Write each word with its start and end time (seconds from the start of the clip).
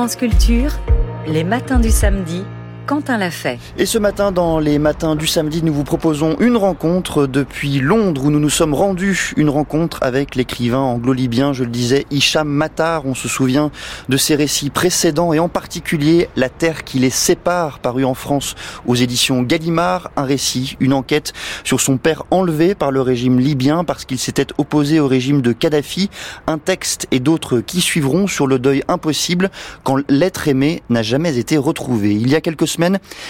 France 0.00 0.16
Culture, 0.16 0.72
les 1.26 1.44
matins 1.44 1.78
du 1.78 1.90
samedi 1.90 2.42
Quentin 2.90 3.18
l'a 3.18 3.30
fait. 3.30 3.60
Et 3.78 3.86
ce 3.86 3.98
matin, 3.98 4.32
dans 4.32 4.58
les 4.58 4.80
matins 4.80 5.14
du 5.14 5.28
samedi, 5.28 5.62
nous 5.62 5.72
vous 5.72 5.84
proposons 5.84 6.34
une 6.40 6.56
rencontre 6.56 7.28
depuis 7.28 7.78
Londres 7.78 8.24
où 8.24 8.32
nous 8.32 8.40
nous 8.40 8.50
sommes 8.50 8.74
rendus. 8.74 9.32
Une 9.36 9.48
rencontre 9.48 10.00
avec 10.02 10.34
l'écrivain 10.34 10.80
anglo-libyen, 10.80 11.52
je 11.52 11.62
le 11.62 11.70
disais, 11.70 12.04
Hicham 12.10 12.48
Matar. 12.48 13.06
On 13.06 13.14
se 13.14 13.28
souvient 13.28 13.70
de 14.08 14.16
ses 14.16 14.34
récits 14.34 14.70
précédents 14.70 15.32
et 15.32 15.38
en 15.38 15.48
particulier 15.48 16.28
La 16.34 16.48
terre 16.48 16.82
qui 16.82 16.98
les 16.98 17.10
sépare, 17.10 17.78
paru 17.78 18.04
en 18.04 18.14
France 18.14 18.56
aux 18.88 18.96
éditions 18.96 19.42
Gallimard. 19.42 20.10
Un 20.16 20.24
récit, 20.24 20.76
une 20.80 20.92
enquête 20.92 21.32
sur 21.62 21.80
son 21.80 21.96
père 21.96 22.24
enlevé 22.32 22.74
par 22.74 22.90
le 22.90 23.02
régime 23.02 23.38
libyen 23.38 23.84
parce 23.84 24.04
qu'il 24.04 24.18
s'était 24.18 24.48
opposé 24.58 24.98
au 24.98 25.06
régime 25.06 25.42
de 25.42 25.52
Kadhafi. 25.52 26.10
Un 26.48 26.58
texte 26.58 27.06
et 27.12 27.20
d'autres 27.20 27.60
qui 27.60 27.82
suivront 27.82 28.26
sur 28.26 28.48
le 28.48 28.58
deuil 28.58 28.82
impossible 28.88 29.48
quand 29.84 29.98
l'être 30.08 30.48
aimé 30.48 30.82
n'a 30.90 31.04
jamais 31.04 31.38
été 31.38 31.56
retrouvé. 31.56 32.16
Il 32.16 32.28
y 32.28 32.34
a 32.34 32.40
quelques 32.40 32.66
semaines, 32.66 32.79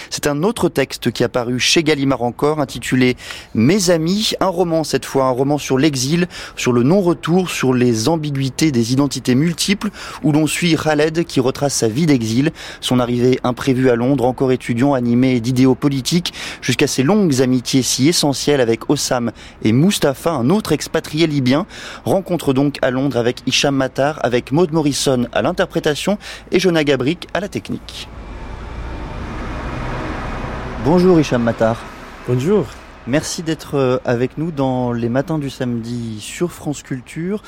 c'est 0.09 0.27
un 0.27 0.43
autre 0.43 0.69
texte 0.69 1.11
qui 1.11 1.23
a 1.23 1.29
paru 1.29 1.59
chez 1.59 1.83
Gallimard 1.83 2.23
encore, 2.23 2.59
intitulé 2.59 3.17
Mes 3.53 3.89
amis, 3.89 4.31
un 4.39 4.47
roman 4.47 4.83
cette 4.83 5.05
fois, 5.05 5.25
un 5.25 5.31
roman 5.31 5.57
sur 5.57 5.77
l'exil, 5.77 6.27
sur 6.55 6.71
le 6.71 6.83
non-retour, 6.83 7.49
sur 7.49 7.73
les 7.73 8.07
ambiguïtés 8.07 8.71
des 8.71 8.93
identités 8.93 9.35
multiples, 9.35 9.89
où 10.23 10.31
l'on 10.31 10.47
suit 10.47 10.75
Khaled 10.75 11.25
qui 11.25 11.39
retrace 11.39 11.73
sa 11.73 11.87
vie 11.87 12.05
d'exil, 12.05 12.51
son 12.79 12.99
arrivée 12.99 13.39
imprévue 13.43 13.89
à 13.89 13.95
Londres, 13.95 14.25
encore 14.25 14.51
étudiant 14.51 14.93
animé 14.93 15.39
d'idéaux 15.39 15.75
politiques, 15.75 16.33
jusqu'à 16.61 16.87
ses 16.87 17.03
longues 17.03 17.41
amitiés 17.41 17.81
si 17.81 18.07
essentielles 18.07 18.61
avec 18.61 18.89
Ossam 18.89 19.31
et 19.63 19.71
Mustapha, 19.71 20.31
un 20.31 20.49
autre 20.49 20.71
expatrié 20.71 21.27
libyen. 21.27 21.65
Rencontre 22.05 22.53
donc 22.53 22.77
à 22.81 22.91
Londres 22.91 23.17
avec 23.17 23.41
Hicham 23.45 23.75
Matar, 23.75 24.19
avec 24.23 24.51
Maud 24.51 24.71
Morrison 24.71 25.27
à 25.31 25.41
l'interprétation 25.41 26.17
et 26.51 26.59
Jonah 26.59 26.83
Gabrick 26.83 27.27
à 27.33 27.39
la 27.39 27.49
technique. 27.49 28.07
Bonjour 30.83 31.19
Hicham 31.19 31.43
Matar. 31.43 31.79
Bonjour. 32.27 32.65
Merci 33.05 33.43
d'être 33.43 33.75
euh, 33.75 33.99
avec 34.03 34.39
nous 34.39 34.51
dans 34.51 34.91
les 34.91 35.09
matins 35.09 35.37
du 35.37 35.51
samedi 35.51 36.19
sur 36.19 36.51
France 36.51 36.81
Culture. 36.81 37.43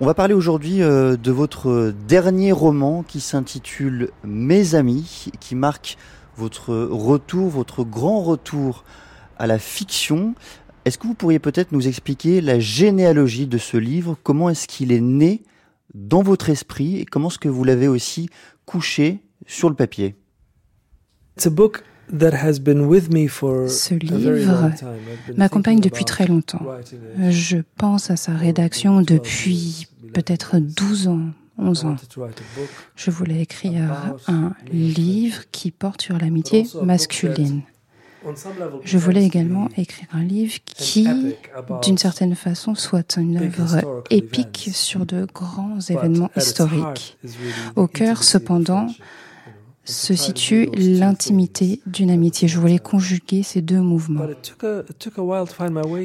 On 0.00 0.06
va 0.06 0.12
parler 0.12 0.34
aujourd'hui 0.34 0.82
euh, 0.82 1.16
de 1.16 1.30
votre 1.30 1.94
dernier 2.08 2.50
roman 2.50 3.04
qui 3.04 3.20
s'intitule 3.20 4.10
Mes 4.24 4.74
amis, 4.74 5.30
qui 5.38 5.54
marque 5.54 5.98
votre 6.36 6.74
retour, 6.74 7.48
votre 7.48 7.84
grand 7.84 8.24
retour 8.24 8.82
à 9.38 9.46
la 9.46 9.60
fiction. 9.60 10.34
Est-ce 10.84 10.98
que 10.98 11.06
vous 11.06 11.14
pourriez 11.14 11.38
peut-être 11.38 11.70
nous 11.70 11.86
expliquer 11.86 12.40
la 12.40 12.58
généalogie 12.58 13.46
de 13.46 13.58
ce 13.58 13.76
livre? 13.76 14.16
Comment 14.24 14.50
est-ce 14.50 14.66
qu'il 14.66 14.90
est 14.90 15.00
né 15.00 15.44
dans 15.94 16.22
votre 16.22 16.50
esprit 16.50 16.98
et 16.98 17.04
comment 17.04 17.28
est-ce 17.28 17.38
que 17.38 17.48
vous 17.48 17.62
l'avez 17.62 17.86
aussi 17.86 18.30
couché 18.66 19.20
sur 19.46 19.68
le 19.68 19.76
papier? 19.76 20.16
Ce 22.10 23.94
livre 23.94 24.70
m'accompagne 25.36 25.80
depuis 25.80 26.04
très 26.04 26.26
longtemps. 26.26 26.62
Je 27.30 27.58
pense 27.76 28.10
à 28.10 28.16
sa 28.16 28.32
rédaction 28.32 29.02
depuis 29.02 29.88
peut-être 30.12 30.58
12 30.58 31.08
ans, 31.08 31.30
11 31.58 31.84
ans. 31.84 31.96
Je 32.96 33.10
voulais 33.10 33.42
écrire 33.42 34.16
un 34.26 34.52
livre 34.72 35.42
qui 35.52 35.70
porte 35.70 36.02
sur 36.02 36.18
l'amitié 36.18 36.66
masculine. 36.82 37.62
Je 38.84 38.98
voulais 38.98 39.24
également 39.24 39.68
écrire 39.76 40.08
un 40.12 40.24
livre 40.24 40.54
qui, 40.64 41.06
d'une 41.82 41.98
certaine 41.98 42.34
façon, 42.34 42.74
soit 42.74 43.16
une 43.16 43.36
œuvre 43.36 44.02
épique 44.10 44.70
sur 44.72 45.06
de 45.06 45.26
grands 45.32 45.78
événements 45.88 46.30
historiques. 46.36 47.16
Au 47.76 47.86
cœur, 47.86 48.24
cependant, 48.24 48.88
se 49.88 50.14
situe 50.14 50.68
l'intimité 50.76 51.80
d'une 51.86 52.10
amitié. 52.10 52.46
Je 52.46 52.58
voulais 52.58 52.78
conjuguer 52.78 53.42
ces 53.42 53.62
deux 53.62 53.80
mouvements. 53.80 54.26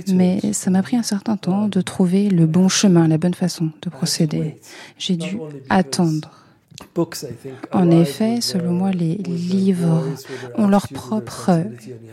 Mais 0.07 0.53
ça 0.53 0.71
m'a 0.71 0.81
pris 0.81 0.95
un 0.95 1.03
certain 1.03 1.37
temps 1.37 1.67
de 1.67 1.81
trouver 1.81 2.29
le 2.29 2.45
bon 2.45 2.69
chemin, 2.69 3.07
la 3.07 3.17
bonne 3.17 3.33
façon 3.33 3.71
de 3.81 3.89
procéder. 3.89 4.59
J'ai 4.97 5.17
dû 5.17 5.37
attendre. 5.69 6.31
En 7.71 7.91
effet, 7.91 8.41
selon 8.41 8.73
moi, 8.73 8.91
les 8.91 9.15
livres 9.15 10.05
ont 10.57 10.67
leur 10.67 10.87
propre 10.87 11.63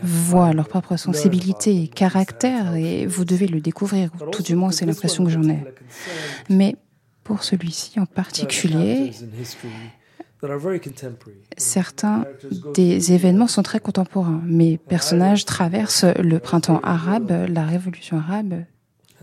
voix, 0.03 0.53
leur 0.53 0.67
propre 0.67 0.97
sensibilité 0.97 1.83
et 1.83 1.87
caractère, 1.87 2.75
et 2.75 3.05
vous 3.05 3.25
devez 3.25 3.47
le 3.47 3.59
découvrir, 3.59 4.11
tout 4.31 4.43
du 4.43 4.55
moins 4.55 4.71
c'est 4.71 4.85
l'impression 4.85 5.23
que 5.25 5.31
j'en 5.31 5.49
ai. 5.49 5.59
Mais 6.49 6.75
pour 7.23 7.43
celui-ci 7.43 7.99
en 7.99 8.05
particulier, 8.05 9.11
Certains 11.57 12.25
des 12.73 13.13
événements 13.13 13.47
sont 13.47 13.63
très 13.63 13.79
contemporains. 13.79 14.41
Mes 14.45 14.77
personnages 14.77 15.45
traversent 15.45 16.05
le 16.19 16.39
printemps 16.39 16.79
arabe, 16.83 17.45
la 17.47 17.63
révolution 17.63 18.17
arabe, 18.17 18.63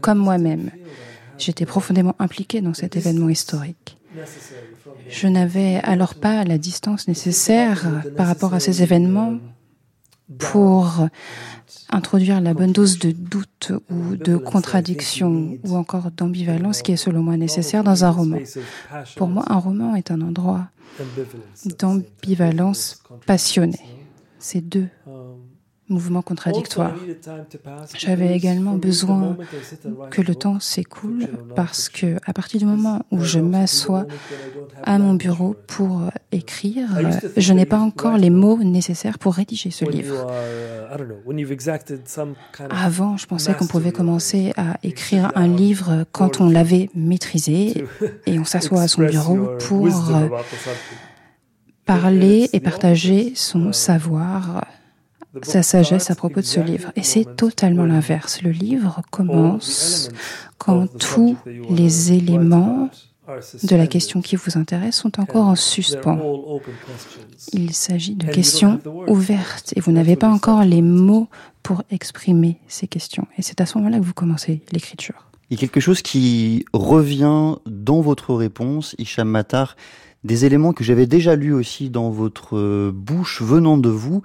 comme 0.00 0.18
moi-même. 0.18 0.70
J'étais 1.38 1.66
profondément 1.66 2.14
impliqué 2.18 2.60
dans 2.60 2.74
cet 2.74 2.96
événement 2.96 3.28
historique. 3.28 3.98
Je 5.08 5.26
n'avais 5.28 5.76
alors 5.82 6.14
pas 6.14 6.44
la 6.44 6.58
distance 6.58 7.08
nécessaire 7.08 8.02
par 8.16 8.26
rapport 8.26 8.54
à 8.54 8.60
ces 8.60 8.82
événements 8.82 9.38
pour 10.38 11.08
introduire 11.90 12.40
la 12.40 12.54
bonne 12.54 12.72
dose 12.72 12.98
de 12.98 13.12
doute 13.12 13.72
ou 13.90 14.16
de 14.16 14.36
contradiction 14.36 15.58
ou 15.64 15.76
encore 15.76 16.10
d'ambivalence 16.10 16.82
qui 16.82 16.92
est 16.92 16.96
selon 16.96 17.22
moi 17.22 17.36
nécessaire 17.36 17.82
dans 17.82 18.04
un 18.04 18.10
roman. 18.10 18.38
Pour 19.16 19.28
moi, 19.28 19.44
un 19.48 19.58
roman 19.58 19.94
est 19.94 20.10
un 20.10 20.20
endroit 20.20 20.68
d'ambivalence 21.78 23.02
passionnée. 23.26 23.80
C'est 24.38 24.60
deux 24.60 24.88
mouvement 25.88 26.22
contradictoire. 26.22 26.94
J'avais 27.96 28.34
également 28.34 28.74
besoin 28.74 29.36
que 30.10 30.22
le 30.22 30.34
temps 30.34 30.60
s'écoule 30.60 31.28
parce 31.56 31.88
que 31.88 32.16
à 32.24 32.32
partir 32.32 32.60
du 32.60 32.66
moment 32.66 33.02
où 33.10 33.20
je 33.20 33.38
m'assois 33.38 34.06
à 34.82 34.98
mon 34.98 35.14
bureau 35.14 35.56
pour 35.66 36.02
écrire, 36.32 36.88
je 37.36 37.52
n'ai 37.52 37.66
pas 37.66 37.78
encore 37.78 38.16
les 38.18 38.30
mots 38.30 38.58
nécessaires 38.58 39.18
pour 39.18 39.34
rédiger 39.34 39.70
ce 39.70 39.84
livre. 39.84 40.26
Avant, 42.70 43.16
je 43.16 43.26
pensais 43.26 43.54
qu'on 43.54 43.66
pouvait 43.66 43.92
commencer 43.92 44.52
à 44.56 44.76
écrire 44.82 45.32
un 45.34 45.48
livre 45.48 46.04
quand 46.12 46.40
on 46.40 46.48
l'avait 46.48 46.90
maîtrisé 46.94 47.84
et 48.26 48.38
on 48.38 48.44
s'assoit 48.44 48.82
à 48.82 48.88
son 48.88 49.02
bureau 49.02 49.50
pour 49.66 49.88
parler 51.84 52.50
et 52.52 52.60
partager 52.60 53.32
son 53.34 53.72
savoir 53.72 54.64
sa 55.42 55.62
sagesse 55.62 56.10
à 56.10 56.14
propos 56.14 56.40
de 56.40 56.46
ce 56.46 56.60
livre. 56.60 56.90
Et 56.96 57.02
c'est 57.02 57.36
totalement 57.36 57.84
l'inverse. 57.84 58.42
Le 58.42 58.50
livre 58.50 59.02
commence 59.10 60.10
quand 60.58 60.86
tous 60.98 61.36
les 61.70 62.12
éléments 62.12 62.90
de 63.62 63.76
la 63.76 63.86
question 63.86 64.22
qui 64.22 64.36
vous 64.36 64.56
intéresse 64.56 64.96
sont 64.96 65.20
encore 65.20 65.46
en 65.46 65.54
suspens. 65.54 66.18
Il 67.52 67.74
s'agit 67.74 68.14
de 68.14 68.26
questions 68.26 68.80
ouvertes 69.06 69.74
et 69.76 69.80
vous 69.80 69.92
n'avez 69.92 70.16
pas 70.16 70.28
encore 70.28 70.62
les 70.62 70.82
mots 70.82 71.28
pour 71.62 71.82
exprimer 71.90 72.58
ces 72.68 72.86
questions. 72.86 73.26
Et 73.36 73.42
c'est 73.42 73.60
à 73.60 73.66
ce 73.66 73.76
moment-là 73.78 73.98
que 73.98 74.04
vous 74.04 74.14
commencez 74.14 74.62
l'écriture. 74.72 75.26
Il 75.50 75.56
y 75.56 75.58
a 75.58 75.60
quelque 75.60 75.80
chose 75.80 76.02
qui 76.02 76.64
revient 76.72 77.56
dans 77.66 78.00
votre 78.00 78.34
réponse, 78.34 78.94
Hicham 78.98 79.28
Matar, 79.28 79.76
des 80.24 80.44
éléments 80.44 80.72
que 80.72 80.84
j'avais 80.84 81.06
déjà 81.06 81.36
lus 81.36 81.52
aussi 81.52 81.90
dans 81.90 82.10
votre 82.10 82.90
bouche 82.90 83.40
venant 83.42 83.78
de 83.78 83.88
vous 83.88 84.22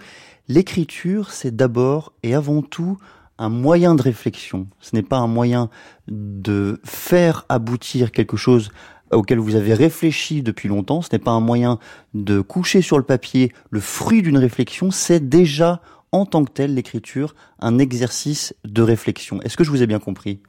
l'écriture, 0.48 1.32
c'est 1.32 1.56
d'abord 1.56 2.14
et 2.24 2.34
avant 2.34 2.62
tout 2.62 2.98
un 3.38 3.50
moyen 3.50 3.96
de 3.96 4.02
réflexion. 4.02 4.68
Ce 4.80 4.96
n'est 4.96 5.04
pas 5.04 5.18
un 5.18 5.28
moyen 5.28 5.70
de 6.08 6.80
faire 6.84 7.46
aboutir 7.50 8.12
quelque 8.12 8.38
chose 8.38 8.70
auquel 9.12 9.40
vous 9.40 9.56
avez 9.56 9.74
réfléchi 9.74 10.42
depuis 10.42 10.70
longtemps. 10.70 11.02
Ce 11.02 11.10
n'est 11.12 11.20
pas 11.20 11.32
un 11.32 11.40
moyen 11.40 11.80
de 12.14 12.42
coucher 12.42 12.82
sur 12.82 12.98
le 12.98 13.04
papier 13.04 13.52
le 13.70 13.80
fruit 13.80 14.22
d'une 14.22 14.38
réflexion. 14.38 14.92
C'est 14.92 15.28
déjà 15.28 15.82
en 16.12 16.26
tant 16.26 16.46
que 16.46 16.52
tel 16.52 16.76
l'écriture 16.76 17.36
un 17.60 17.80
exercice 17.80 18.54
de 18.66 18.82
réflexion. 18.82 19.42
Est-ce 19.42 19.58
que 19.58 19.64
je 19.64 19.72
vous 19.72 19.82
ai 19.82 19.88
bien 19.88 20.00
compris? 20.00 20.40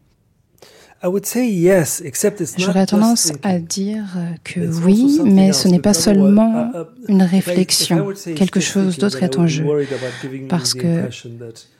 J'aurais 2.57 2.87
tendance 2.87 3.33
à 3.43 3.59
dire 3.59 4.05
que 4.43 4.61
oui, 4.61 5.21
mais 5.23 5.53
ce 5.53 5.69
n'est 5.69 5.79
pas 5.79 5.93
seulement 5.93 6.71
uh, 6.75 6.79
uh, 6.79 6.85
une 7.09 7.23
réflexion. 7.23 8.13
Quelque 8.35 8.61
chose 8.61 8.97
d'autre 8.97 9.23
est 9.23 9.37
en 9.37 9.47
jeu. 9.47 9.67
Parce 10.49 10.73
que 10.73 11.09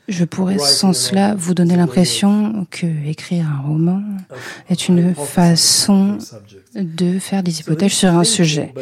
je 0.09 0.25
pourrais 0.25 0.59
sans 0.59 0.93
cela 0.93 1.35
vous 1.35 1.55
donner 1.55 1.77
l'impression 1.77 2.67
que 2.71 2.87
écrire 3.07 3.47
un 3.47 3.67
roman 3.67 4.03
est 4.69 4.89
une 4.89 5.15
façon 5.15 6.19
de 6.75 7.19
faire 7.19 7.43
des 7.43 7.61
hypothèses 7.61 7.93
sur 7.93 8.11
un 8.11 8.25
sujet. 8.25 8.75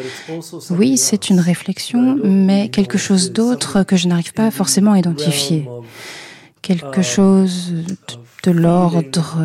Oui, 0.69 0.97
c'est 0.97 1.29
une 1.29 1.39
réflexion, 1.39 2.19
mais 2.21 2.67
quelque 2.67 2.97
chose 2.97 3.31
d'autre 3.31 3.83
que 3.83 3.95
je 3.95 4.09
n'arrive 4.09 4.33
pas 4.33 4.51
forcément 4.51 4.91
à 4.91 4.99
identifier. 4.99 5.69
Quelque 6.61 6.99
uh, 6.99 7.03
chose 7.03 7.73
de 8.43 8.51
l'ordre 8.51 9.37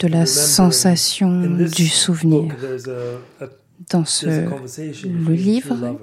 de 0.00 0.08
la 0.08 0.26
sensation 0.26 1.40
du 1.40 1.86
souvenir. 1.86 2.54
Dans 3.90 4.04
ce 4.04 4.26
le 4.26 5.34
livre, 5.34 5.96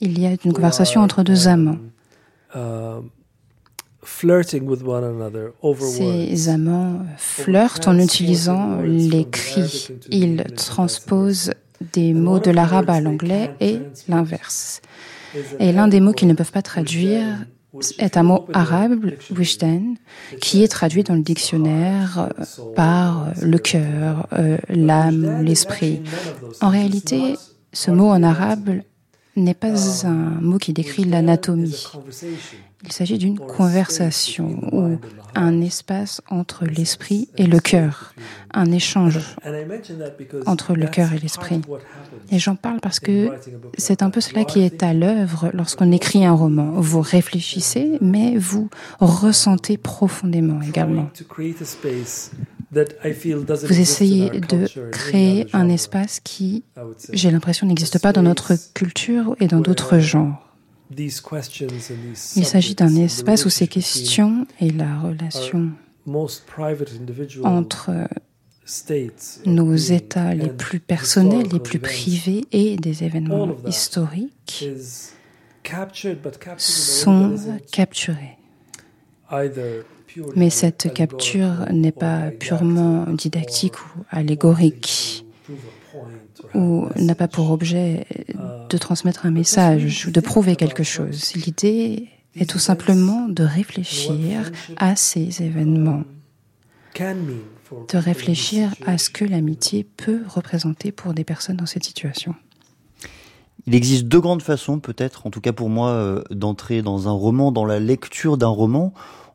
il 0.00 0.18
y 0.18 0.26
a 0.26 0.30
une 0.44 0.52
conversation 0.52 1.00
entre 1.00 1.22
deux 1.22 1.48
amants. 1.48 1.78
Um, 2.54 3.10
ces 5.80 6.48
amants 6.48 7.00
flirtent 7.16 7.88
en 7.88 7.98
utilisant 7.98 8.80
les 8.82 9.24
cris. 9.28 9.88
Ils 10.10 10.44
transposent 10.56 11.52
des 11.92 12.12
mots 12.12 12.40
de 12.40 12.50
l'arabe 12.50 12.90
à 12.90 13.00
l'anglais 13.00 13.50
et 13.60 13.78
l'inverse. 14.08 14.82
Et 15.58 15.72
l'un 15.72 15.88
des 15.88 16.00
mots 16.00 16.12
qu'ils 16.12 16.28
ne 16.28 16.34
peuvent 16.34 16.52
pas 16.52 16.62
traduire 16.62 17.24
est 17.98 18.16
un 18.16 18.22
mot 18.22 18.46
arabe, 18.52 19.12
wishdan, 19.36 19.94
qui 20.40 20.62
est 20.62 20.68
traduit 20.68 21.02
dans 21.02 21.14
le 21.14 21.22
dictionnaire 21.22 22.28
euh, 22.38 22.44
par 22.74 23.28
le 23.40 23.58
cœur, 23.58 24.26
euh, 24.32 24.58
l'âme, 24.68 25.42
l'esprit. 25.42 26.02
En 26.60 26.68
réalité, 26.68 27.36
ce 27.72 27.90
mot 27.90 28.08
en 28.08 28.22
arabe 28.22 28.82
n'est 29.36 29.54
pas 29.54 30.06
un 30.06 30.40
mot 30.40 30.58
qui 30.58 30.72
décrit 30.72 31.04
l'anatomie. 31.04 31.86
Il 32.84 32.92
s'agit 32.92 33.16
d'une 33.16 33.38
conversation 33.38 34.58
ou 34.72 34.98
un 35.34 35.60
espace 35.60 36.20
entre 36.28 36.64
l'esprit 36.64 37.28
et 37.38 37.46
le 37.46 37.60
cœur, 37.60 38.12
un 38.52 38.72
échange 38.72 39.20
entre 40.46 40.74
le 40.74 40.86
cœur 40.88 41.12
et 41.12 41.18
l'esprit. 41.18 41.60
Et 42.30 42.38
j'en 42.38 42.56
parle 42.56 42.80
parce 42.80 42.98
que 42.98 43.30
c'est 43.78 44.02
un 44.02 44.10
peu 44.10 44.20
cela 44.20 44.44
qui 44.44 44.60
est 44.60 44.82
à 44.82 44.92
l'œuvre 44.94 45.50
lorsqu'on 45.54 45.92
écrit 45.92 46.24
un 46.26 46.32
roman. 46.32 46.72
Vous 46.72 47.00
réfléchissez, 47.00 47.98
mais 48.00 48.36
vous 48.36 48.68
ressentez 48.98 49.76
profondément 49.76 50.60
également. 50.60 51.08
Vous 52.72 53.80
essayez 53.80 54.30
de 54.30 54.90
créer 54.90 55.46
un 55.52 55.68
espace 55.68 56.20
qui, 56.20 56.64
j'ai 57.12 57.30
l'impression, 57.30 57.66
n'existe 57.66 58.00
pas 58.00 58.12
dans 58.12 58.22
notre 58.22 58.54
culture 58.72 59.36
et 59.40 59.46
dans 59.46 59.60
d'autres 59.60 59.98
genres. 59.98 60.48
Il 60.96 61.12
s'agit 62.44 62.74
d'un 62.74 62.96
espace 62.96 63.44
où 63.44 63.50
ces 63.50 63.68
questions 63.68 64.46
et 64.60 64.70
la 64.70 65.00
relation 65.00 65.70
entre 67.44 67.90
nos 69.44 69.74
États 69.74 70.34
les 70.34 70.48
plus 70.48 70.80
personnels, 70.80 71.48
les 71.52 71.60
plus 71.60 71.78
privés 71.78 72.44
et 72.52 72.76
des 72.76 73.04
événements 73.04 73.56
historiques 73.66 74.66
sont 76.58 77.36
capturés. 77.70 78.38
Mais 80.36 80.50
cette 80.50 80.92
capture 80.92 81.66
n'est 81.70 81.92
pas 81.92 82.30
purement 82.30 83.06
didactique 83.10 83.78
ou 83.78 84.04
allégorique 84.10 85.24
ou 86.54 86.86
n'a 86.96 87.14
pas 87.14 87.28
pour 87.28 87.50
objet 87.50 88.06
de 88.68 88.78
transmettre 88.78 89.26
un 89.26 89.30
message 89.30 90.06
ou 90.06 90.10
de 90.10 90.20
prouver 90.20 90.56
quelque 90.56 90.82
chose. 90.82 91.34
L'idée 91.34 92.08
est 92.36 92.48
tout 92.48 92.58
simplement 92.58 93.28
de 93.28 93.44
réfléchir 93.44 94.50
à 94.76 94.96
ces 94.96 95.42
événements, 95.42 96.04
de 96.98 97.98
réfléchir 97.98 98.74
à 98.86 98.98
ce 98.98 99.10
que 99.10 99.24
l'amitié 99.24 99.84
peut 99.84 100.22
représenter 100.26 100.92
pour 100.92 101.14
des 101.14 101.24
personnes 101.24 101.56
dans 101.56 101.66
cette 101.66 101.84
situation. 101.84 102.34
Il 103.66 103.76
existe 103.76 104.06
deux 104.06 104.20
grandes 104.20 104.42
façons, 104.42 104.80
peut-être, 104.80 105.24
en 105.26 105.30
tout 105.30 105.40
cas 105.40 105.52
pour 105.52 105.68
moi, 105.68 105.90
euh, 105.90 106.24
d'entrer 106.30 106.82
dans 106.82 107.06
un 107.06 107.12
roman, 107.12 107.52
dans 107.52 107.64
la 107.64 107.78
lecture 107.78 108.36
d'un 108.36 108.48
roman 108.48 108.92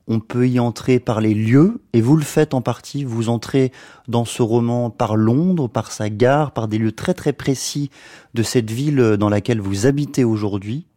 on 0.07 0.19
peut 0.19 0.47
y 0.47 0.59
entrer 0.59 0.99
par 0.99 1.19
les 1.19 1.33
lieux, 1.33 1.81
et 1.93 2.01
vous 2.01 2.15
le 2.15 2.23
faites 2.23 2.53
en 2.53 2.61
partie, 2.61 3.03
vous 3.03 3.29
entrez 3.29 3.71
dans 4.07 4.25
ce 4.25 4.41
roman 4.41 4.89
par 4.89 5.15
Londres, 5.15 5.67
par 5.67 5.91
sa 5.91 6.09
gare, 6.09 6.51
par 6.51 6.67
des 6.67 6.77
lieux 6.77 6.93
très 6.93 7.13
très 7.13 7.33
précis 7.33 7.89
de 8.33 8.43
cette 8.43 8.71
ville 8.71 9.17
dans 9.19 9.29
laquelle 9.29 9.59
vous 9.59 9.85
habitez 9.85 10.23
aujourd'hui. 10.23 10.87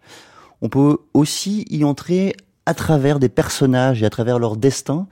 On 0.63 0.69
peut 0.69 0.99
aussi 1.13 1.65
y 1.71 1.85
entrer 1.85 2.37
à 2.67 2.75
travers 2.75 3.19
des 3.19 3.29
personnages 3.29 4.03
et 4.03 4.07
à 4.07 4.11
travers 4.11 4.39
leur 4.39 4.57
destin, 4.57 5.09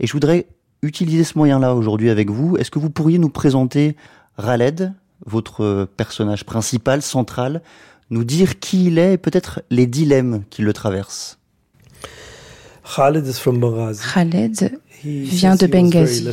et 0.00 0.06
je 0.06 0.12
voudrais 0.12 0.46
utiliser 0.82 1.24
ce 1.24 1.36
moyen-là 1.36 1.74
aujourd'hui 1.74 2.10
avec 2.10 2.30
vous. 2.30 2.56
Est-ce 2.56 2.70
que 2.70 2.78
vous 2.78 2.90
pourriez 2.90 3.18
nous 3.18 3.28
présenter 3.28 3.96
Raled, 4.38 4.94
votre 5.26 5.88
personnage 5.96 6.44
principal, 6.44 7.02
central, 7.02 7.62
nous 8.10 8.24
dire 8.24 8.58
qui 8.58 8.86
il 8.86 8.98
est 8.98 9.14
et 9.14 9.18
peut-être 9.18 9.62
les 9.70 9.86
dilemmes 9.86 10.42
qui 10.50 10.62
le 10.62 10.72
traversent 10.72 11.38
Khaled 14.12 14.78
vient 15.04 15.56
de 15.56 15.66
Benghazi. 15.66 16.28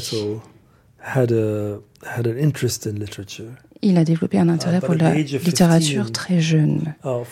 Il 3.81 3.97
a 3.97 4.03
développé 4.03 4.37
un 4.37 4.49
intérêt 4.49 4.79
uh, 4.79 4.81
pour 4.81 4.93
la 4.95 5.15
littérature 5.15 6.11
très 6.11 6.41
jeune. 6.41 6.95
Uh, 7.05 7.23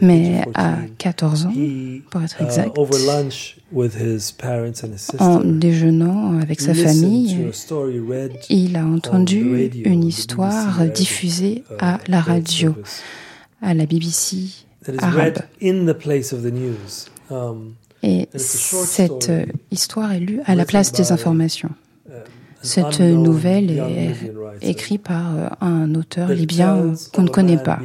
Mais 0.00 0.42
à 0.54 0.76
14 0.98 1.46
ans, 1.46 1.52
pour 2.10 2.22
être 2.22 2.40
uh, 2.40 2.44
exact, 2.44 2.78
en 5.18 5.40
déjeunant 5.40 6.38
avec 6.38 6.60
sa 6.60 6.74
famille, 6.74 7.50
il 8.50 8.76
a 8.76 8.86
entendu 8.86 9.70
une 9.84 10.04
histoire 10.04 10.84
diffusée 10.94 11.64
à 11.80 11.98
la 12.06 12.20
radio, 12.20 12.76
à 13.60 13.74
la 13.74 13.84
BBC 13.86 14.36
arabe. 14.98 15.42
Et 18.02 18.28
cette 18.36 19.28
euh, 19.28 19.44
histoire 19.70 20.12
est 20.12 20.20
lue 20.20 20.40
à 20.46 20.54
la 20.54 20.64
place 20.64 20.92
des 20.92 21.10
informations. 21.10 21.70
Uh, 22.08 22.12
cette 22.62 23.00
nouvelle 23.00 23.70
est 23.70 24.68
écrite 24.68 25.02
par 25.02 25.36
euh, 25.36 25.48
un 25.60 25.94
auteur 25.94 26.28
libyen 26.28 26.94
qu'on 27.12 27.22
ne 27.22 27.28
connaît 27.28 27.62
pas. 27.62 27.80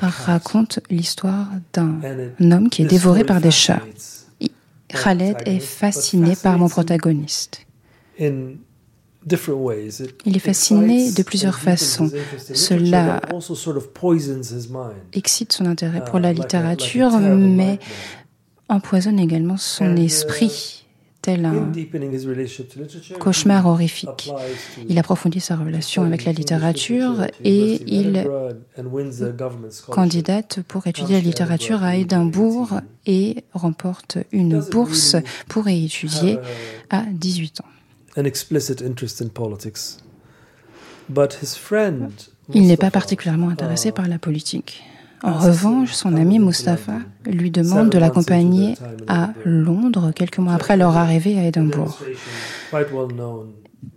Raconte 0.00 0.80
l'histoire 0.90 1.48
d'un 1.72 2.00
homme 2.40 2.70
qui 2.70 2.82
est 2.82 2.86
dévoré 2.86 3.24
par 3.24 3.40
des 3.40 3.50
chats. 3.50 3.82
Khaled 4.88 5.36
est 5.44 5.60
fasciné 5.60 6.34
par 6.42 6.58
mon 6.58 6.68
protagoniste. 6.68 7.66
Il 10.24 10.36
est 10.36 10.38
fasciné 10.38 11.12
de 11.12 11.22
plusieurs 11.22 11.58
façons. 11.58 12.10
Cela 12.54 13.20
excite 15.12 15.52
son 15.52 15.66
intérêt 15.66 16.02
pour 16.04 16.18
la 16.18 16.32
uh, 16.32 16.34
littérature, 16.34 17.18
mais 17.18 17.78
empoisonne 18.68 19.18
également 19.18 19.56
son 19.56 19.96
uh, 19.96 20.04
esprit, 20.04 20.86
tel 21.22 21.44
un 21.44 21.72
cauchemar 23.18 23.66
horrifique. 23.66 24.30
Il 24.88 24.98
approfondit 24.98 25.40
sa 25.40 25.56
relation 25.56 26.04
avec 26.04 26.24
la 26.24 26.32
littérature 26.32 27.26
et 27.44 27.82
il 27.86 28.28
candidate 29.90 30.60
pour 30.68 30.86
étudier 30.86 31.16
la 31.16 31.22
littérature 31.22 31.82
à 31.82 31.96
Édimbourg 31.96 32.80
et 33.06 33.44
remporte 33.52 34.18
une 34.32 34.60
bourse 34.60 35.16
pour 35.48 35.68
y 35.68 35.86
étudier 35.86 36.38
à 36.90 37.04
18 37.10 37.60
ans. 37.60 37.64
Il 42.54 42.66
n'est 42.66 42.76
pas 42.76 42.90
particulièrement 42.90 43.48
intéressé 43.50 43.88
uh, 43.90 43.92
par 43.92 44.08
la 44.08 44.18
politique. 44.18 44.82
En 45.22 45.38
revanche, 45.38 45.92
son 45.92 46.14
ami 46.16 46.38
Mustapha 46.38 46.98
lui 47.26 47.50
demande 47.50 47.90
de 47.90 47.98
l'accompagner 47.98 48.74
à 49.08 49.30
Londres 49.44 50.12
quelques 50.14 50.38
mois 50.38 50.54
après 50.54 50.76
leur 50.76 50.96
arrivée 50.96 51.38
à 51.38 51.44
Édimbourg. 51.44 51.98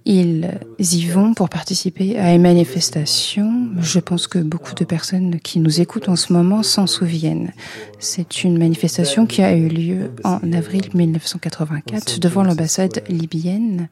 Ils 0.05 0.49
y 0.79 1.05
vont 1.05 1.33
pour 1.33 1.49
participer 1.49 2.17
à 2.17 2.33
une 2.33 2.41
manifestation. 2.41 3.69
Je 3.79 3.99
pense 3.99 4.27
que 4.27 4.39
beaucoup 4.39 4.73
de 4.73 4.83
personnes 4.83 5.39
qui 5.39 5.59
nous 5.59 5.79
écoutent 5.79 6.09
en 6.09 6.15
ce 6.15 6.33
moment 6.33 6.63
s'en 6.63 6.87
souviennent. 6.87 7.51
C'est 7.99 8.43
une 8.43 8.57
manifestation 8.57 9.25
qui 9.27 9.43
a 9.43 9.55
eu 9.55 9.67
lieu 9.67 10.11
en 10.23 10.51
avril 10.53 10.89
1984 10.93 12.19
devant 12.19 12.43
l'ambassade 12.43 13.03
libyenne 13.09 13.89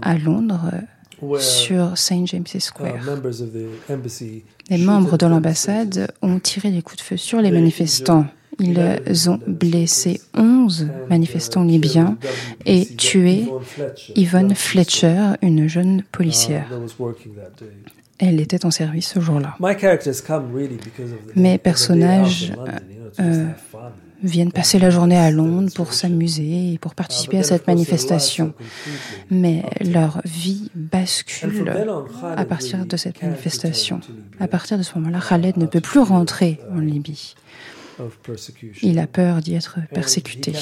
à 0.00 0.16
Londres 0.16 0.70
sur 1.38 1.96
St. 1.96 2.26
James's 2.26 2.64
Square. 2.64 2.94
Les 4.68 4.78
membres 4.78 5.16
de 5.16 5.26
l'ambassade 5.26 6.12
ont 6.22 6.38
tiré 6.38 6.70
des 6.70 6.82
coups 6.82 6.98
de 6.98 7.02
feu 7.02 7.16
sur 7.16 7.40
les 7.40 7.50
manifestants. 7.50 8.26
Ils 8.58 9.30
ont 9.30 9.40
blessé 9.46 10.20
11 10.36 10.88
manifestants 11.08 11.64
libyens 11.64 12.18
et 12.66 12.84
tué 12.84 13.46
Yvonne 14.16 14.54
Fletcher, 14.54 15.34
une 15.40 15.66
jeune 15.66 16.02
policière. 16.12 16.66
Elle 18.18 18.40
était 18.40 18.66
en 18.66 18.70
service 18.70 19.08
ce 19.08 19.20
jour-là. 19.20 19.56
Mes 21.36 21.58
personnages 21.58 22.52
viennent 24.22 24.52
passer 24.52 24.78
la 24.78 24.90
journée 24.90 25.16
à 25.16 25.30
Londres 25.30 25.70
pour 25.74 25.92
s'amuser 25.92 26.74
et 26.74 26.78
pour 26.78 26.94
participer 26.94 27.38
à 27.38 27.42
cette 27.42 27.66
manifestation. 27.66 28.54
Mais 29.30 29.64
leur 29.80 30.20
vie 30.24 30.70
bascule 30.74 31.72
à 32.22 32.44
partir 32.44 32.86
de 32.86 32.96
cette 32.96 33.22
manifestation. 33.22 34.00
À 34.38 34.48
partir 34.48 34.78
de 34.78 34.82
ce 34.82 34.98
moment-là, 34.98 35.20
Khaled 35.26 35.56
ne 35.56 35.66
peut 35.66 35.80
plus 35.80 36.00
rentrer 36.00 36.60
en 36.70 36.80
Libye. 36.80 37.34
Il 38.82 38.98
a 38.98 39.06
peur 39.06 39.40
d'y 39.40 39.54
être 39.54 39.78
persécuté. 39.92 40.52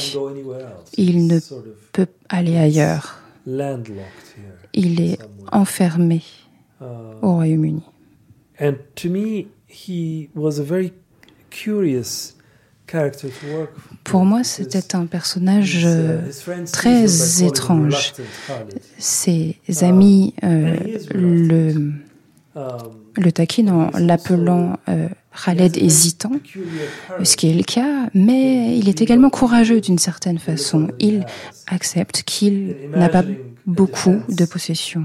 Il 0.96 1.26
ne 1.26 1.38
peut 1.92 2.08
aller 2.28 2.56
ailleurs. 2.56 3.20
Il 4.74 5.00
est 5.00 5.18
enfermé 5.52 6.22
au 6.80 7.34
Royaume-Uni. 7.34 7.82
Pour 14.04 14.24
moi, 14.24 14.44
c'était 14.44 14.96
un 14.96 15.06
personnage 15.06 15.82
euh, 15.84 16.20
très 16.72 17.42
étrange. 17.42 18.14
Ses 18.98 19.56
amis 19.82 20.34
euh, 20.44 20.76
le, 21.14 21.92
le 22.54 23.32
taquinent 23.32 23.70
en 23.70 23.90
l'appelant 23.98 24.78
euh, 24.88 25.08
Khaled 25.44 25.76
hésitant, 25.76 26.32
ce 27.22 27.36
qui 27.36 27.50
est 27.50 27.54
le 27.54 27.62
cas, 27.62 28.08
mais 28.14 28.76
il 28.78 28.88
est 28.88 29.00
également 29.00 29.30
courageux 29.30 29.80
d'une 29.80 29.98
certaine 29.98 30.38
façon. 30.38 30.88
Il 30.98 31.24
accepte 31.68 32.22
qu'il 32.22 32.76
n'a 32.94 33.08
pas 33.08 33.22
beaucoup 33.66 34.22
de 34.28 34.44
possessions. 34.46 35.04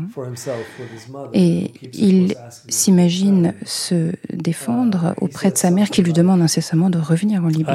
et 1.34 1.72
il 1.94 2.36
s'imagine 2.70 3.54
se 3.66 4.14
défendre 4.32 5.14
auprès 5.20 5.52
de 5.52 5.58
sa 5.58 5.70
mère 5.70 5.90
qui 5.90 6.02
lui 6.02 6.14
demande 6.14 6.42
incessamment 6.42 6.90
de 6.90 6.98
revenir 6.98 7.44
en 7.44 7.50
Libye. 7.50 7.72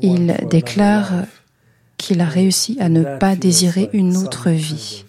Il 0.00 0.36
déclare 0.48 1.24
qu'il 1.96 2.20
a 2.20 2.26
réussi 2.26 2.76
à 2.80 2.88
ne 2.88 3.18
pas 3.18 3.34
désirer 3.36 3.90
une 3.92 4.16
autre 4.16 4.50
vie. 4.50 5.04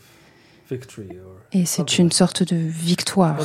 Et 1.51 1.65
c'est 1.65 1.99
une 1.99 2.11
sorte 2.11 2.43
de 2.43 2.55
victoire. 2.55 3.37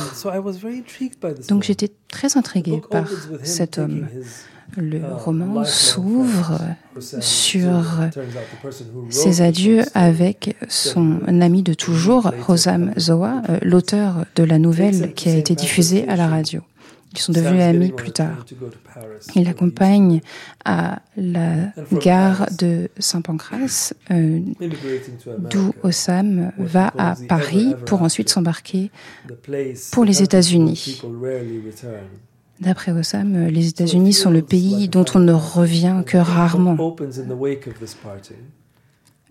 Donc 1.47 1.63
j'étais 1.63 1.91
très 2.09 2.37
intriguée 2.37 2.81
par 2.89 3.07
cet 3.43 3.77
homme. 3.77 4.07
Le 4.77 4.99
uh, 4.99 5.03
roman 5.25 5.65
s'ouvre 5.65 6.57
sur 6.99 7.83
ses 9.09 9.41
adieux 9.41 9.83
avec 9.93 10.55
son 10.69 11.19
ami 11.27 11.61
de 11.61 11.73
toujours, 11.73 12.31
Rosam 12.47 12.93
Zoa, 12.97 13.41
euh, 13.49 13.57
l'auteur 13.63 14.25
de 14.35 14.43
la 14.43 14.59
nouvelle 14.59 15.13
qui 15.13 15.27
a 15.27 15.35
été 15.35 15.55
diffusée 15.55 16.07
à 16.07 16.15
la 16.15 16.27
radio. 16.27 16.61
Ils 17.13 17.19
sont 17.19 17.33
devenus 17.33 17.61
amis 17.61 17.91
plus 17.91 18.11
tard. 18.11 18.45
Il 19.35 19.43
l'accompagne 19.43 20.21
à 20.63 21.01
la 21.17 21.73
gare 21.91 22.47
de 22.57 22.89
Saint-Pancras, 22.99 23.93
euh, 24.11 24.39
d'où 25.49 25.73
Osam 25.83 26.51
va 26.57 26.93
à 26.97 27.15
Paris 27.27 27.75
pour 27.85 28.01
ensuite 28.01 28.29
s'embarquer 28.29 28.91
pour 29.91 30.05
les 30.05 30.23
États-Unis. 30.23 31.01
D'après 32.61 32.91
Osam, 32.91 33.47
les 33.47 33.67
États-Unis 33.67 34.13
sont 34.13 34.31
le 34.31 34.41
pays 34.41 34.87
dont 34.87 35.05
on 35.15 35.19
ne 35.19 35.33
revient 35.33 36.03
que 36.05 36.17
rarement. 36.17 36.95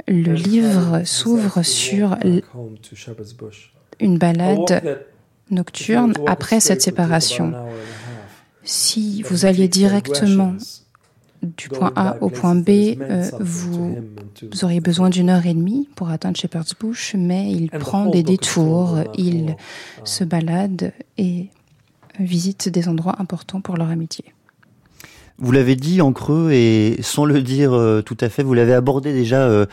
Le 0.09 0.33
livre 0.33 1.03
s'ouvre 1.05 1.63
sur 1.63 2.17
une 4.01 4.19
balade 4.19 5.07
nocturne 5.51 6.15
après 6.27 6.61
cette 6.61 6.83
séparation. 6.83 7.53
Si 8.63 9.23
vous 9.23 9.47
alliez 9.47 9.69
directement 9.69 10.55
du 11.43 11.69
point 11.69 11.93
A 11.97 12.17
au 12.21 12.29
point 12.29 12.55
B, 12.55 12.69
euh, 13.01 13.31
vous, 13.41 13.97
auriez 14.63 14.81
besoin 14.81 15.09
d'une 15.09 15.31
heure 15.31 15.47
et 15.47 15.55
demie 15.55 15.89
pour 15.95 16.11
atteindre 16.11 16.37
Shepherd's 16.37 16.75
Bush, 16.79 17.15
mais 17.17 17.51
il 17.51 17.71
prend 17.71 18.07
des 18.07 18.23
détours, 18.23 18.99
il 19.17 19.57
se 20.05 20.25
balade 20.25 20.93
et 21.17 21.49
visite 22.19 22.69
des 22.69 22.89
endroits 22.89 23.17
importants 23.19 23.61
pour 23.61 23.77
leur 23.77 23.89
amitié. 23.89 24.35
Vous 25.39 25.53
l'avez 25.53 25.75
dit 25.75 26.03
en 26.03 26.13
creux 26.13 26.51
et 26.53 26.99
sans 27.01 27.25
le 27.25 27.41
dire 27.41 27.73
euh, 27.73 28.03
tout 28.03 28.17
à 28.21 28.29
fait, 28.29 28.43
vous 28.43 28.53
l'avez 28.53 28.75
abordé 28.75 29.15
déjà 29.15 29.41
euh, 29.41 29.65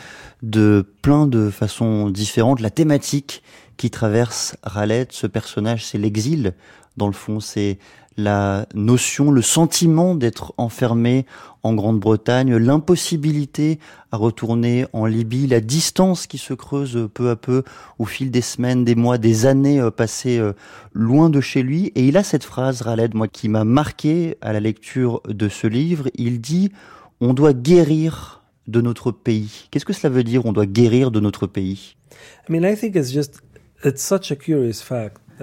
de 0.42 0.86
plein 1.02 1.26
de 1.26 1.50
façons 1.50 2.08
différentes. 2.08 2.60
La 2.60 2.70
thématique 2.70 3.42
qui 3.78 3.90
traverse 3.90 4.56
Raled, 4.62 5.12
ce 5.12 5.26
personnage, 5.26 5.86
c'est 5.86 5.96
l'exil. 5.96 6.52
Dans 6.98 7.06
le 7.06 7.14
fond, 7.14 7.40
c'est 7.40 7.78
la 8.18 8.66
notion, 8.74 9.30
le 9.30 9.42
sentiment 9.42 10.16
d'être 10.16 10.52
enfermé 10.58 11.24
en 11.62 11.74
Grande-Bretagne, 11.74 12.56
l'impossibilité 12.56 13.78
à 14.10 14.16
retourner 14.16 14.86
en 14.92 15.06
Libye, 15.06 15.46
la 15.46 15.60
distance 15.60 16.26
qui 16.26 16.36
se 16.36 16.52
creuse 16.52 17.08
peu 17.14 17.30
à 17.30 17.36
peu 17.36 17.62
au 18.00 18.04
fil 18.04 18.32
des 18.32 18.40
semaines, 18.40 18.84
des 18.84 18.96
mois, 18.96 19.18
des 19.18 19.46
années 19.46 19.80
euh, 19.80 19.92
passées 19.92 20.38
euh, 20.38 20.52
loin 20.92 21.30
de 21.30 21.40
chez 21.40 21.62
lui. 21.62 21.92
Et 21.94 22.08
il 22.08 22.16
a 22.16 22.24
cette 22.24 22.44
phrase, 22.44 22.82
Raled, 22.82 23.14
moi, 23.14 23.28
qui 23.28 23.48
m'a 23.48 23.64
marqué 23.64 24.36
à 24.40 24.52
la 24.52 24.60
lecture 24.60 25.22
de 25.28 25.48
ce 25.48 25.68
livre. 25.68 26.08
Il 26.16 26.40
dit, 26.40 26.72
on 27.20 27.34
doit 27.34 27.52
guérir 27.52 28.42
de 28.66 28.80
notre 28.80 29.12
pays. 29.12 29.68
Qu'est-ce 29.70 29.84
que 29.84 29.92
cela 29.92 30.12
veut 30.12 30.24
dire, 30.24 30.44
on 30.44 30.52
doit 30.52 30.66
guérir 30.66 31.12
de 31.12 31.20
notre 31.20 31.46
pays? 31.46 31.94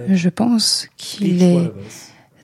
Je 0.10 0.30
pense 0.30 0.88
qu'il 0.98 1.44
est 1.44 1.72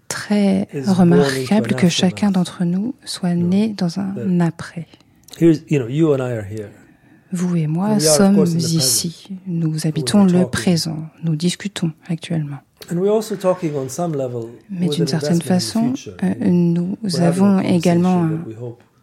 très 0.08 0.68
remarquable 0.88 1.76
que 1.76 1.90
chacun 1.90 2.32
d'entre 2.32 2.64
nous 2.64 2.96
soit 3.06 3.36
né 3.36 3.70
dans 3.78 4.00
un 4.00 4.40
après. 4.40 4.88
Vous 7.34 7.56
et 7.56 7.68
moi 7.68 8.00
sommes 8.00 8.46
ici. 8.46 9.30
Nous 9.48 9.88
habitons 9.88 10.26
le 10.26 10.46
présent. 10.46 10.98
Nous 11.24 11.36
discutons 11.36 11.92
actuellement. 12.08 12.58
Mais 14.70 14.90
d'une 14.90 15.08
certaine 15.08 15.42
façon, 15.42 15.94
euh, 16.24 16.34
nous 16.46 16.98
avons 17.20 17.60
également 17.60 18.28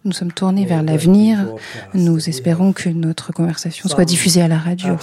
nous 0.05 0.12
sommes 0.12 0.33
tournés 0.33 0.64
vers 0.64 0.83
l'avenir. 0.83 1.47
Nous 1.93 2.28
espérons 2.28 2.73
que 2.73 2.88
notre 2.88 3.33
conversation 3.33 3.88
soit 3.88 4.05
diffusée 4.05 4.40
à 4.40 4.49
la 4.49 4.59
radio. 4.59 4.97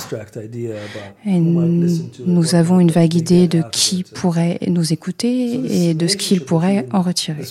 Et 1.25 1.39
nous, 1.39 2.55
avons 2.55 2.79
une 2.79 2.91
vague 2.91 3.13
idée 3.13 3.47
de 3.47 3.61
qui 3.71 4.03
pourrait 4.03 4.59
nous 4.67 4.93
écouter 4.93 5.89
et 5.89 5.93
de 5.93 6.07
ce 6.07 6.15
qu'il 6.17 6.43
pourrait 6.45 6.87
en 6.91 7.01
retirer. 7.01 7.43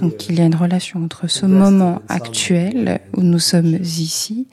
Donc 0.00 0.28
il 0.28 0.38
y 0.38 0.42
a 0.42 0.44
une 0.44 0.56
relation 0.56 1.02
entre 1.02 1.28
ce 1.28 1.46
moment 1.46 2.02
actuel 2.08 3.00
où 3.16 3.22
nous 3.22 3.38
sommes 3.38 3.76
ici 3.82 4.46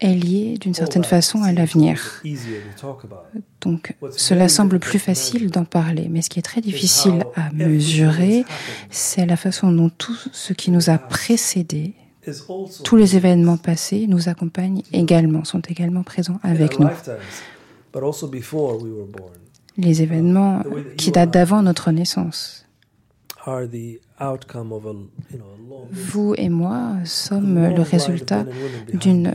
est 0.00 0.14
lié 0.14 0.58
d'une 0.58 0.74
certaine 0.74 1.04
façon 1.04 1.42
à 1.42 1.52
l'avenir. 1.52 2.22
Donc 3.60 3.94
cela 4.16 4.48
semble 4.48 4.78
plus 4.78 4.98
facile 4.98 5.50
d'en 5.50 5.64
parler, 5.64 6.08
mais 6.10 6.22
ce 6.22 6.30
qui 6.30 6.38
est 6.38 6.42
très 6.42 6.60
difficile 6.60 7.24
à 7.36 7.50
mesurer, 7.52 8.44
c'est 8.90 9.26
la 9.26 9.36
façon 9.36 9.70
dont 9.70 9.90
tout 9.90 10.16
ce 10.32 10.52
qui 10.52 10.70
nous 10.70 10.90
a 10.90 10.98
précédés, 10.98 11.94
tous 12.84 12.96
les 12.96 13.16
événements 13.16 13.56
passés 13.56 14.06
nous 14.08 14.28
accompagnent 14.28 14.82
également, 14.92 15.44
sont 15.44 15.60
également 15.60 16.02
présents 16.02 16.40
avec 16.42 16.78
nous. 16.78 16.88
Les 19.76 20.02
événements 20.02 20.62
qui 20.96 21.10
datent 21.10 21.32
d'avant 21.32 21.62
notre 21.62 21.90
naissance. 21.90 22.63
Vous 25.90 26.34
et 26.36 26.48
moi 26.48 26.96
sommes 27.04 27.68
le 27.74 27.82
résultat 27.82 28.44
d'une 28.92 29.32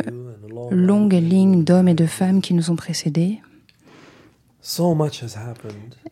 longue 0.72 1.13
ligne 1.13 1.63
d'hommes 1.63 1.88
et 1.88 1.94
de 1.94 2.06
femmes 2.06 2.42
qui 2.42 2.54
nous 2.54 2.72
ont 2.72 2.75
précédés. 2.75 3.39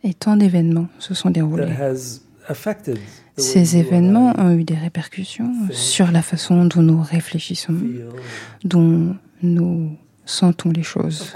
Et 0.04 0.14
tant 0.14 0.36
d'événements 0.36 0.88
se 0.98 1.14
sont 1.14 1.30
déroulés. 1.30 1.74
Ces 3.36 3.76
événements 3.76 4.32
ont 4.38 4.52
eu 4.52 4.64
des 4.64 4.74
répercussions 4.74 5.52
sur 5.70 6.10
la 6.10 6.22
façon 6.22 6.64
dont 6.64 6.82
nous 6.82 7.02
réfléchissons, 7.02 7.74
dont 8.64 9.16
nous 9.42 9.96
sentons 10.24 10.70
les 10.70 10.82
choses. 10.82 11.32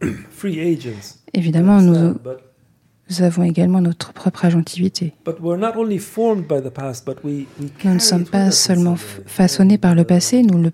Évidemment, 1.34 1.80
nous 1.80 2.14
avons 3.20 3.42
également 3.42 3.82
notre 3.82 4.14
propre 4.14 4.46
agentivité. 4.46 5.12
Nous 7.84 7.94
ne 7.94 7.98
sommes 7.98 8.24
pas 8.24 8.50
seulement 8.50 8.96
façonnés 8.96 9.76
par 9.76 9.94
le 9.94 10.04
passé, 10.04 10.42
nous 10.42 10.62
le 10.62 10.72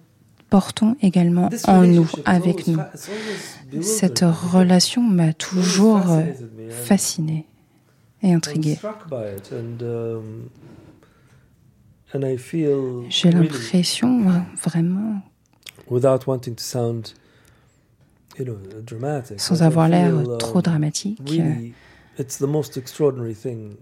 portons 0.51 0.97
également 1.03 1.51
en 1.67 1.83
nous, 1.83 2.09
avec 2.25 2.67
nous. 2.67 2.79
Cette 3.83 4.21
relation 4.21 5.03
m'a 5.03 5.33
toujours 5.33 6.11
euh, 6.11 6.23
fasciné 6.71 7.47
et 8.23 8.33
intrigué. 8.33 8.79
J'ai 13.11 13.31
l'impression 13.31 14.25
vraiment, 14.63 15.21
sans 19.37 19.63
avoir 19.63 19.89
l'air 19.89 20.15
trop 20.39 20.63
dramatique, 20.63 21.21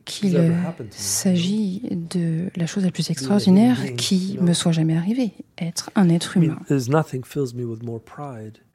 qu'il 0.05 0.53
s'agit 0.91 1.83
de 1.91 2.51
la 2.57 2.67
chose 2.67 2.85
la 2.85 2.91
plus 2.91 3.11
extraordinaire 3.11 3.95
qui 3.97 4.39
me 4.41 4.53
soit 4.53 4.73
jamais 4.73 4.97
arrivée, 4.97 5.33
être 5.59 5.91
un 5.95 6.09
être 6.09 6.37
humain. 6.37 6.59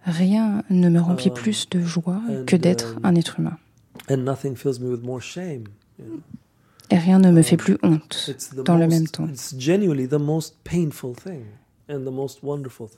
Rien 0.06 0.63
ne 0.70 0.89
me 0.89 1.00
remplit 1.00 1.30
um, 1.30 1.36
plus 1.36 1.70
de 1.70 1.82
joie 1.82 2.22
que 2.48 2.56
d'être 2.56 2.98
um, 2.98 3.06
un 3.06 3.15
être 3.15 3.39
humain. 3.39 3.58
Et 6.89 6.98
rien 6.98 7.20
ne 7.20 7.32
me 7.32 7.44
fait 7.44 7.56
um, 7.56 7.60
plus 7.60 7.77
honte 7.84 8.36
dans 8.65 8.77
le 8.77 8.88
même 8.88 9.08
temps. 9.08 9.27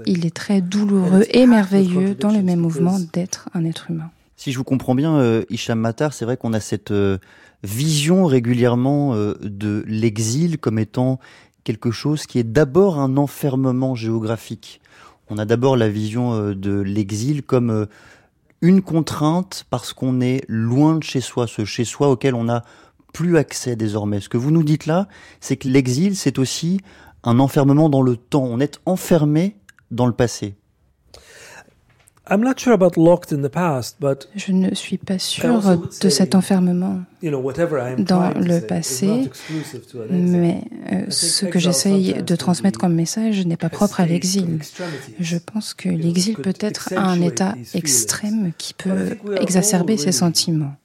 Il 0.05 0.25
est 0.25 0.35
très 0.35 0.61
douloureux 0.61 1.25
et 1.29 1.45
merveilleux 1.45 2.15
dans 2.15 2.31
le 2.31 2.41
même 2.41 2.59
mouvement 2.59 2.99
d'être 3.11 3.49
un 3.53 3.65
être 3.65 3.91
humain. 3.91 4.11
Si 4.35 4.51
je 4.51 4.57
vous 4.57 4.63
comprends 4.63 4.95
bien, 4.95 5.15
euh, 5.15 5.43
Matar, 5.75 6.13
c'est 6.13 6.25
vrai 6.25 6.37
qu'on 6.37 6.53
a 6.53 6.59
cette 6.59 6.91
euh, 6.91 7.17
vision 7.63 8.25
régulièrement 8.25 9.13
euh, 9.13 9.35
de 9.41 9.83
l'exil 9.87 10.57
comme 10.57 10.79
étant 10.79 11.19
quelque 11.63 11.91
chose 11.91 12.25
qui 12.25 12.39
est 12.39 12.43
d'abord 12.43 12.99
un 12.99 13.17
enfermement 13.17 13.95
géographique. 13.95 14.81
On 15.29 15.37
a 15.37 15.45
d'abord 15.45 15.77
la 15.77 15.87
vision 15.87 16.51
de 16.53 16.81
l'exil 16.81 17.43
comme 17.43 17.87
une 18.61 18.81
contrainte 18.81 19.65
parce 19.69 19.93
qu'on 19.93 20.19
est 20.19 20.43
loin 20.49 20.97
de 20.97 21.03
chez 21.03 21.21
soi, 21.21 21.47
ce 21.47 21.63
chez 21.63 21.85
soi 21.85 22.09
auquel 22.09 22.35
on 22.35 22.43
n'a 22.43 22.65
plus 23.13 23.37
accès 23.37 23.77
désormais. 23.77 24.19
Ce 24.19 24.27
que 24.27 24.37
vous 24.37 24.51
nous 24.51 24.63
dites 24.63 24.85
là, 24.85 25.07
c'est 25.39 25.55
que 25.55 25.69
l'exil, 25.69 26.17
c'est 26.17 26.37
aussi 26.37 26.81
un 27.23 27.39
enfermement 27.39 27.89
dans 27.89 28.01
le 28.01 28.17
temps. 28.17 28.43
On 28.43 28.59
est 28.59 28.81
enfermé 28.85 29.55
dans 29.91 30.05
le 30.05 30.13
passé. 30.13 30.55
Je 34.35 34.51
ne 34.53 34.73
suis 34.73 34.97
pas 34.97 35.19
sûr 35.19 35.77
de 36.01 36.09
cet 36.09 36.35
enfermement 36.35 37.01
dans 37.21 38.33
le 38.35 38.59
passé, 38.65 39.29
mais 40.09 40.63
euh, 40.91 41.05
ce 41.09 41.45
que 41.45 41.59
j'essaye 41.59 42.23
de 42.23 42.35
transmettre 42.37 42.79
comme 42.79 42.93
message 42.93 43.45
n'est 43.45 43.57
pas 43.57 43.69
propre 43.69 43.99
à 43.99 44.05
l'exil. 44.05 44.59
Je 45.19 45.37
pense 45.37 45.73
que 45.73 45.89
l'exil 45.89 46.35
peut 46.35 46.53
être 46.61 46.93
un 46.95 47.19
état 47.21 47.55
extrême 47.73 48.53
qui 48.57 48.73
peut 48.73 49.17
exacerber 49.41 49.97
ces 49.97 50.13
sentiments. 50.13 50.75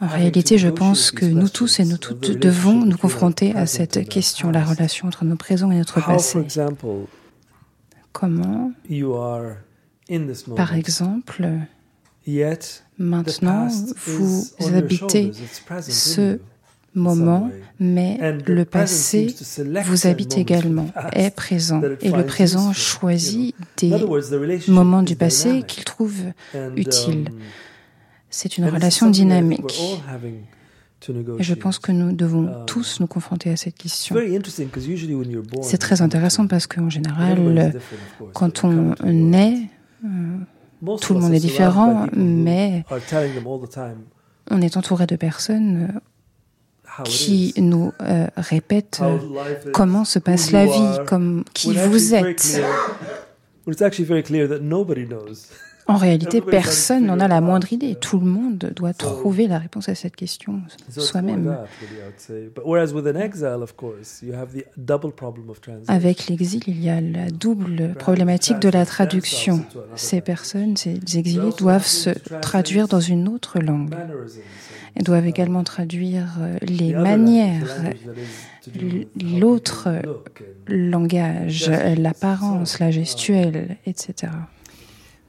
En 0.00 0.06
réalité, 0.06 0.58
je 0.58 0.68
pense 0.68 1.10
que 1.10 1.24
nous 1.24 1.48
tous 1.48 1.80
et 1.80 1.84
nous 1.84 1.98
toutes 1.98 2.38
devons 2.38 2.84
nous 2.84 2.98
confronter 2.98 3.54
à 3.54 3.66
cette 3.66 4.06
question, 4.08 4.50
la 4.50 4.64
relation 4.64 5.08
entre 5.08 5.24
nos 5.24 5.36
présents 5.36 5.70
et 5.70 5.78
notre 5.78 6.04
passé. 6.04 6.46
Comment 8.12 8.72
par 10.56 10.74
exemple, 10.74 11.48
maintenant, 12.98 13.68
vous 14.06 14.44
habitez 14.74 15.32
ce 15.80 16.40
moment, 16.94 17.50
mais 17.78 18.18
le 18.46 18.64
passé 18.64 19.34
vous 19.84 20.06
habite 20.06 20.36
également, 20.36 20.90
est 21.12 21.34
présent, 21.34 21.82
et 22.00 22.10
le 22.10 22.24
présent 22.26 22.72
choisit 22.72 23.54
des 23.76 23.92
moments 24.68 25.02
du 25.02 25.16
passé 25.16 25.62
qu'il 25.66 25.84
trouve 25.84 26.22
utiles. 26.76 27.28
Um, 27.28 27.38
C'est 28.30 28.58
une 28.58 28.66
relation 28.68 29.08
dynamique. 29.08 29.80
Et 31.38 31.42
je 31.42 31.54
pense 31.54 31.78
que 31.78 31.92
nous 31.92 32.12
devons 32.12 32.46
um, 32.46 32.66
tous 32.66 33.00
nous 33.00 33.06
confronter 33.06 33.50
à 33.50 33.56
cette 33.56 33.76
question. 33.76 34.16
C'est 35.62 35.78
très 35.78 36.02
intéressant 36.02 36.46
parce 36.46 36.66
qu'en 36.66 36.90
général, 36.90 37.72
quand 38.34 38.64
on 38.64 38.94
naît, 39.04 39.70
tout 41.00 41.14
le 41.14 41.20
monde 41.20 41.34
est 41.34 41.40
différent, 41.40 42.06
mais 42.14 42.84
on 44.50 44.62
est 44.62 44.76
entouré 44.76 45.06
de 45.06 45.16
personnes 45.16 45.88
euh, 46.98 47.02
qui 47.04 47.54
nous 47.58 47.92
euh, 48.00 48.26
répètent 48.36 49.00
comment 49.72 50.04
se 50.04 50.18
passe 50.18 50.52
la 50.52 50.66
vie, 50.66 50.98
comme 51.06 51.44
qui 51.54 51.74
vous 51.74 52.14
êtes. 52.14 52.60
En 55.88 55.96
réalité, 55.96 56.42
personne 56.42 57.06
n'en 57.06 57.18
a 57.18 57.28
la 57.28 57.40
moindre 57.40 57.72
idée. 57.72 57.94
Tout 57.94 58.18
le 58.20 58.26
monde 58.26 58.58
doit 58.76 58.92
trouver 58.92 59.48
la 59.48 59.58
réponse 59.58 59.88
à 59.88 59.94
cette 59.94 60.16
question 60.16 60.60
soi-même. 60.90 61.56
Avec 65.88 66.26
l'exil, 66.28 66.62
il 66.66 66.84
y 66.84 66.90
a 66.90 67.00
la 67.00 67.30
double 67.30 67.94
problématique 67.94 68.58
de 68.58 68.68
la 68.68 68.84
traduction. 68.84 69.64
Ces 69.94 70.20
personnes, 70.20 70.76
ces 70.76 71.00
exilés, 71.16 71.52
doivent 71.56 71.86
se 71.86 72.10
traduire 72.40 72.86
dans 72.86 73.00
une 73.00 73.26
autre 73.26 73.58
langue. 73.58 73.94
Ils 74.96 75.04
doivent 75.04 75.26
également 75.26 75.64
traduire 75.64 76.36
euh, 76.40 76.56
les 76.62 76.92
manières, 76.92 77.92
l'autre 79.38 79.88
langage, 80.66 81.70
l'apparence, 81.96 82.78
la 82.80 82.90
gestuelle, 82.90 83.76
etc. 83.86 84.32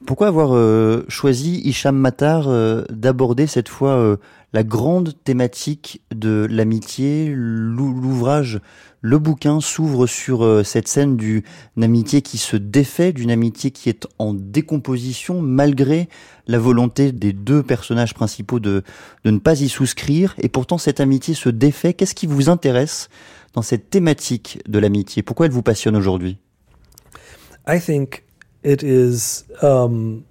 Pourquoi 0.10 0.26
avoir 0.26 0.56
euh, 0.56 1.06
choisi 1.08 1.62
Hicham 1.63 1.95
Matar 1.95 2.48
euh, 2.48 2.84
d'aborder 2.89 3.45
cette 3.45 3.69
fois 3.69 3.91
euh, 3.91 4.17
la 4.54 4.63
grande 4.63 5.13
thématique 5.24 6.02
de 6.10 6.48
l'amitié? 6.50 7.32
L'ouvrage, 7.32 8.60
le 9.02 9.19
bouquin 9.19 9.62
s'ouvre 9.62 10.08
sur 10.08 10.65
cette 10.65 10.88
scène 10.88 11.15
d'une 11.15 11.43
amitié 11.80 12.24
qui 12.24 12.39
se 12.39 12.58
défait, 12.58 13.13
d'une 13.13 13.30
amitié 13.30 13.69
qui 13.69 13.88
est 13.88 14.08
en 14.17 14.34
décomposition 14.34 15.43
malgré 15.43 16.10
la 16.48 16.58
volonté 16.58 17.12
des 17.12 17.32
deux 17.32 17.62
personnages 17.62 18.15
principaux 18.15 18.60
de, 18.60 18.82
de 19.26 19.30
ne 19.30 19.38
pas 19.38 19.62
y 19.62 19.69
souscrire. 19.69 20.34
Et 20.39 20.50
pourtant 20.50 20.80
cette 20.80 21.02
amitié 21.02 21.36
se 21.36 21.50
défait. 21.50 21.93
Qu'est-ce 21.93 22.15
qui 22.15 22.26
vous 22.26 22.50
intéresse 22.50 23.10
dans 23.54 23.62
cette 23.62 23.91
thématique 23.91 24.60
de 24.67 24.80
l'amitié? 24.80 25.22
Pourquoi 25.22 25.45
elle 25.45 25.52
vous 25.52 25.62
passionne 25.62 25.95
aujourd'hui? 25.95 26.39
I 27.67 27.80
think 27.80 28.24
it 28.63 28.84
is 28.84 29.45
um, 29.62 30.26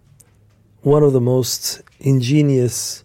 one 0.82 1.02
of 1.02 1.12
the 1.12 1.20
most 1.20 1.82
ingenious 2.00 3.02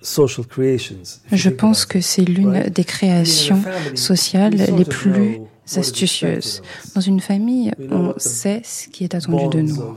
social 0.00 0.44
creations. 0.44 1.20
Je 1.30 1.50
pense 1.50 1.86
que 1.86 2.00
c'est 2.00 2.24
l'une 2.24 2.68
des 2.70 2.84
créations 2.84 3.62
sociales 3.94 4.54
les 4.54 4.84
plus 4.84 5.40
astucieuses. 5.76 6.62
Dans 6.94 7.00
une 7.00 7.20
famille, 7.20 7.72
on 7.90 8.14
sait 8.16 8.62
ce 8.64 8.88
qui 8.88 9.04
est 9.04 9.14
attendu 9.14 9.56
de 9.56 9.62
nous. 9.62 9.96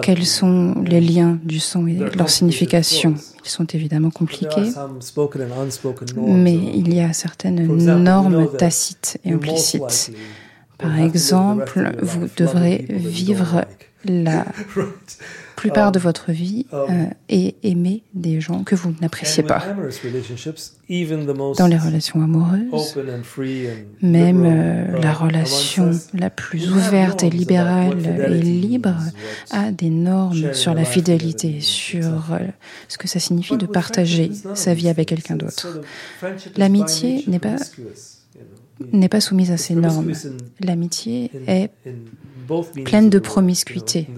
Quels 0.00 0.24
sont 0.24 0.74
les 0.86 1.00
liens 1.02 1.38
du 1.44 1.60
sang 1.60 1.86
et 1.86 1.98
leur 2.16 2.30
signification 2.30 3.14
Ils 3.44 3.50
sont 3.50 3.66
évidemment 3.66 4.10
compliqués, 4.10 4.72
mais 6.16 6.54
il 6.54 6.94
y 6.94 7.00
a 7.00 7.12
certaines 7.12 7.66
normes 7.66 8.56
tacites 8.56 9.18
et 9.24 9.32
implicites. 9.32 10.12
Par 10.78 10.98
exemple, 10.98 11.92
vous 12.02 12.28
devrez 12.36 12.86
vivre 12.88 13.64
la 14.04 14.44
plupart 15.56 15.90
de 15.90 15.98
votre 15.98 16.32
vie 16.32 16.66
euh, 16.72 17.06
et 17.28 17.56
aimer 17.62 18.02
des 18.14 18.40
gens 18.40 18.62
que 18.62 18.74
vous 18.74 18.94
n'appréciez 19.00 19.42
pas. 19.42 19.62
Dans 20.88 21.66
les 21.66 21.78
relations 21.78 22.22
amoureuses, 22.22 22.96
même 24.02 24.44
euh, 24.44 24.98
la 25.00 25.12
relation 25.12 25.90
la 26.14 26.30
plus 26.30 26.70
ouverte 26.70 27.24
et 27.24 27.30
libérale 27.30 27.96
et 28.28 28.42
libre 28.42 28.96
a 29.50 29.72
des 29.72 29.90
normes 29.90 30.52
sur 30.52 30.74
la 30.74 30.84
fidélité, 30.84 31.60
sur 31.60 32.32
euh, 32.32 32.38
ce 32.88 32.98
que 32.98 33.08
ça 33.08 33.18
signifie 33.18 33.56
de 33.56 33.66
partager 33.66 34.30
sa 34.54 34.74
vie 34.74 34.88
avec 34.88 35.08
quelqu'un 35.08 35.36
d'autre. 35.36 35.80
L'amitié 36.56 37.24
n'est 37.26 37.38
pas 37.38 37.56
n'est 38.92 39.08
pas 39.08 39.20
soumise 39.20 39.50
à 39.50 39.56
ces 39.56 39.74
normes. 39.74 40.12
L'amitié 40.60 41.30
est 41.46 41.70
pleine 42.84 43.10
de 43.10 43.18
promiscuité, 43.18 44.08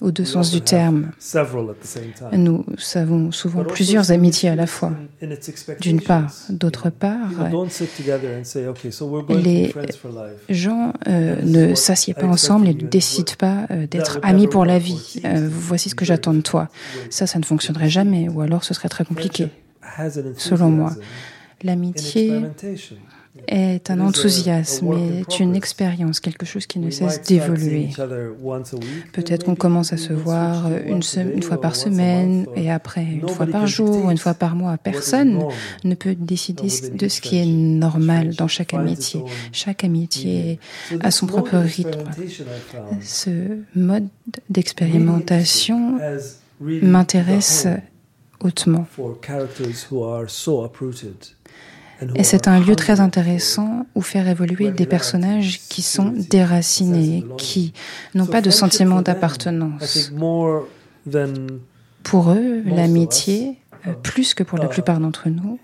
aux 0.00 0.10
deux 0.10 0.24
sens 0.24 0.50
du 0.50 0.60
terme. 0.60 1.10
Nous 2.32 2.64
avons 2.94 3.32
souvent 3.32 3.64
plusieurs 3.64 4.10
amitiés 4.10 4.48
à 4.48 4.54
la 4.54 4.66
fois. 4.66 4.92
D'une 5.80 6.00
part, 6.00 6.32
d'autre 6.50 6.90
part, 6.90 7.30
les 9.30 9.74
gens 10.48 10.92
euh, 11.08 11.36
ne 11.42 11.74
s'assiedent 11.74 12.18
pas 12.18 12.26
ensemble 12.26 12.68
et 12.68 12.74
ne 12.74 12.86
décident 12.86 13.34
pas 13.38 13.66
euh, 13.70 13.86
d'être 13.86 14.18
amis 14.22 14.48
pour 14.48 14.64
la 14.64 14.78
vie. 14.78 15.20
Euh, 15.24 15.48
voici 15.50 15.88
ce 15.88 15.94
que 15.94 16.04
j'attends 16.04 16.34
de 16.34 16.42
toi. 16.42 16.68
Ça, 17.10 17.26
ça 17.26 17.38
ne 17.38 17.44
fonctionnerait 17.44 17.90
jamais, 17.90 18.28
ou 18.28 18.40
alors 18.42 18.64
ce 18.64 18.74
serait 18.74 18.88
très 18.88 19.04
compliqué, 19.04 19.48
selon 20.36 20.70
moi. 20.70 20.92
L'amitié 21.62 22.42
est 23.48 23.90
un 23.90 24.00
enthousiasme, 24.00 24.92
est 24.92 25.40
une 25.40 25.54
expérience, 25.54 26.20
quelque 26.20 26.46
chose 26.46 26.66
qui 26.66 26.78
ne 26.78 26.90
cesse 26.90 27.22
d'évoluer. 27.22 27.88
Peut-être 29.12 29.44
qu'on 29.44 29.54
commence 29.54 29.92
à 29.92 29.96
se 29.96 30.12
voir 30.12 30.68
une, 30.86 31.02
une, 31.34 31.42
fois 31.42 31.60
par 31.60 31.76
semaine 31.76 32.46
et 32.56 32.70
après 32.70 33.04
une 33.04 33.28
fois 33.28 33.46
par 33.46 33.66
jour 33.66 34.04
ou 34.04 34.10
une 34.10 34.18
fois 34.18 34.34
par 34.34 34.56
mois. 34.56 34.76
Personne 34.78 35.42
ne 35.84 35.94
peut 35.94 36.14
décider 36.14 36.68
de 36.94 37.08
ce 37.08 37.20
qui 37.20 37.38
est 37.38 37.46
normal 37.46 38.34
dans 38.34 38.48
chaque 38.48 38.74
amitié. 38.74 39.22
Chaque 39.52 39.84
amitié 39.84 40.58
a 41.00 41.10
son 41.10 41.26
propre 41.26 41.56
rythme. 41.56 42.04
Ce 43.00 43.30
mode 43.74 44.08
d'expérimentation 44.50 45.98
m'intéresse 46.60 47.68
hautement. 48.40 48.86
Et 52.14 52.24
c'est 52.24 52.48
un 52.48 52.60
lieu 52.60 52.76
très 52.76 53.00
intéressant 53.00 53.86
où 53.94 54.02
faire 54.02 54.28
évoluer 54.28 54.70
des 54.70 54.86
personnages 54.86 55.60
qui 55.68 55.82
sont 55.82 56.12
déracinés, 56.30 57.24
qui 57.38 57.72
n'ont 58.14 58.26
pas 58.26 58.42
de 58.42 58.50
sentiment 58.50 59.02
d'appartenance. 59.02 60.12
Pour 62.02 62.30
eux, 62.30 62.62
l'amitié, 62.66 63.58
plus 64.02 64.34
que 64.34 64.42
pour 64.42 64.58
la 64.58 64.66
plupart 64.68 65.00
d'entre 65.00 65.28
nous, 65.28 65.58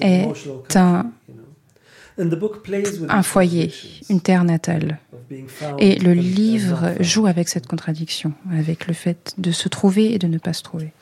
est 0.00 0.28
un 3.08 3.22
foyer, 3.22 3.72
une 4.08 4.20
terre 4.20 4.44
natale. 4.44 4.98
Et 5.78 5.98
le 5.98 6.12
livre 6.12 6.92
joue 7.00 7.26
avec 7.26 7.48
cette 7.48 7.66
contradiction, 7.66 8.32
avec 8.52 8.86
le 8.86 8.94
fait 8.94 9.34
de 9.38 9.50
se 9.50 9.68
trouver 9.68 10.14
et 10.14 10.18
de 10.18 10.28
ne 10.28 10.38
pas 10.38 10.52
se 10.52 10.62
trouver. 10.62 10.92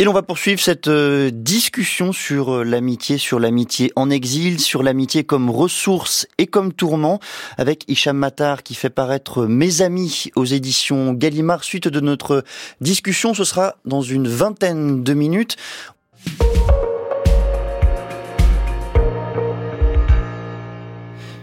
Et 0.00 0.04
l'on 0.04 0.14
va 0.14 0.22
poursuivre 0.22 0.62
cette 0.62 0.88
euh, 0.88 1.30
discussion 1.30 2.10
sur 2.12 2.54
euh, 2.54 2.64
l'amitié, 2.64 3.18
sur 3.18 3.38
l'amitié 3.38 3.92
en 3.96 4.08
exil, 4.08 4.58
sur 4.58 4.82
l'amitié 4.82 5.24
comme 5.24 5.50
ressource 5.50 6.26
et 6.38 6.46
comme 6.46 6.72
tourment, 6.72 7.20
avec 7.58 7.84
Hicham 7.86 8.16
Matar 8.16 8.62
qui 8.62 8.74
fait 8.74 8.88
paraître 8.88 9.44
Mes 9.44 9.82
amis 9.82 10.30
aux 10.36 10.46
éditions 10.46 11.12
Gallimard. 11.12 11.64
Suite 11.64 11.86
de 11.86 12.00
notre 12.00 12.44
discussion, 12.80 13.34
ce 13.34 13.44
sera 13.44 13.76
dans 13.84 14.00
une 14.00 14.26
vingtaine 14.26 15.04
de 15.04 15.12
minutes. 15.12 15.58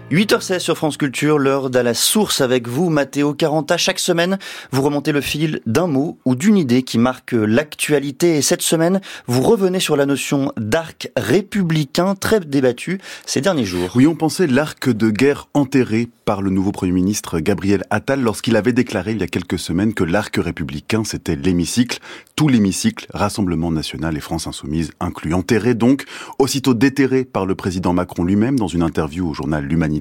8h16 0.10 0.60
sur 0.60 0.78
France 0.78 0.96
Culture, 0.96 1.38
l'heure 1.38 1.70
d'à 1.70 1.84
la 1.84 1.94
source 1.94 2.40
avec 2.40 2.70
vous, 2.70 2.90
Mathéo 2.90 3.34
Caranta. 3.34 3.76
Chaque 3.76 4.00
semaine, 4.00 4.40
vous 4.72 4.82
remontez 4.82 5.12
le 5.12 5.20
fil 5.20 5.60
d'un 5.66 5.88
mot 5.88 6.18
ou 6.24 6.36
d'une 6.36 6.56
idée 6.56 6.84
qui 6.84 6.98
marque 6.98 7.34
l'actualité. 7.34 8.38
Et 8.38 8.42
cette 8.42 8.62
semaine, 8.62 9.02
vous 9.26 9.42
revenez 9.42 9.82
sur 9.82 9.98
la 9.98 10.06
notion 10.06 10.54
d'arc 10.56 11.12
républicain 11.18 12.16
très 12.16 12.40
débattu 12.40 13.02
ces 13.26 13.42
derniers 13.42 13.66
jours. 13.66 13.92
Oui, 13.96 14.08
on 14.08 14.16
pensait 14.16 14.48
l'arc 14.48 14.90
de 14.90 15.10
guerre 15.10 15.50
enterré 15.54 16.08
par 16.24 16.42
le 16.42 16.52
nouveau 16.52 16.72
Premier 16.72 16.94
ministre 16.94 17.40
Gabriel 17.40 17.84
Attal 17.90 18.22
lorsqu'il 18.22 18.56
avait 18.56 18.74
déclaré 18.74 19.12
il 19.12 19.20
y 19.20 19.24
a 19.24 19.28
quelques 19.28 19.60
semaines 19.60 19.94
que 19.94 20.04
l'arc 20.06 20.36
républicain, 20.38 21.04
c'était 21.06 21.36
l'hémicycle, 21.36 22.00
tout 22.36 22.48
l'hémicycle, 22.48 23.08
Rassemblement 23.14 23.72
national 23.72 24.16
et 24.16 24.20
France 24.22 24.48
insoumise 24.48 24.92
inclus. 25.00 25.34
Enterré 25.34 25.74
donc, 25.74 26.06
aussitôt 26.40 26.74
déterré 26.74 27.26
par 27.26 27.46
le 27.46 27.56
président 27.56 27.94
Macron 27.94 28.24
lui-même 28.24 28.58
dans 28.58 28.68
une 28.68 28.84
interview 28.84 29.30
au 29.30 29.34
journal 29.34 29.66
L'Humanité 29.66 29.97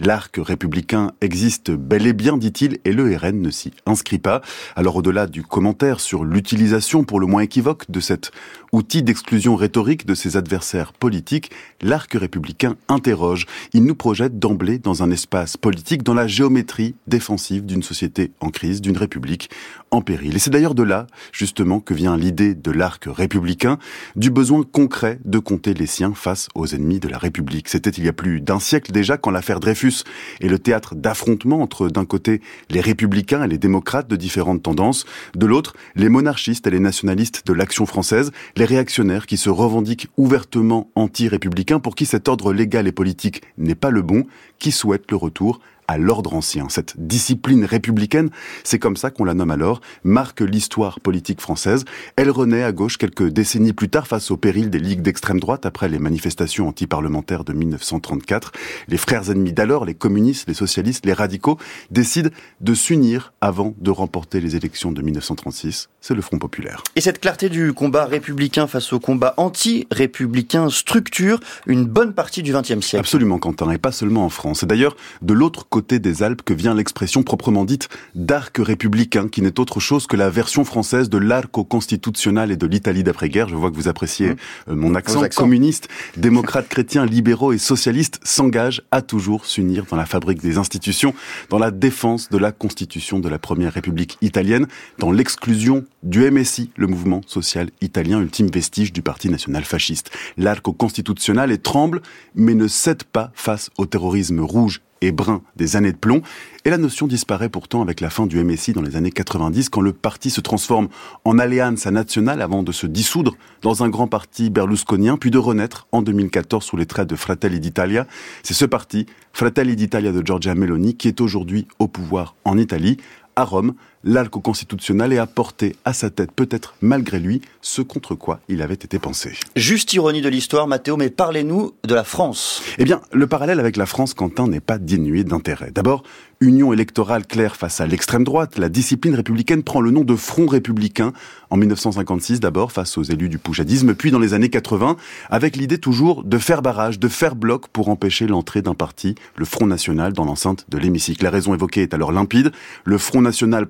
L'arc 0.00 0.36
républicain 0.38 1.12
existe 1.20 1.70
bel 1.70 2.06
et 2.06 2.12
bien, 2.12 2.36
dit-il, 2.36 2.78
et 2.84 2.92
le 2.92 3.16
RN 3.16 3.40
ne 3.40 3.50
s'y 3.50 3.72
inscrit 3.86 4.18
pas. 4.18 4.42
Alors 4.76 4.96
au-delà 4.96 5.26
du 5.26 5.42
commentaire 5.42 6.00
sur 6.00 6.24
l'utilisation 6.24 7.04
pour 7.04 7.20
le 7.20 7.26
moins 7.26 7.42
équivoque 7.42 7.90
de 7.90 8.00
cet 8.00 8.32
outil 8.72 9.02
d'exclusion 9.02 9.54
rhétorique 9.54 10.06
de 10.06 10.14
ses 10.14 10.36
adversaires 10.36 10.94
politiques, 10.94 11.50
l'arc 11.82 12.12
républicain 12.14 12.76
interroge. 12.88 13.46
Il 13.74 13.84
nous 13.84 13.94
projette 13.94 14.38
d'emblée 14.38 14.78
dans 14.78 15.02
un 15.02 15.10
espace 15.10 15.56
politique, 15.58 16.02
dans 16.02 16.14
la 16.14 16.26
géométrie 16.26 16.94
défensive 17.06 17.66
d'une 17.66 17.82
société 17.82 18.32
en 18.40 18.48
crise, 18.48 18.80
d'une 18.80 18.96
république 18.96 19.50
en 19.90 20.00
péril. 20.00 20.36
Et 20.36 20.38
c'est 20.38 20.50
d'ailleurs 20.50 20.74
de 20.74 20.82
là, 20.82 21.06
justement, 21.32 21.80
que 21.80 21.92
vient 21.92 22.16
l'idée 22.16 22.54
de 22.54 22.70
l'arc 22.70 23.04
républicain, 23.06 23.78
du 24.16 24.30
besoin 24.30 24.62
concret 24.62 25.20
de 25.26 25.38
compter 25.38 25.74
les 25.74 25.86
siens 25.86 26.14
face 26.14 26.48
aux 26.54 26.66
ennemis 26.66 26.98
de 26.98 27.08
la 27.08 27.18
République. 27.18 27.68
C'était 27.68 27.90
il 27.90 28.04
y 28.04 28.08
a 28.08 28.14
plus 28.14 28.40
d'un 28.40 28.58
siècle 28.58 28.90
déjà 28.92 29.18
quand 29.18 29.30
l'affaire 29.32 29.60
Dreyfus 29.60 30.04
est 30.40 30.48
le 30.48 30.58
théâtre 30.58 30.94
d'affrontements 30.94 31.62
entre, 31.62 31.88
d'un 31.88 32.04
côté, 32.04 32.40
les 32.70 32.80
républicains 32.80 33.44
et 33.44 33.48
les 33.48 33.58
démocrates 33.58 34.08
de 34.08 34.16
différentes 34.16 34.62
tendances, 34.62 35.04
de 35.34 35.46
l'autre, 35.46 35.74
les 35.96 36.08
monarchistes 36.08 36.66
et 36.66 36.70
les 36.70 36.80
nationalistes 36.80 37.46
de 37.46 37.52
l'action 37.52 37.86
française, 37.86 38.30
les 38.56 38.64
réactionnaires 38.64 39.26
qui 39.26 39.36
se 39.36 39.50
revendiquent 39.50 40.08
ouvertement 40.16 40.90
anti-républicains 40.94 41.80
pour 41.80 41.94
qui 41.94 42.06
cet 42.06 42.28
ordre 42.28 42.52
légal 42.52 42.86
et 42.86 42.92
politique 42.92 43.42
n'est 43.58 43.74
pas 43.74 43.90
le 43.90 44.02
bon, 44.02 44.26
qui 44.58 44.70
souhaitent 44.70 45.10
le 45.10 45.16
retour 45.16 45.60
à 45.92 45.98
l'ordre 45.98 46.34
ancien. 46.34 46.68
Cette 46.70 46.94
discipline 46.96 47.66
républicaine, 47.66 48.30
c'est 48.64 48.78
comme 48.78 48.96
ça 48.96 49.10
qu'on 49.10 49.24
la 49.24 49.34
nomme 49.34 49.50
alors, 49.50 49.82
marque 50.04 50.40
l'histoire 50.40 51.00
politique 51.00 51.40
française. 51.40 51.84
Elle 52.16 52.30
renaît 52.30 52.62
à 52.62 52.72
gauche 52.72 52.96
quelques 52.96 53.28
décennies 53.28 53.74
plus 53.74 53.90
tard 53.90 54.06
face 54.06 54.30
au 54.30 54.38
péril 54.38 54.70
des 54.70 54.78
ligues 54.78 55.02
d'extrême 55.02 55.38
droite 55.38 55.66
après 55.66 55.90
les 55.90 55.98
manifestations 55.98 56.66
antiparlementaires 56.66 57.44
de 57.44 57.52
1934. 57.52 58.52
Les 58.88 58.96
frères 58.96 59.30
ennemis 59.30 59.52
d'alors, 59.52 59.84
les 59.84 59.94
communistes, 59.94 60.48
les 60.48 60.54
socialistes, 60.54 61.04
les 61.04 61.12
radicaux, 61.12 61.58
décident 61.90 62.30
de 62.62 62.74
s'unir 62.74 63.34
avant 63.42 63.74
de 63.78 63.90
remporter 63.90 64.40
les 64.40 64.56
élections 64.56 64.92
de 64.92 65.02
1936. 65.02 65.90
C'est 66.00 66.14
le 66.14 66.22
Front 66.22 66.38
populaire. 66.38 66.82
Et 66.96 67.02
cette 67.02 67.20
clarté 67.20 67.50
du 67.50 67.74
combat 67.74 68.06
républicain 68.06 68.66
face 68.66 68.94
au 68.94 69.00
combat 69.00 69.34
anti-républicain 69.36 70.70
structure 70.70 71.38
une 71.66 71.84
bonne 71.84 72.14
partie 72.14 72.42
du 72.42 72.52
XXe 72.52 72.80
siècle. 72.80 73.00
Absolument, 73.00 73.38
Quentin, 73.38 73.70
et 73.70 73.78
pas 73.78 73.92
seulement 73.92 74.24
en 74.24 74.30
France. 74.30 74.62
Et 74.62 74.66
d'ailleurs, 74.66 74.96
de 75.20 75.34
l'autre 75.34 75.66
côté 75.68 75.81
des 75.82 76.22
Alpes 76.22 76.42
que 76.42 76.54
vient 76.54 76.74
l'expression 76.74 77.22
proprement 77.22 77.64
dite 77.64 77.88
d'arc 78.14 78.58
républicain, 78.58 79.28
qui 79.28 79.42
n'est 79.42 79.60
autre 79.60 79.80
chose 79.80 80.06
que 80.06 80.16
la 80.16 80.30
version 80.30 80.64
française 80.64 81.08
de 81.08 81.18
l'arco 81.18 81.64
constitutionnel 81.64 82.50
et 82.50 82.56
de 82.56 82.66
l'Italie 82.66 83.02
d'après-guerre. 83.02 83.48
Je 83.48 83.56
vois 83.56 83.70
que 83.70 83.76
vous 83.76 83.88
appréciez 83.88 84.30
mmh. 84.30 84.36
euh, 84.68 84.74
mon 84.76 84.94
accent. 84.94 85.22
Communiste, 85.36 85.88
démocrates, 86.16 86.68
chrétiens, 86.68 87.06
libéraux 87.06 87.52
et 87.52 87.58
socialistes 87.58 88.20
s'engagent 88.22 88.82
à 88.90 89.02
toujours 89.02 89.46
s'unir 89.46 89.84
dans 89.90 89.96
la 89.96 90.06
fabrique 90.06 90.40
des 90.40 90.58
institutions, 90.58 91.14
dans 91.50 91.58
la 91.58 91.70
défense 91.70 92.28
de 92.28 92.38
la 92.38 92.52
constitution 92.52 93.18
de 93.18 93.28
la 93.28 93.38
première 93.38 93.72
république 93.72 94.18
italienne, 94.20 94.66
dans 94.98 95.10
l'exclusion 95.10 95.84
du 96.02 96.30
MSI, 96.30 96.70
le 96.76 96.86
mouvement 96.86 97.22
social 97.26 97.70
italien, 97.80 98.20
ultime 98.20 98.48
vestige 98.48 98.92
du 98.92 99.02
parti 99.02 99.28
national 99.28 99.64
fasciste. 99.64 100.10
L'arco 100.36 100.72
constitutionnel 100.72 101.50
est 101.50 101.62
tremble, 101.62 102.02
mais 102.34 102.54
ne 102.54 102.68
cède 102.68 103.04
pas 103.04 103.30
face 103.34 103.70
au 103.78 103.86
terrorisme 103.86 104.40
rouge 104.40 104.80
et 105.02 105.12
brun 105.12 105.42
des 105.56 105.76
années 105.76 105.92
de 105.92 105.98
plomb. 105.98 106.22
Et 106.64 106.70
la 106.70 106.78
notion 106.78 107.06
disparaît 107.06 107.48
pourtant 107.48 107.82
avec 107.82 108.00
la 108.00 108.08
fin 108.08 108.26
du 108.26 108.42
MSI 108.42 108.72
dans 108.72 108.82
les 108.82 108.96
années 108.96 109.10
90, 109.10 109.68
quand 109.68 109.80
le 109.80 109.92
parti 109.92 110.30
se 110.30 110.40
transforme 110.40 110.88
en 111.24 111.38
Alleanza 111.38 111.90
Nationale 111.90 112.40
avant 112.40 112.62
de 112.62 112.72
se 112.72 112.86
dissoudre 112.86 113.36
dans 113.62 113.82
un 113.82 113.88
grand 113.88 114.06
parti 114.06 114.48
berlusconien, 114.48 115.16
puis 115.16 115.30
de 115.30 115.38
renaître 115.38 115.88
en 115.92 116.02
2014 116.02 116.64
sous 116.64 116.76
les 116.76 116.86
traits 116.86 117.08
de 117.08 117.16
Fratelli 117.16 117.60
d'Italia. 117.60 118.06
C'est 118.42 118.54
ce 118.54 118.64
parti, 118.64 119.06
Fratelli 119.32 119.76
d'Italia 119.76 120.12
de 120.12 120.24
Giorgia 120.24 120.54
Meloni, 120.54 120.94
qui 120.94 121.08
est 121.08 121.20
aujourd'hui 121.20 121.66
au 121.80 121.88
pouvoir 121.88 122.36
en 122.44 122.56
Italie, 122.56 122.96
à 123.34 123.44
Rome, 123.44 123.74
l'Alco 124.04 124.40
constitutionnel 124.40 125.12
et 125.12 125.18
a 125.18 125.26
porté 125.26 125.76
à 125.84 125.92
sa 125.92 126.10
tête, 126.10 126.32
peut-être 126.32 126.74
malgré 126.80 127.18
lui, 127.18 127.40
ce 127.60 127.82
contre 127.82 128.14
quoi 128.14 128.40
il 128.48 128.62
avait 128.62 128.74
été 128.74 128.98
pensé. 128.98 129.32
Juste 129.56 129.92
ironie 129.92 130.22
de 130.22 130.28
l'histoire, 130.28 130.66
Mathéo, 130.66 130.96
mais 130.96 131.10
parlez-nous 131.10 131.72
de 131.84 131.94
la 131.94 132.04
France. 132.04 132.62
Eh 132.78 132.84
bien, 132.84 133.00
le 133.12 133.26
parallèle 133.26 133.60
avec 133.60 133.76
la 133.76 133.86
France, 133.86 134.14
Quentin, 134.14 134.48
n'est 134.48 134.60
pas 134.60 134.78
dénué 134.78 135.24
d'intérêt. 135.24 135.70
D'abord, 135.70 136.02
union 136.42 136.72
électorale 136.72 137.24
claire 137.24 137.56
face 137.56 137.80
à 137.80 137.86
l'extrême 137.86 138.24
droite, 138.24 138.58
la 138.58 138.68
discipline 138.68 139.14
républicaine 139.14 139.62
prend 139.62 139.80
le 139.80 139.92
nom 139.92 140.02
de 140.02 140.16
Front 140.16 140.46
républicain 140.46 141.12
en 141.50 141.56
1956 141.56 142.40
d'abord 142.40 142.72
face 142.72 142.98
aux 142.98 143.02
élus 143.02 143.28
du 143.28 143.38
poujadisme, 143.38 143.94
puis 143.94 144.10
dans 144.10 144.18
les 144.18 144.34
années 144.34 144.48
80 144.48 144.96
avec 145.30 145.56
l'idée 145.56 145.78
toujours 145.78 146.24
de 146.24 146.38
faire 146.38 146.62
barrage, 146.62 146.98
de 146.98 147.08
faire 147.08 147.36
bloc 147.36 147.68
pour 147.68 147.88
empêcher 147.88 148.26
l'entrée 148.26 148.62
d'un 148.62 148.74
parti, 148.74 149.14
le 149.36 149.44
Front 149.44 149.66
national, 149.66 150.12
dans 150.12 150.24
l'enceinte 150.24 150.66
de 150.68 150.78
l'hémicycle. 150.78 151.22
La 151.22 151.30
raison 151.30 151.54
évoquée 151.54 151.82
est 151.82 151.94
alors 151.94 152.10
limpide. 152.10 152.50
Le 152.84 152.98
Front 152.98 153.22
national 153.22 153.66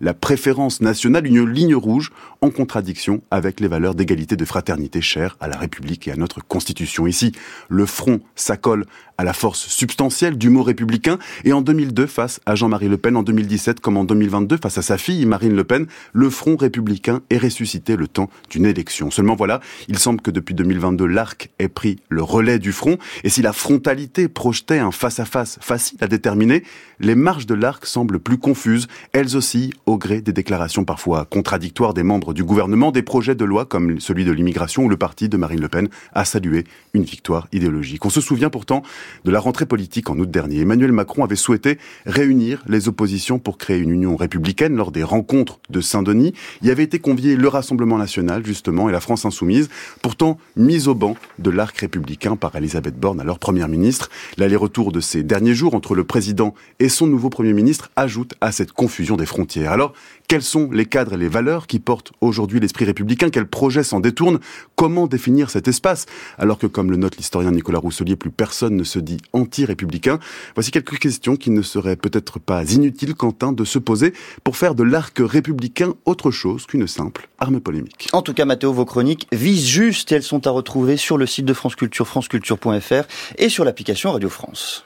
la 0.00 0.14
préférence 0.14 0.80
nationale, 0.80 1.26
une 1.26 1.44
ligne 1.48 1.74
rouge 1.74 2.12
en 2.40 2.50
contradiction 2.50 3.22
avec 3.30 3.60
les 3.60 3.68
valeurs 3.68 3.94
d'égalité 3.94 4.36
de 4.36 4.44
fraternité 4.44 5.00
chères 5.00 5.36
à 5.40 5.48
la 5.48 5.56
République 5.56 6.08
et 6.08 6.12
à 6.12 6.16
notre 6.16 6.44
Constitution. 6.46 7.06
Ici, 7.06 7.32
le 7.68 7.86
front 7.86 8.20
s'accole 8.34 8.86
à 9.18 9.24
la 9.24 9.32
force 9.32 9.66
substantielle 9.68 10.36
du 10.36 10.50
mot 10.50 10.62
républicain 10.62 11.18
et 11.44 11.52
en 11.52 11.60
2002 11.60 12.06
face 12.06 12.40
à 12.46 12.54
Jean-Marie 12.54 12.88
Le 12.88 12.98
Pen, 12.98 13.16
en 13.16 13.22
2017 13.22 13.80
comme 13.80 13.96
en 13.96 14.04
2022 14.04 14.56
face 14.56 14.78
à 14.78 14.82
sa 14.82 14.98
fille 14.98 15.24
Marine 15.26 15.54
Le 15.54 15.64
Pen, 15.64 15.86
le 16.12 16.30
front 16.30 16.56
républicain 16.56 17.20
est 17.30 17.38
ressuscité 17.38 17.96
le 17.96 18.08
temps 18.08 18.28
d'une 18.50 18.66
élection. 18.66 19.10
Seulement 19.10 19.36
voilà, 19.36 19.60
il 19.88 19.98
semble 19.98 20.20
que 20.20 20.30
depuis 20.30 20.54
2022 20.54 21.06
l'arc 21.06 21.50
ait 21.58 21.68
pris 21.68 21.98
le 22.08 22.22
relais 22.22 22.58
du 22.58 22.72
front 22.72 22.98
et 23.22 23.28
si 23.28 23.42
la 23.42 23.52
frontalité 23.52 24.28
projetait 24.28 24.78
un 24.78 24.90
face-à-face 24.90 25.58
facile 25.60 25.98
à 26.00 26.06
déterminer, 26.06 26.64
les 27.00 27.14
marges 27.14 27.46
de 27.46 27.54
l'arc 27.54 27.86
semblent 27.86 28.18
plus 28.18 28.38
confuses, 28.38 28.88
elles 29.12 29.36
aussi 29.36 29.72
au 29.86 29.98
gré 29.98 30.20
des 30.20 30.32
déclarations 30.32 30.84
parfois 30.84 31.24
contradictoires 31.24 31.94
des 31.94 32.02
membres 32.02 32.34
du 32.34 32.44
gouvernement, 32.44 32.90
des 32.90 33.02
projets 33.02 33.34
de 33.34 33.44
loi 33.44 33.64
comme 33.64 34.00
celui 34.00 34.24
de 34.24 34.32
l'immigration 34.32 34.84
où 34.84 34.88
le 34.88 34.96
parti 34.96 35.28
de 35.28 35.36
Marine 35.36 35.60
Le 35.60 35.68
Pen 35.68 35.88
a 36.12 36.24
salué 36.24 36.64
une 36.94 37.04
victoire 37.04 37.48
idéologique. 37.52 38.04
On 38.04 38.10
se 38.10 38.20
souvient 38.20 38.50
pourtant 38.50 38.82
de 39.24 39.30
la 39.30 39.40
rentrée 39.40 39.66
politique 39.66 40.10
en 40.10 40.18
août 40.18 40.30
dernier. 40.30 40.60
Emmanuel 40.60 40.92
Macron 40.92 41.24
avait 41.24 41.36
souhaité 41.36 41.78
réunir 42.06 42.62
les 42.68 42.88
oppositions 42.88 43.38
pour 43.38 43.58
créer 43.58 43.78
une 43.78 43.90
union 43.90 44.16
républicaine 44.16 44.76
lors 44.76 44.92
des 44.92 45.02
rencontres 45.02 45.58
de 45.70 45.80
Saint-Denis. 45.80 46.34
Il 46.62 46.70
avait 46.70 46.82
été 46.82 46.98
convié 46.98 47.36
le 47.36 47.48
Rassemblement 47.48 47.98
national, 47.98 48.44
justement, 48.44 48.88
et 48.88 48.92
la 48.92 49.00
France 49.00 49.24
insoumise, 49.24 49.68
pourtant 50.02 50.38
mise 50.56 50.88
au 50.88 50.94
banc 50.94 51.16
de 51.38 51.50
l'arc 51.50 51.76
républicain 51.78 52.36
par 52.36 52.54
Elisabeth 52.56 52.98
Borne, 52.98 53.20
alors 53.20 53.38
première 53.38 53.68
ministre. 53.68 54.10
L'aller-retour 54.36 54.92
de 54.92 55.00
ces 55.00 55.22
derniers 55.22 55.54
jours 55.54 55.74
entre 55.74 55.94
le 55.94 56.04
président 56.04 56.54
et 56.78 56.88
son 56.88 57.06
nouveau 57.06 57.30
premier 57.30 57.52
ministre 57.52 57.90
ajoute 57.96 58.34
à 58.40 58.52
cette 58.52 58.72
confusion 58.72 59.16
des 59.16 59.26
frontières. 59.26 59.72
Alors, 59.72 59.92
quels 60.28 60.42
sont 60.42 60.70
les 60.72 60.86
cadres 60.86 61.14
et 61.14 61.16
les 61.18 61.28
valeurs 61.28 61.66
qui 61.66 61.78
portent 61.78 62.12
aujourd'hui 62.20 62.60
l'esprit 62.60 62.84
républicain? 62.84 63.30
Quels 63.30 63.46
projets 63.46 63.84
s'en 63.84 64.00
détournent? 64.00 64.40
Comment 64.74 65.06
définir 65.06 65.50
cet 65.50 65.68
espace? 65.68 66.06
Alors 66.38 66.58
que, 66.58 66.66
comme 66.66 66.90
le 66.90 66.96
note 66.96 67.16
l'historien 67.16 67.50
Nicolas 67.50 67.78
Rousselier, 67.78 68.16
plus 68.16 68.30
personne 68.30 68.76
ne 68.76 68.84
se 68.84 68.98
dit 68.98 69.18
anti-républicain. 69.32 70.18
Voici 70.54 70.70
quelques 70.70 70.98
questions 70.98 71.36
qui 71.36 71.50
ne 71.50 71.62
seraient 71.62 71.96
peut-être 71.96 72.38
pas 72.38 72.64
inutiles, 72.64 73.14
Quentin, 73.14 73.52
de 73.52 73.64
se 73.64 73.78
poser 73.78 74.14
pour 74.42 74.56
faire 74.56 74.74
de 74.74 74.82
l'arc 74.82 75.16
républicain 75.18 75.92
autre 76.04 76.30
chose 76.30 76.66
qu'une 76.66 76.86
simple 76.86 77.28
arme 77.38 77.60
polémique. 77.60 78.08
En 78.12 78.22
tout 78.22 78.34
cas, 78.34 78.44
Mathéo, 78.44 78.72
vos 78.72 78.86
chroniques 78.86 79.26
visent 79.32 79.66
juste 79.66 80.10
et 80.12 80.16
elles 80.16 80.22
sont 80.22 80.46
à 80.46 80.50
retrouver 80.50 80.96
sur 80.96 81.18
le 81.18 81.26
site 81.26 81.44
de 81.44 81.52
France 81.52 81.76
Culture, 81.76 82.06
franceculture.fr 82.06 83.04
et 83.36 83.48
sur 83.48 83.64
l'application 83.64 84.12
Radio 84.12 84.28
France. 84.28 84.84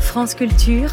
France 0.00 0.34
Culture, 0.34 0.90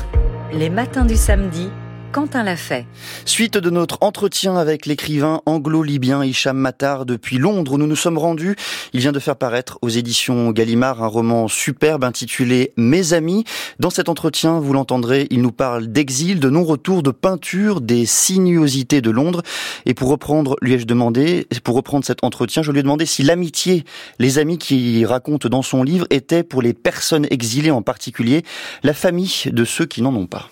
les 0.51 0.69
matins 0.69 1.05
du 1.05 1.15
samedi 1.15 1.69
Quentin 2.15 2.43
l'a 2.43 2.55
fait. 2.55 2.85
Suite 3.25 3.57
de 3.57 3.69
notre 3.69 3.97
entretien 3.99 4.55
avec 4.55 4.85
l'écrivain 4.85 5.41
anglo-libyen 5.45 6.23
Hicham 6.23 6.55
Matar 6.55 7.05
depuis 7.05 7.37
Londres 7.37 7.73
où 7.73 7.77
nous 7.77 7.87
nous 7.87 7.97
sommes 7.97 8.17
rendus. 8.17 8.55
Il 8.93 9.01
vient 9.01 9.11
de 9.11 9.19
faire 9.19 9.35
paraître 9.35 9.77
aux 9.81 9.89
éditions 9.89 10.51
Gallimard 10.51 11.03
un 11.03 11.07
roman 11.07 11.49
superbe 11.49 12.05
intitulé 12.05 12.71
Mes 12.77 13.11
amis. 13.11 13.43
Dans 13.79 13.89
cet 13.89 14.07
entretien, 14.07 14.61
vous 14.61 14.71
l'entendrez, 14.71 15.27
il 15.29 15.41
nous 15.41 15.51
parle 15.51 15.87
d'exil, 15.87 16.39
de 16.39 16.49
non-retour, 16.49 17.03
de 17.03 17.11
peinture, 17.11 17.81
des 17.81 18.05
sinuosités 18.05 19.01
de 19.01 19.11
Londres. 19.11 19.41
Et 19.85 19.93
pour 19.93 20.07
reprendre, 20.07 20.55
lui 20.61 20.75
ai-je 20.75 20.85
demandé, 20.85 21.45
pour 21.65 21.75
reprendre 21.75 22.05
cet 22.05 22.23
entretien, 22.23 22.63
je 22.63 22.71
lui 22.71 22.79
ai 22.79 22.83
demandé 22.83 23.05
si 23.05 23.23
l'amitié, 23.23 23.83
les 24.19 24.39
amis 24.39 24.57
qu'il 24.57 25.05
raconte 25.05 25.47
dans 25.47 25.63
son 25.63 25.83
livre 25.83 26.07
étaient 26.11 26.43
pour 26.43 26.61
les 26.61 26.73
personnes 26.73 27.27
exilées 27.29 27.71
en 27.71 27.81
particulier, 27.81 28.43
la 28.83 28.93
famille 28.93 29.51
de 29.51 29.65
ceux 29.65 29.85
qui 29.85 30.01
n'en 30.01 30.15
ont 30.15 30.27
pas. 30.27 30.49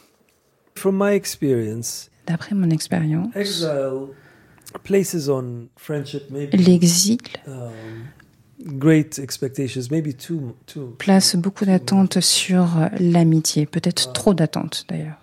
D'après 2.28 2.56
mon 2.56 2.70
expérience, 2.70 3.30
l'exil 6.54 7.18
place 10.98 11.36
beaucoup 11.36 11.66
d'attentes 11.66 12.20
sur 12.22 12.68
l'amitié, 13.00 13.66
peut-être 13.66 14.10
uh, 14.10 14.14
trop 14.14 14.34
d'attentes 14.34 14.86
d'ailleurs. 14.90 15.23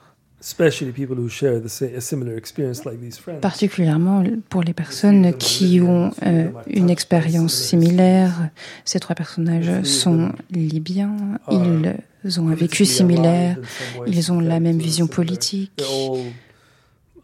Particulièrement 3.43 4.25
pour 4.49 4.63
les 4.63 4.73
personnes 4.73 5.35
qui 5.35 5.81
ont 5.83 6.13
euh, 6.25 6.49
une 6.67 6.89
expérience 6.89 7.55
similaire. 7.55 8.49
Ces 8.87 9.01
trois 9.01 9.15
personnages 9.15 9.83
sont 9.83 10.33
libyens, 10.51 11.39
ils 11.51 12.41
ont 12.41 12.49
un 12.49 12.55
vécu 12.55 12.87
similaire, 12.87 13.59
ils 14.07 14.33
ont 14.33 14.41
la 14.41 14.61
même 14.61 14.79
vision 14.79 15.07
politique. 15.07 15.83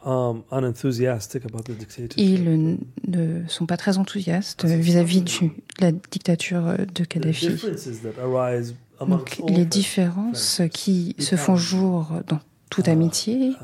Um, 0.05 0.43
ils 2.17 2.79
ne 3.09 3.43
sont 3.49 3.67
pas 3.67 3.77
très 3.77 3.99
enthousiastes 3.99 4.65
vis-à-vis 4.65 5.23
de 5.23 5.51
la 5.81 5.91
dictature 5.91 6.77
de 6.95 7.05
Kadhafi. 7.05 7.49
Donc, 9.01 9.43
les 9.49 9.65
différences 9.65 10.63
qui 10.73 11.17
se 11.19 11.35
font 11.35 11.57
jour 11.57 12.13
dans 12.29 12.39
toute 12.77 12.89
amitié 12.89 13.55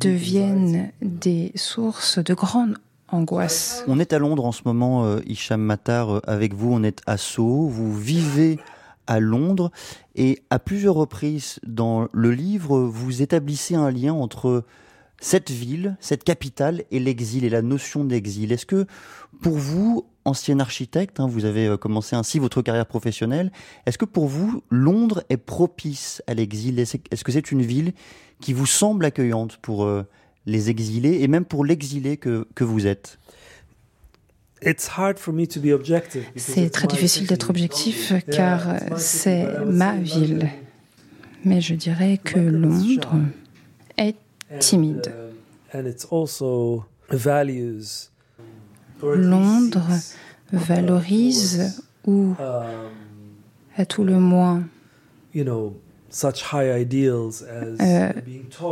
deviennent 0.00 0.90
des 1.02 1.52
sources 1.54 2.18
de 2.18 2.32
grande 2.32 2.78
angoisse. 3.08 3.84
On 3.88 4.00
est 4.00 4.14
à 4.14 4.18
Londres 4.18 4.46
en 4.46 4.52
ce 4.52 4.62
moment, 4.64 5.04
euh, 5.04 5.20
Hicham 5.26 5.60
Matar, 5.60 6.10
euh, 6.10 6.20
avec 6.26 6.54
vous, 6.54 6.72
on 6.72 6.82
est 6.82 7.02
à 7.06 7.18
Sceaux, 7.18 7.66
vous 7.66 7.94
vivez 7.94 8.58
à 9.06 9.20
Londres 9.20 9.70
et 10.16 10.42
à 10.48 10.58
plusieurs 10.58 10.94
reprises 10.94 11.58
dans 11.66 12.08
le 12.12 12.30
livre, 12.30 12.78
vous 12.78 13.20
établissez 13.20 13.74
un 13.74 13.90
lien 13.90 14.14
entre 14.14 14.64
cette 15.20 15.50
ville, 15.50 15.98
cette 16.00 16.24
capitale 16.24 16.84
et 16.90 17.00
l'exil 17.00 17.44
et 17.44 17.50
la 17.50 17.60
notion 17.60 18.04
d'exil. 18.04 18.50
Est-ce 18.50 18.64
que 18.64 18.86
pour 19.42 19.56
vous, 19.56 20.06
ancien 20.30 20.60
architecte, 20.60 21.20
hein, 21.20 21.26
vous 21.26 21.44
avez 21.44 21.66
euh, 21.66 21.76
commencé 21.76 22.16
ainsi 22.16 22.38
votre 22.38 22.62
carrière 22.62 22.86
professionnelle, 22.86 23.52
est-ce 23.86 23.98
que 23.98 24.04
pour 24.04 24.26
vous, 24.26 24.62
Londres 24.70 25.22
est 25.28 25.36
propice 25.36 26.22
à 26.26 26.34
l'exil? 26.34 26.78
Est-ce 26.78 27.24
que 27.24 27.32
c'est 27.32 27.52
une 27.52 27.62
ville 27.62 27.92
qui 28.40 28.52
vous 28.52 28.66
semble 28.66 29.04
accueillante 29.04 29.58
pour 29.58 29.84
euh, 29.84 30.06
les 30.46 30.70
exilés 30.70 31.22
et 31.22 31.28
même 31.28 31.44
pour 31.44 31.64
l'exilé 31.64 32.16
que, 32.16 32.46
que 32.54 32.64
vous 32.64 32.86
êtes? 32.86 33.18
C'est 36.36 36.70
très 36.70 36.86
difficile 36.86 37.26
d'être 37.26 37.48
objectif 37.50 38.12
car 38.30 38.76
c'est 38.96 39.46
ma 39.64 39.96
ville. 39.96 40.50
Mais 41.44 41.62
je 41.62 41.74
dirais 41.74 42.18
que 42.22 42.38
Londres 42.38 43.16
est 43.96 44.16
timide. 44.58 45.12
Londres 49.02 49.88
valorise 50.52 51.82
ou, 52.06 52.34
à 53.76 53.86
tout 53.86 54.04
le 54.04 54.18
moins, 54.18 54.64
euh, 57.80 58.12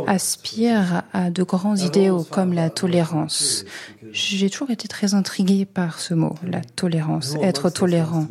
aspire 0.07 1.03
à 1.13 1.29
de 1.29 1.43
grands 1.43 1.75
idéaux 1.75 2.23
comme 2.23 2.53
la 2.53 2.69
tolérance. 2.69 3.65
J'ai 4.11 4.49
toujours 4.49 4.71
été 4.71 4.87
très 4.87 5.13
intriguée 5.13 5.65
par 5.65 5.99
ce 5.99 6.13
mot, 6.13 6.35
la 6.43 6.61
tolérance, 6.61 7.35
être 7.41 7.69
tolérant, 7.69 8.27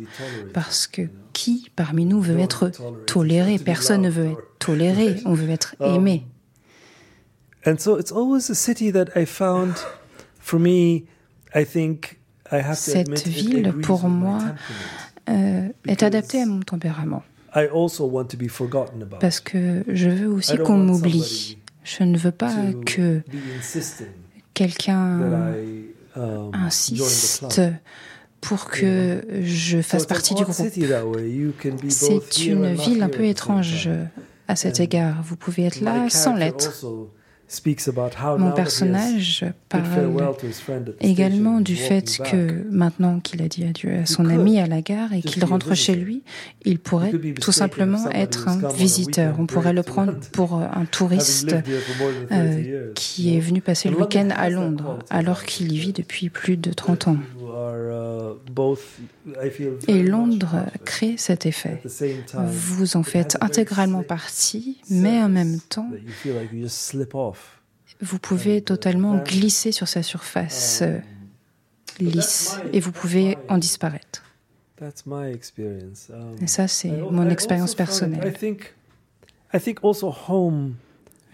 parce 0.53 0.85
que 0.85 1.09
qui 1.33 1.71
parmi 1.75 2.05
nous 2.05 2.21
veut 2.21 2.39
être 2.39 2.71
toléré? 3.07 3.57
Personne 3.57 4.01
ne 4.01 4.09
veut 4.09 4.31
être 4.31 4.43
toléré, 4.59 5.15
on 5.25 5.33
veut 5.33 5.49
être 5.49 5.75
um, 5.79 5.95
aimé. 5.95 6.23
Cette 12.75 13.27
ville, 13.27 13.73
pour 13.81 14.07
moi, 14.07 14.39
euh, 15.29 15.67
est 15.87 16.03
adaptée 16.03 16.41
à 16.41 16.45
mon 16.45 16.61
tempérament. 16.61 17.23
Parce 19.19 19.39
que 19.39 19.83
je 19.87 20.09
veux 20.09 20.29
aussi 20.29 20.57
qu'on 20.57 20.77
m'oublie. 20.77 21.57
Je 21.83 22.03
ne 22.03 22.17
veux 22.17 22.31
pas 22.31 22.53
que 22.85 23.21
quelqu'un 24.53 25.53
um, 26.15 26.51
insiste 26.53 27.61
pour 28.41 28.65
que 28.65 29.21
je 29.41 29.81
fasse 29.81 30.05
partie 30.05 30.35
du 30.35 30.43
groupe. 30.43 30.67
C'est 31.89 32.45
une 32.45 32.73
ville 32.73 33.03
un 33.03 33.09
peu 33.09 33.25
étrange 33.25 33.89
à 34.47 34.55
cet 34.55 34.79
égard. 34.79 35.21
Vous 35.23 35.35
pouvez 35.35 35.65
être 35.65 35.81
là 35.81 36.09
sans 36.09 36.35
l'être. 36.35 36.85
Mon 38.37 38.51
personnage 38.51 39.45
parle 39.69 40.35
également 41.01 41.61
du 41.61 41.75
fait 41.75 42.19
que 42.29 42.63
maintenant 42.69 43.19
qu'il 43.19 43.41
a 43.41 43.47
dit 43.47 43.63
adieu 43.63 43.91
à 43.95 44.05
son 44.05 44.29
ami 44.29 44.59
à 44.59 44.67
la 44.67 44.81
gare 44.81 45.13
et 45.13 45.21
qu'il 45.21 45.43
rentre 45.45 45.73
chez 45.73 45.95
lui, 45.95 46.21
il 46.63 46.79
pourrait 46.79 47.11
tout 47.41 47.51
simplement 47.51 48.09
être 48.11 48.47
un 48.47 48.67
visiteur. 48.69 49.35
On 49.39 49.47
pourrait 49.47 49.73
le 49.73 49.83
prendre 49.83 50.13
pour 50.31 50.55
un 50.55 50.85
touriste 50.85 51.55
euh, 52.31 52.91
qui 52.93 53.35
est 53.35 53.39
venu 53.39 53.61
passer 53.61 53.89
le 53.89 53.97
week-end 53.97 54.29
à 54.35 54.49
Londres 54.49 54.99
alors 55.09 55.43
qu'il 55.43 55.71
y 55.71 55.77
vit 55.77 55.93
depuis 55.93 56.29
plus 56.29 56.57
de 56.57 56.71
30 56.71 57.07
ans. 57.07 57.17
Et 59.87 60.03
Londres 60.03 60.65
crée 60.85 61.15
cet 61.17 61.45
effet. 61.45 61.81
Vous 62.33 62.95
en 62.95 63.03
faites 63.03 63.37
intégralement 63.41 64.03
partie, 64.03 64.77
mais 64.89 65.21
en 65.21 65.29
même 65.29 65.59
temps, 65.69 65.89
vous 68.01 68.19
pouvez 68.19 68.61
totalement 68.61 69.17
glisser 69.17 69.71
sur 69.71 69.87
sa 69.87 70.03
surface 70.03 70.81
euh, 70.81 70.99
lisse 71.99 72.57
et 72.71 72.79
vous 72.79 72.91
pouvez 72.91 73.37
en 73.49 73.57
disparaître. 73.57 74.23
Et 76.41 76.47
ça, 76.47 76.67
c'est 76.67 76.91
mon 76.91 77.29
expérience 77.29 77.75
personnelle. 77.75 78.33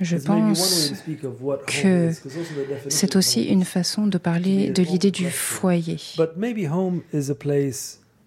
Je 0.01 0.17
pense 0.17 0.93
que 1.67 2.11
c'est 2.89 3.15
aussi 3.15 3.43
une 3.43 3.63
façon 3.63 4.07
de 4.07 4.17
parler 4.17 4.69
de 4.71 4.83
l'idée 4.83 5.11
du 5.11 5.29
foyer. 5.29 5.99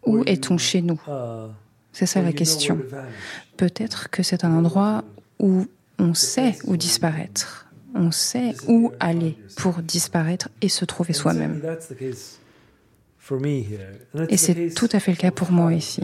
Où 0.06 0.22
est-on 0.24 0.56
chez 0.56 0.80
nous? 0.80 1.00
uh, 1.08 1.50
C'est 1.92 2.06
ça 2.06 2.22
la 2.22 2.32
question. 2.32 2.78
Peut-être 3.56 4.08
que 4.08 4.22
c'est 4.22 4.44
un 4.44 4.54
endroit 4.54 5.04
où 5.40 5.66
on 5.98 6.14
sait 6.14 6.56
où 6.64 6.76
disparaître. 6.76 7.67
On 7.94 8.10
sait 8.10 8.54
où 8.66 8.92
aller 9.00 9.36
pour 9.56 9.82
disparaître 9.82 10.48
et 10.60 10.68
se 10.68 10.84
trouver 10.84 11.12
soi-même. 11.12 11.62
Et 14.28 14.36
c'est 14.36 14.70
tout 14.74 14.88
à 14.92 15.00
fait 15.00 15.10
le 15.10 15.16
cas 15.16 15.30
pour 15.30 15.50
moi 15.52 15.72
ici 15.72 16.02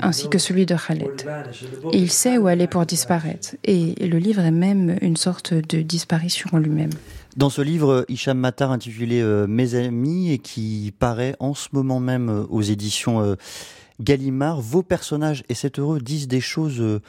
ainsi 0.00 0.28
que 0.28 0.38
celui 0.38 0.66
de 0.66 0.76
Khaled. 0.76 1.26
il 1.92 2.10
sait 2.10 2.38
où 2.38 2.46
aller 2.46 2.66
pour 2.66 2.86
disparaître. 2.86 3.56
Et 3.64 3.94
le 4.06 4.18
livre 4.18 4.42
est 4.42 4.52
même 4.52 4.96
une 5.00 5.16
sorte 5.16 5.54
de 5.54 5.82
disparition 5.82 6.50
en 6.52 6.58
lui-même. 6.58 6.90
Dans 7.36 7.50
ce 7.50 7.62
livre, 7.62 8.04
Hicham 8.08 8.38
Matar 8.38 8.70
intitulé 8.70 9.20
euh, 9.20 9.46
Mes 9.46 9.74
amis 9.74 10.32
et 10.32 10.38
qui 10.38 10.92
paraît 10.98 11.34
en 11.40 11.54
ce 11.54 11.68
moment 11.72 11.98
même 11.98 12.28
euh, 12.28 12.44
aux 12.50 12.62
éditions 12.62 13.22
euh, 13.22 13.36
Gallimard, 14.00 14.60
vos 14.60 14.82
personnages, 14.82 15.42
et 15.48 15.54
c'est 15.54 15.78
heureux, 15.78 16.00
disent 16.00 16.28
des 16.28 16.40
choses 16.40 17.00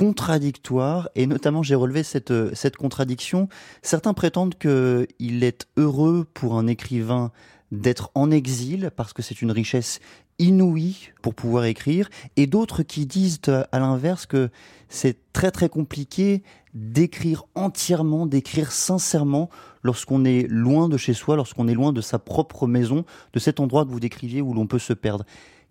contradictoires 0.00 1.10
et 1.14 1.26
notamment 1.26 1.62
j'ai 1.62 1.74
relevé 1.74 2.02
cette, 2.02 2.32
cette 2.54 2.78
contradiction. 2.78 3.50
Certains 3.82 4.14
prétendent 4.14 4.54
qu'il 4.54 5.44
est 5.44 5.68
heureux 5.76 6.26
pour 6.32 6.56
un 6.56 6.66
écrivain 6.66 7.32
d'être 7.70 8.10
en 8.14 8.30
exil 8.30 8.90
parce 8.96 9.12
que 9.12 9.20
c'est 9.20 9.42
une 9.42 9.50
richesse 9.50 10.00
inouïe 10.38 11.10
pour 11.20 11.34
pouvoir 11.34 11.66
écrire 11.66 12.08
et 12.38 12.46
d'autres 12.46 12.82
qui 12.82 13.04
disent 13.04 13.42
à 13.46 13.78
l'inverse 13.78 14.24
que 14.24 14.48
c'est 14.88 15.18
très 15.34 15.50
très 15.50 15.68
compliqué 15.68 16.44
d'écrire 16.72 17.44
entièrement, 17.54 18.24
d'écrire 18.24 18.72
sincèrement 18.72 19.50
lorsqu'on 19.82 20.24
est 20.24 20.46
loin 20.48 20.88
de 20.88 20.96
chez 20.96 21.12
soi, 21.12 21.36
lorsqu'on 21.36 21.68
est 21.68 21.74
loin 21.74 21.92
de 21.92 22.00
sa 22.00 22.18
propre 22.18 22.66
maison, 22.66 23.04
de 23.34 23.38
cet 23.38 23.60
endroit 23.60 23.84
que 23.84 23.90
vous 23.90 24.00
décriviez 24.00 24.40
où 24.40 24.54
l'on 24.54 24.66
peut 24.66 24.78
se 24.78 24.94
perdre. 24.94 25.26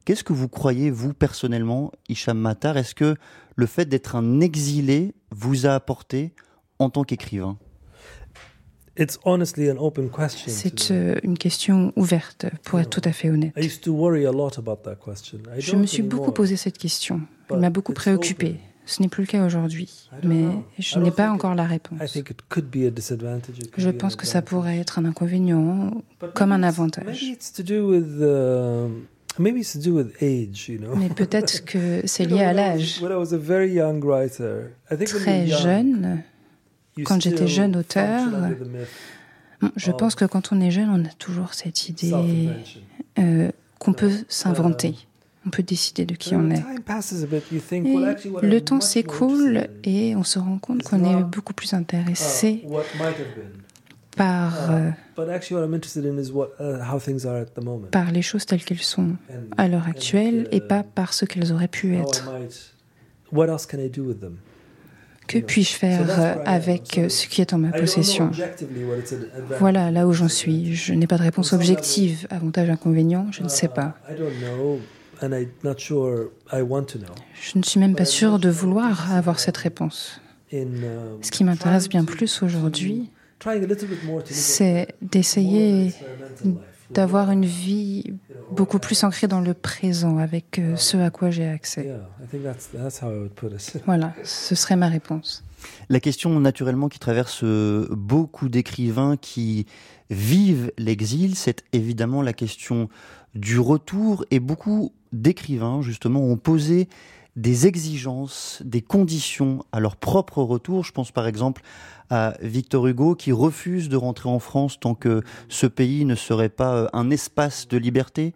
Qu'est-ce 0.10 0.24
que 0.24 0.34
vous 0.34 0.48
croyez, 0.48 0.89
vous, 0.89 1.13
personnellement, 1.13 1.91
Hicham 2.08 2.39
Matar? 2.39 2.78
Est-ce 2.78 2.95
que 2.95 3.13
le 3.56 3.65
fait 3.67 3.86
d'être 3.86 4.15
un 4.15 4.39
exilé 4.39 5.13
vous 5.30 5.67
a 5.67 5.76
apporté 5.76 6.34
en 6.80 6.89
tant 6.89 7.04
qu'écrivain? 7.04 7.60
C'est 8.98 9.19
euh, 10.89 11.15
une 11.22 11.38
question 11.38 11.93
ouverte, 11.95 12.48
pour 12.63 12.80
être 12.80 12.89
tout 12.89 13.08
à 13.08 13.12
fait 13.12 13.30
honnête. 13.30 13.54
Je 13.56 13.65
me 15.76 15.86
suis 15.86 16.02
beaucoup 16.02 16.32
posé 16.32 16.56
cette 16.56 16.80
question. 16.80 17.22
Elle 17.52 17.60
m'a 17.60 17.69
beaucoup 17.69 17.93
préoccupé. 17.93 18.56
Ce 18.88 19.04
n'est 19.04 19.10
plus 19.10 19.26
le 19.26 19.28
cas 19.28 19.45
aujourd'hui, 19.45 20.10
mais 20.24 20.45
je 20.80 20.98
n'ai 20.98 21.12
pas 21.12 21.30
encore 21.30 21.54
la 21.54 21.65
réponse. 21.65 22.00
Je 23.78 23.89
pense 23.91 24.15
que 24.15 24.26
ça 24.26 24.41
pourrait 24.41 24.80
être 24.80 24.98
un 24.98 25.06
inconvénient 25.06 26.02
comme 26.34 26.52
un 26.52 26.63
avantage. 26.63 27.24
Mais 30.95 31.10
peut-être 31.10 31.65
que 31.71 32.02
c'est 32.06 32.25
lié 32.25 32.41
à 32.41 32.54
l'âge. 32.54 33.02
Très 35.06 35.47
jeune, 35.47 36.23
quand 37.06 37.21
j'étais 37.21 37.47
jeune 37.47 37.75
auteur, 37.78 38.28
je 39.75 39.91
pense 39.91 40.15
que 40.15 40.25
quand 40.25 40.52
on 40.52 40.62
est 40.62 40.71
jeune, 40.71 40.89
on 40.89 41.06
a 41.06 41.10
toujours 41.17 41.54
cette 41.54 41.89
idée 41.89 42.49
euh, 43.17 43.52
qu'on 43.80 43.93
peut 43.93 44.12
s'inventer. 44.28 44.95
On 45.45 45.49
peut 45.49 45.63
décider 45.63 46.06
de 46.06 46.15
qui 46.15 46.36
on 46.36 46.49
est. 46.52 46.62
le 48.41 48.60
temps 48.60 48.82
s'écoule 48.82 49.67
et 49.86 50.15
on 50.15 50.23
se 50.23 50.38
rend 50.38 50.58
compte 50.60 50.84
qu'on 50.84 51.04
est 51.04 51.23
beaucoup 51.23 51.54
plus 51.54 51.73
intéressé 51.73 52.65
par, 54.15 54.72
uh, 54.72 54.91
uh, 55.17 55.24
par 57.91 58.12
les 58.12 58.22
choses 58.22 58.45
telles 58.45 58.63
qu'elles 58.63 58.78
sont 58.80 59.15
à 59.58 59.67
l'heure 59.67 59.88
actuelle 59.88 60.48
et 60.52 60.62
pas 60.62 60.84
par 60.84 61.13
ce 61.13 61.26
qu'elles 61.26 61.52
auraient 61.54 61.67
pu 61.67 61.95
être. 61.95 62.30
Que 65.28 65.38
puis-je 65.38 65.74
faire 65.74 66.41
avec 66.48 66.98
euh, 66.98 67.08
ce 67.08 67.28
qui 67.28 67.41
est 67.41 67.54
en 67.54 67.60
ma 67.60 67.72
possession? 67.72 68.32
Voilà 69.60 69.91
là 69.91 70.08
où 70.08 70.13
j'en 70.13 70.28
suis. 70.28 70.74
Je 70.74 70.91
n'ai 70.93 71.06
pas 71.06 71.17
de 71.17 71.24
réponse 71.24 71.54
objective. 71.54 72.26
Avantage, 72.32 72.67
inconvénient, 72.67 73.28
je 73.32 73.43
ne 73.43 73.48
sais 73.48 73.67
pas. 73.67 73.95
Je 74.12 74.17
ne 77.56 77.63
suis 77.63 77.80
même 77.80 77.95
pas 77.95 78.06
sûr 78.06 78.39
de 78.39 78.50
vouloir 78.50 79.13
avoir 79.13 79.39
cette 79.39 79.58
réponse. 79.58 80.19
Ce 80.52 81.30
qui 81.30 81.43
m'intéresse 81.43 81.89
bien 81.89 82.06
plus 82.06 82.41
aujourd'hui, 82.41 83.12
c'est 84.25 84.88
d'essayer 85.02 85.93
d'avoir 86.91 87.32
une 87.32 87.45
vie 87.45 88.13
beaucoup 88.52 88.80
plus 88.80 89.04
ancrée 89.04 89.28
dans 89.28 89.41
le 89.41 89.54
présent, 89.54 90.17
avec 90.17 90.58
euh, 90.58 90.75
ce 90.75 90.97
à 90.97 91.12
quoi 91.12 91.30
j'ai 91.30 91.47
accès. 91.47 91.93
Voilà, 93.86 94.13
ce 94.23 94.56
serait 94.56 94.75
ma 94.75 94.88
réponse. 94.88 95.43
La 95.89 95.99
question 95.99 96.39
naturellement 96.39 96.89
qui 96.89 96.99
traverse 96.99 97.43
euh, 97.43 97.88
beaucoup 97.91 98.49
d'écrivains 98.49 99.17
qui 99.17 99.65
vivent 100.10 100.71
l'exil, 100.78 101.36
c'est 101.36 101.63
évidemment 101.73 102.21
la 102.21 102.34
question 102.34 102.89
du 103.36 103.60
retour 103.60 104.25
et 104.32 104.39
beaucoup 104.39 104.91
d'écrivains 105.12 105.82
justement 105.82 106.21
ont 106.21 106.38
posé 106.38 106.88
des 107.36 107.67
exigences, 107.67 108.62
des 108.65 108.82
conditions 108.82 109.63
à 109.71 109.80
leur 109.80 109.95
propre 109.95 110.41
retour. 110.41 110.84
Je 110.84 110.91
pense 110.91 111.12
par 111.12 111.28
exemple 111.28 111.62
à 112.10 112.36
Victor 112.41 112.88
Hugo 112.88 113.15
qui 113.15 113.32
refuse 113.32 113.89
de 113.89 113.95
rentrer 113.95 114.30
en 114.30 114.39
France 114.39 114.80
tant 114.80 114.95
que 114.95 115.22
ce 115.48 115.67
pays 115.67 116.06
ne 116.06 116.15
serait 116.15 116.50
pas 116.50 116.76
euh, 116.76 116.88
un 116.93 117.10
espace 117.10 117.67
de 117.67 117.78
liberté. 117.78 118.34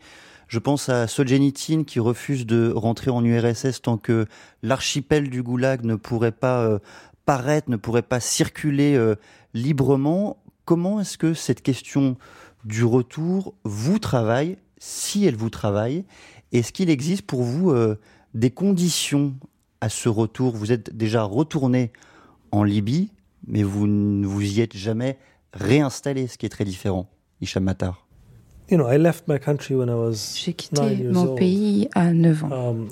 Je 0.47 0.59
pense 0.59 0.89
à 0.89 1.07
Solzhenitsyn 1.07 1.83
qui 1.83 1.99
refuse 1.99 2.45
de 2.45 2.71
rentrer 2.75 3.09
en 3.09 3.23
URSS 3.23 3.81
tant 3.81 3.97
que 3.97 4.27
l'archipel 4.61 5.29
du 5.29 5.41
Goulag 5.41 5.83
ne 5.83 5.95
pourrait 5.95 6.31
pas 6.31 6.61
euh, 6.63 6.79
paraître, 7.25 7.69
ne 7.69 7.77
pourrait 7.77 8.03
pas 8.03 8.19
circuler 8.19 8.95
euh, 8.95 9.15
librement. 9.53 10.37
Comment 10.65 10.99
est-ce 10.99 11.17
que 11.17 11.33
cette 11.33 11.61
question 11.61 12.17
du 12.65 12.83
retour 12.83 13.55
vous 13.63 13.97
travaille, 13.97 14.57
si 14.77 15.25
elle 15.25 15.35
vous 15.35 15.49
travaille? 15.49 16.05
Est-ce 16.51 16.71
qu'il 16.71 16.89
existe 16.91 17.23
pour 17.23 17.41
vous 17.41 17.73
des 18.35 18.51
conditions 18.51 19.33
à 19.81 19.89
ce 19.89 20.07
retour? 20.07 20.55
Vous 20.55 20.71
êtes 20.71 20.95
déjà 20.95 21.23
retourné 21.23 21.91
en 22.51 22.63
Libye, 22.63 23.09
mais 23.47 23.63
vous 23.63 23.87
ne 23.87 24.25
vous 24.25 24.41
y 24.41 24.61
êtes 24.61 24.75
jamais 24.75 25.17
réinstallé, 25.53 26.27
ce 26.27 26.37
qui 26.37 26.45
est 26.45 26.49
très 26.49 26.65
différent, 26.65 27.09
Hicham 27.41 27.63
Matar. 27.63 28.07
J'ai 30.35 30.53
quitté 30.53 31.03
mon 31.11 31.35
pays 31.35 31.89
à 31.93 32.13
9 32.13 32.43
ans. 32.45 32.69
Um, 32.69 32.87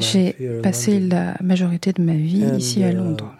J'ai 0.00 0.32
passé 0.62 1.00
la 1.00 1.34
majorité 1.42 1.92
de 1.92 2.02
ma 2.02 2.14
vie 2.14 2.44
ici 2.56 2.82
à 2.82 2.92
uh, 2.92 2.94
Londres. 2.94 3.34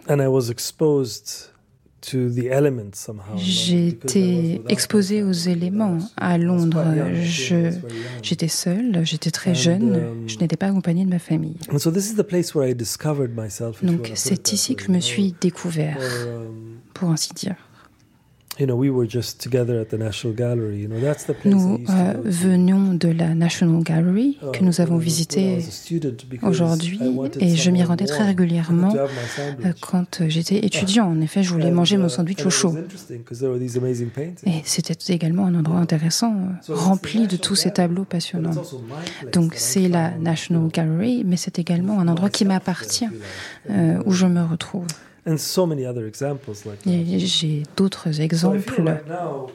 J'ai 3.37 3.87
été 3.87 4.61
exposé 4.69 5.23
aux 5.23 5.31
éléments 5.31 5.97
à 6.17 6.37
Londres. 6.37 6.83
J'étais 8.21 8.47
seule, 8.47 9.01
j'étais 9.05 9.31
très 9.31 9.55
jeune, 9.55 9.95
um, 9.95 10.23
je 10.27 10.37
n'étais 10.37 10.57
pas 10.57 10.67
accompagnée 10.67 11.05
de 11.05 11.09
ma 11.09 11.19
famille. 11.19 11.57
Donc 13.83 14.11
c'est 14.15 14.51
ici 14.53 14.75
que 14.75 14.83
je 14.83 14.91
me 14.91 14.99
suis 14.99 15.33
découvert, 15.41 15.97
um, 15.97 16.77
pour 16.93 17.09
ainsi 17.09 17.33
dire. 17.33 17.55
Nous 18.57 18.67
venions 22.23 22.93
de 22.93 23.09
la 23.09 23.35
National 23.35 23.83
Gallery 23.83 24.37
que 24.53 24.63
nous 24.63 24.79
avons 24.79 24.97
visité 24.97 25.59
aujourd'hui 26.41 26.99
et 27.39 27.55
je 27.55 27.71
m'y 27.71 27.83
rendais 27.83 28.05
très 28.05 28.25
régulièrement 28.25 28.93
euh, 28.95 29.73
quand 29.81 30.21
j'étais 30.27 30.65
étudiant. 30.65 31.07
En 31.07 31.19
effet, 31.19 31.43
je 31.43 31.51
voulais 31.51 31.71
manger 31.71 31.97
mon 31.97 32.07
uh, 32.07 32.09
sandwich 32.09 32.45
au 32.45 32.49
chaud. 32.49 32.73
Et 34.45 34.61
c'était 34.63 35.13
également 35.13 35.45
un 35.45 35.55
endroit 35.55 35.79
intéressant, 35.79 36.33
euh, 36.33 36.73
rempli 36.73 37.27
de 37.27 37.35
tous 37.35 37.55
ces 37.55 37.71
tableaux 37.71 38.05
passionnants. 38.05 38.51
Donc 39.33 39.53
c'est 39.55 39.89
la 39.89 40.11
National 40.11 40.69
Gallery, 40.69 41.23
mais 41.25 41.35
c'est 41.35 41.59
également 41.59 41.99
un 41.99 42.07
endroit 42.07 42.29
qui 42.29 42.45
m'appartient, 42.45 43.09
euh, 43.69 44.01
où 44.05 44.11
je 44.11 44.25
me 44.27 44.43
retrouve. 44.43 44.87
J'ai 46.85 47.63
d'autres 47.75 48.21
exemples 48.21 48.83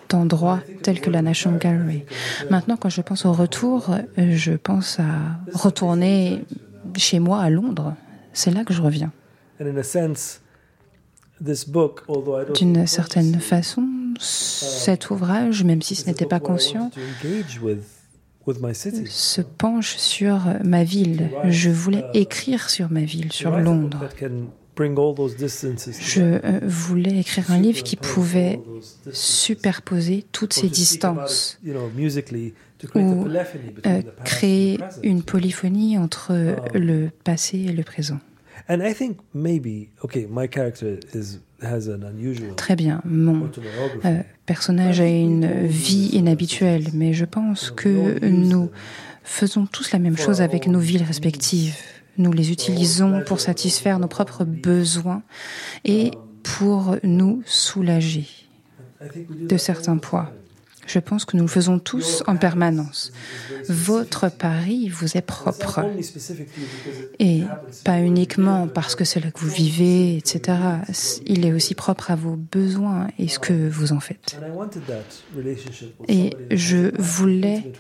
d'endroits 0.09 0.61
tels 0.83 1.01
que 1.01 1.11
la 1.11 1.23
National 1.23 1.61
Gallery. 1.61 2.05
Maintenant, 2.51 2.77
quand 2.77 2.89
je 2.89 3.01
pense 3.03 3.25
au 3.25 3.33
retour, 3.33 3.95
je 4.17 4.53
pense 4.53 4.99
à 4.99 5.39
retourner 5.55 6.45
chez 6.97 7.21
moi 7.21 7.41
à 7.41 7.51
Londres. 7.51 7.95
C'est 8.33 8.51
là 8.51 8.65
que 8.65 8.75
je 8.75 8.83
reviens. 8.83 9.13
D'une 12.55 12.87
certaine 12.87 13.41
façon, 13.41 13.89
cet 14.19 15.11
ouvrage, 15.11 15.63
même 15.65 15.83
si 15.83 15.95
ce 15.95 16.07
n'était 16.07 16.27
pas 16.27 16.41
conscient, 16.41 16.91
se 19.07 19.41
penche 19.41 19.97
sur 19.97 20.41
ma 20.65 20.83
ville. 20.83 21.31
Je 21.45 21.71
voulais 21.71 22.05
écrire 22.15 22.71
sur 22.71 22.91
ma 22.91 23.03
ville, 23.03 23.33
sur 23.33 23.57
Londres. 23.57 24.09
Je 26.01 26.23
euh, 26.23 26.61
voulais 26.63 27.19
écrire 27.21 27.51
un 27.51 27.59
livre 27.59 27.83
qui 27.83 27.97
pouvait 27.97 28.61
superposer 29.13 30.25
toutes 30.33 30.53
ces 30.53 30.69
distances. 30.69 31.59
ou 32.95 33.27
euh, 33.87 34.03
créer 34.25 34.79
une 35.03 35.23
polyphonie 35.23 35.99
entre 35.99 36.33
um, 36.33 36.57
le 36.75 37.11
passé 37.25 37.59
et 37.59 37.73
le 37.73 37.83
présent. 37.83 38.21
Très 42.57 42.77
bien, 42.77 43.03
mon 43.05 43.51
euh, 44.05 44.23
personnage 44.47 45.01
a 45.01 45.07
une 45.07 45.67
vie 45.67 46.11
inhabituelle, 46.13 46.85
mais 46.95 47.13
je 47.13 47.25
pense 47.25 47.71
que 47.71 48.25
nous 48.25 48.71
faisons 49.25 49.67
tous 49.67 49.93
la 49.93 49.99
même 49.99 50.17
chose 50.17 50.41
avec 50.41 50.67
nos 50.67 50.79
villes 50.79 51.03
respectives. 51.03 51.77
Nous 52.21 52.33
les 52.33 52.53
utilisons 52.53 53.23
pour 53.27 53.41
satisfaire 53.41 53.99
nos 53.99 54.07
propres 54.07 54.45
besoins 54.45 55.23
et 55.87 56.11
pour 56.43 56.97
nous 57.03 57.43
soulager 57.47 58.29
de 59.31 59.57
certains 59.57 59.97
poids. 59.97 60.31
Je 60.93 60.99
pense 60.99 61.25
que 61.25 61.37
nous 61.37 61.45
le 61.45 61.49
faisons 61.49 61.79
tous 61.79 62.25
en 62.27 62.37
permanence. 62.37 63.13
Votre 63.69 64.29
Paris 64.29 64.89
vous 64.89 65.17
est 65.17 65.23
propre. 65.23 65.85
Et 67.21 67.43
pas 67.85 68.01
uniquement 68.01 68.67
parce 68.67 68.97
que 68.97 69.05
c'est 69.05 69.21
là 69.21 69.31
que 69.31 69.39
vous 69.39 69.51
vivez, 69.51 70.17
etc. 70.17 70.59
Il 71.27 71.47
est 71.47 71.53
aussi 71.53 71.77
propre 71.77 72.11
à 72.11 72.17
vos 72.17 72.35
besoins 72.35 73.07
et 73.21 73.29
ce 73.29 73.39
que 73.39 73.69
vous 73.69 73.93
en 73.93 74.01
faites. 74.01 74.37
Et 76.09 76.37
je 76.51 76.91
voulais 77.01 77.73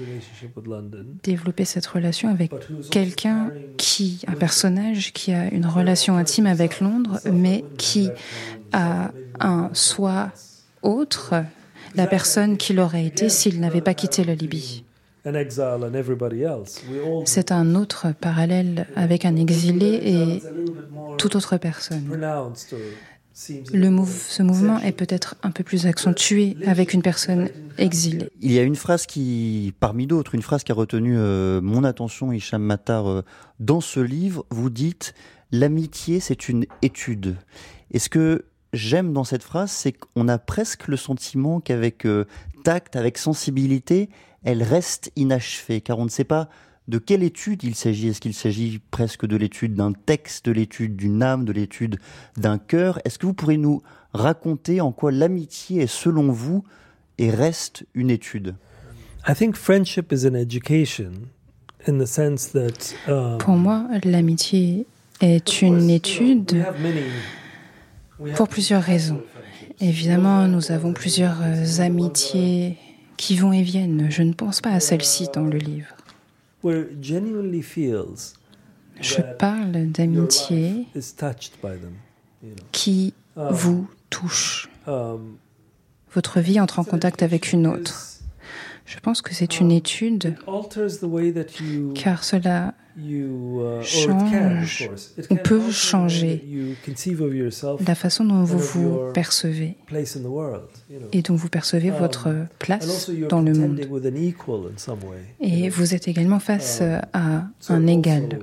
développer 1.25 1.65
cette 1.65 1.87
relation 1.87 2.29
avec 2.29 2.53
quelqu'un 2.93 3.51
qui, 3.77 4.23
un 4.29 4.35
personnage 4.35 5.13
qui 5.13 5.33
a 5.33 5.53
une 5.53 5.67
relation 5.67 6.17
intime 6.17 6.47
avec 6.47 6.81
Londres, 6.81 7.19
mais 7.33 7.65
qui 7.77 8.09
a 8.73 9.11
un 9.41 9.71
soi 9.73 10.31
autre 10.83 11.35
la 11.95 12.07
personne 12.07 12.57
qu'il 12.57 12.81
aurait 12.81 13.05
été 13.05 13.29
s'il 13.29 13.61
n'avait 13.61 13.81
pas 13.81 13.95
quitté 13.95 14.25
la 14.25 14.35
Libye. 14.35 14.85
C'est 17.25 17.53
un 17.53 17.75
autre 17.75 18.07
parallèle 18.19 18.87
avec 18.97 19.25
un 19.25 19.37
exilé 19.37 20.01
et 20.03 20.43
toute 21.19 21.37
autre 21.37 21.57
personne. 21.59 22.09
Le 23.73 24.05
ce 24.07 24.43
mouvement 24.43 24.81
est 24.81 24.93
peut-être 24.93 25.37
un 25.43 25.51
peu 25.51 25.63
plus 25.65 25.87
accentué 25.87 26.57
avec 26.67 26.93
une 26.93 27.03
personne 27.03 27.49
exilée. 27.79 28.29
Il 28.41 28.53
y 28.53 28.59
a 28.59 28.63
une 28.63 28.77
phrase 28.77 29.07
qui, 29.07 29.73
parmi 29.81 30.07
d'autres, 30.07 30.35
une 30.35 30.43
phrase 30.43 30.65
qui 30.65 30.73
a 30.73 30.75
retenu 30.75 31.17
euh, 31.17 31.61
mon 31.61 31.85
attention, 31.85 32.33
Hicham 32.33 32.63
Matar, 32.63 33.09
euh, 33.09 33.23
dans 33.59 33.81
ce 33.81 34.01
livre. 34.01 34.45
Vous 34.51 34.69
dites 34.69 35.15
l'amitié, 35.53 36.21
c'est 36.21 36.49
une 36.49 36.67
étude. 36.83 37.37
Et 37.93 37.99
ce 37.99 38.09
que 38.09 38.45
j'aime 38.73 39.13
dans 39.13 39.25
cette 39.25 39.43
phrase, 39.43 39.71
c'est 39.71 39.93
qu'on 39.93 40.29
a 40.29 40.39
presque 40.39 40.89
le 40.89 40.97
sentiment 40.97 41.61
qu'avec 41.61 42.07
euh, 42.07 42.25
tact, 42.65 42.97
avec 42.97 43.19
sensibilité, 43.19 44.09
elle 44.45 44.63
reste 44.63 45.13
inachevée, 45.17 45.81
car 45.81 45.99
on 45.99 46.05
ne 46.05 46.11
sait 46.11 46.25
pas 46.25 46.49
de 46.89 46.99
quelle 46.99 47.23
étude 47.23 47.63
il 47.63 47.75
s'agit. 47.75 48.09
Est-ce 48.09 48.21
qu'il 48.21 48.35
s'agit 48.35 48.81
presque 48.91 49.27
de 49.27 49.37
l'étude 49.37 49.75
d'un 49.75 49.93
texte, 49.93 50.47
de 50.47 50.53
l'étude 50.53 50.97
d'une 50.97 51.23
âme, 51.23 51.45
de 51.45 51.53
l'étude 51.53 51.99
d'un 52.37 52.59
cœur? 52.59 52.99
Est-ce 53.05 53.19
que 53.19 53.27
vous 53.27 53.35
pourriez 53.35 53.59
nous 53.59 53.83
raconter 54.13 54.81
en 54.81 54.93
quoi 54.93 55.13
l'amitié 55.13 55.83
est 55.83 55.87
selon 55.87 56.33
vous 56.33 56.65
et 57.19 57.31
reste 57.31 57.87
une 57.95 58.11
étude? 58.11 58.55
Pour 63.39 63.57
moi, 63.57 63.87
l'amitié 64.05 64.87
est 65.21 65.63
une 65.63 65.91
étude 65.91 66.65
pour 68.37 68.49
plusieurs 68.49 68.83
raisons. 68.83 69.23
Évidemment, 69.81 70.47
nous 70.47 70.73
avons 70.73 70.93
plusieurs 70.93 71.39
euh, 71.43 71.81
amitiés 71.81 72.77
qui 73.17 73.37
vont 73.37 73.53
et 73.53 73.63
viennent. 73.63 74.11
Je 74.11 74.23
ne 74.23 74.33
pense 74.33 74.61
pas 74.61 74.71
à 74.71 74.81
celle-ci 74.81 75.29
dans 75.35 75.45
le 75.45 75.59
livre. 75.59 75.95
Je 79.01 79.21
parle 79.39 79.73
d'amitié 79.87 80.87
qui 82.73 83.15
um, 83.37 83.49
vous 83.51 83.89
touche. 84.11 84.69
Um, 84.87 85.37
Votre 86.13 86.41
vie 86.41 86.61
entre 86.61 86.79
en 86.79 86.85
contact 86.85 87.23
avec 87.23 87.53
une 87.53 87.67
autre. 87.67 88.07
Je 88.85 88.99
pense 88.99 89.23
que 89.23 89.35
c'est 89.35 89.61
une 89.61 89.71
um, 89.71 89.77
étude 89.77 90.37
car 91.95 92.25
cela 92.25 92.75
change. 93.83 94.91
ou 95.31 95.37
peut 95.37 95.71
changer 95.71 96.45
la 97.87 97.95
façon 97.95 98.25
dont 98.25 98.45
vous 98.45 98.59
vous 98.59 98.99
percevez 99.13 99.77
et 101.13 101.23
dont 101.23 101.35
vous 101.35 101.49
percevez 101.49 101.91
um, 101.91 101.97
votre 101.99 102.29
place 102.59 103.11
dans 103.29 103.41
le 103.41 103.53
monde. 103.53 103.81
Et 105.41 105.69
vous 105.69 105.95
êtes 105.95 106.09
également 106.09 106.41
face 106.41 106.81
um, 106.81 107.01
à 107.13 107.45
un 107.69 107.87
égal. 107.87 108.39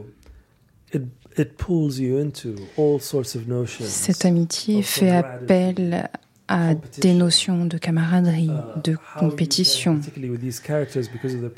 Cette 3.79 4.25
amitié 4.25 4.81
fait 4.81 5.11
appel 5.11 6.09
à 6.47 6.75
des 6.75 7.13
notions 7.13 7.65
de 7.65 7.77
camaraderie, 7.77 8.51
de 8.83 8.97
compétition, 9.19 9.99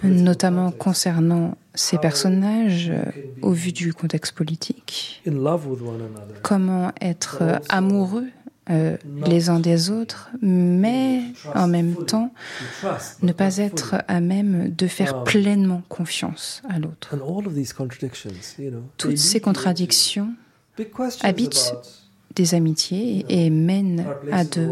notamment 0.03 0.71
concernant 0.71 1.57
ces 1.75 1.97
personnages 1.97 2.89
euh, 2.89 3.03
au 3.41 3.51
vu 3.51 3.71
du 3.71 3.93
contexte 3.93 4.33
politique. 4.33 5.23
Comment 6.41 6.91
être 7.01 7.61
amoureux 7.69 8.27
euh, 8.69 8.97
les 9.25 9.49
uns 9.49 9.59
des 9.59 9.89
autres, 9.89 10.29
mais 10.43 11.23
en 11.55 11.67
même 11.67 12.05
temps 12.05 12.31
ne 13.23 13.31
pas 13.31 13.57
être 13.57 13.95
à 14.07 14.19
même 14.21 14.69
de 14.69 14.85
faire 14.85 15.23
pleinement 15.23 15.81
confiance 15.89 16.61
à 16.69 16.77
l'autre. 16.77 17.15
Toutes 18.97 19.17
ces 19.17 19.39
contradictions 19.39 20.33
habitent 21.23 21.73
des 22.35 22.55
amitiés 22.55 23.25
et 23.29 23.49
mène 23.49 24.05
à 24.31 24.43
de 24.43 24.69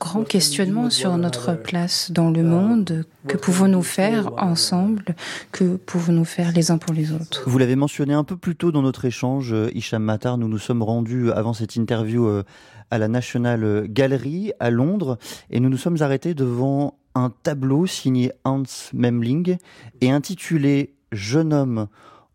grands 0.00 0.24
questionnements 0.24 0.90
sur 0.90 1.16
notre 1.16 1.54
place 1.54 2.10
dans 2.10 2.30
le 2.30 2.42
monde. 2.42 3.04
Que 3.26 3.36
pouvons-nous 3.36 3.82
faire 3.82 4.32
ensemble 4.36 5.04
Que 5.52 5.76
pouvons-nous 5.76 6.24
faire 6.24 6.52
les 6.52 6.70
uns 6.70 6.78
pour 6.78 6.92
les 6.92 7.12
autres? 7.12 7.44
Vous 7.46 7.58
l'avez 7.58 7.76
mentionné 7.76 8.14
un 8.14 8.24
peu 8.24 8.36
plus 8.36 8.56
tôt 8.56 8.72
dans 8.72 8.82
notre 8.82 9.04
échange, 9.04 9.54
Hicham 9.74 10.02
Matar, 10.02 10.38
nous 10.38 10.48
nous 10.48 10.58
sommes 10.58 10.82
rendus 10.82 11.30
avant 11.32 11.52
cette 11.52 11.76
interview 11.76 12.26
euh, 12.26 12.42
à 12.90 12.98
la 12.98 13.08
National 13.08 13.86
Gallery 13.88 14.52
à 14.60 14.70
Londres 14.70 15.18
et 15.50 15.60
nous 15.60 15.68
nous 15.68 15.76
sommes 15.76 16.00
arrêtés 16.00 16.34
devant 16.34 16.98
un 17.14 17.32
tableau 17.42 17.86
signé 17.86 18.32
Hans 18.44 18.62
Memling 18.92 19.56
et 20.00 20.10
intitulé 20.10 20.94
Jeune 21.12 21.52
homme 21.52 21.88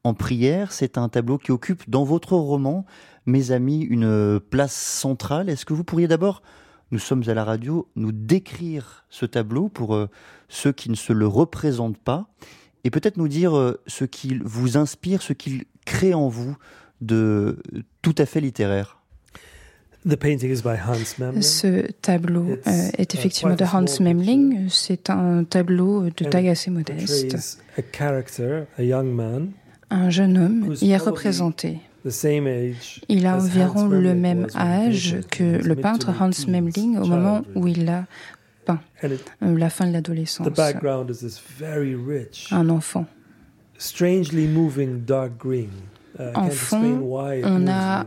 en 0.03 0.13
prière. 0.13 0.71
C'est 0.71 0.97
un 0.97 1.09
tableau 1.09 1.37
qui 1.37 1.51
occupe 1.51 1.89
dans 1.89 2.03
votre 2.03 2.33
roman 2.33 2.85
mes 3.25 3.51
amis, 3.51 3.81
une 3.81 4.39
place 4.39 4.73
centrale. 4.73 5.49
Est-ce 5.49 5.65
que 5.65 5.73
vous 5.73 5.83
pourriez 5.83 6.07
d'abord, 6.07 6.41
nous 6.91 6.99
sommes 6.99 7.23
à 7.27 7.33
la 7.33 7.43
radio, 7.43 7.87
nous 7.95 8.11
décrire 8.11 9.05
ce 9.09 9.25
tableau 9.25 9.69
pour 9.69 9.95
euh, 9.95 10.09
ceux 10.49 10.71
qui 10.71 10.89
ne 10.89 10.95
se 10.95 11.13
le 11.13 11.27
représentent 11.27 11.97
pas 11.97 12.27
et 12.83 12.91
peut-être 12.91 13.17
nous 13.17 13.27
dire 13.27 13.57
euh, 13.57 13.81
ce 13.87 14.05
qu'il 14.05 14.43
vous 14.43 14.77
inspire, 14.77 15.21
ce 15.21 15.33
qu'il 15.33 15.63
crée 15.85 16.13
en 16.13 16.27
vous 16.27 16.55
de 17.01 17.61
tout 18.01 18.15
à 18.17 18.25
fait 18.25 18.41
littéraire? 18.41 18.99
Ce 21.41 21.91
tableau 22.01 22.45
euh, 22.67 22.89
est 22.97 23.15
effectivement 23.15 23.55
de 23.55 23.63
Hans 23.63 23.85
Memling. 24.03 24.67
C'est 24.69 25.09
un 25.09 25.45
tableau 25.45 26.09
de 26.09 26.25
taille 26.25 26.49
assez 26.49 26.69
modeste. 26.71 27.59
Un 29.89 30.09
jeune 30.09 30.37
homme 30.37 30.75
y 30.81 30.91
est 30.91 30.97
représenté. 30.97 31.79
Il 33.09 33.25
a 33.25 33.37
environ 33.37 33.87
le 33.87 34.13
même 34.13 34.47
âge 34.55 35.17
que 35.31 35.43
le 35.43 35.75
peintre 35.75 36.11
Hans 36.19 36.29
Memling 36.47 36.97
au 36.97 37.05
moment 37.05 37.43
où 37.55 37.67
il 37.67 37.87
a 37.89 38.05
peint, 38.65 38.79
euh, 39.03 39.17
la 39.41 39.69
fin 39.69 39.87
de 39.87 39.93
l'adolescence. 39.93 40.47
Un 42.51 42.69
enfant. 42.69 43.05
Uh, 46.19 46.31
en 46.35 46.49
fond, 46.51 47.01
on 47.43 47.67
a 47.67 48.05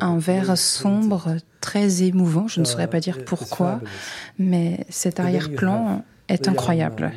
un 0.00 0.18
vert 0.18 0.56
sombre 0.56 1.36
très 1.60 2.04
émouvant. 2.04 2.46
Je 2.46 2.60
ne 2.60 2.64
saurais 2.64 2.86
pas 2.86 3.00
dire 3.00 3.18
uh, 3.18 3.24
pourquoi, 3.24 3.80
mais 4.38 4.86
cet 4.88 5.18
arrière-plan 5.18 6.04
est 6.28 6.46
incroyable. 6.46 7.12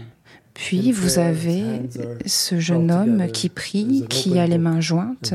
Puis 0.54 0.92
vous 0.92 1.20
avez 1.20 1.64
ce 2.26 2.60
jeune 2.60 2.92
homme 2.92 3.28
qui 3.32 3.50
prie, 3.50 4.06
qui 4.10 4.40
a 4.40 4.48
les 4.48 4.58
mains 4.58 4.82
jointes. 4.82 5.34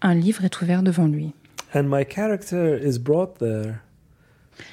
Un 0.00 0.14
livre 0.14 0.44
est 0.44 0.60
ouvert 0.60 0.82
devant 0.82 1.06
lui. 1.06 1.32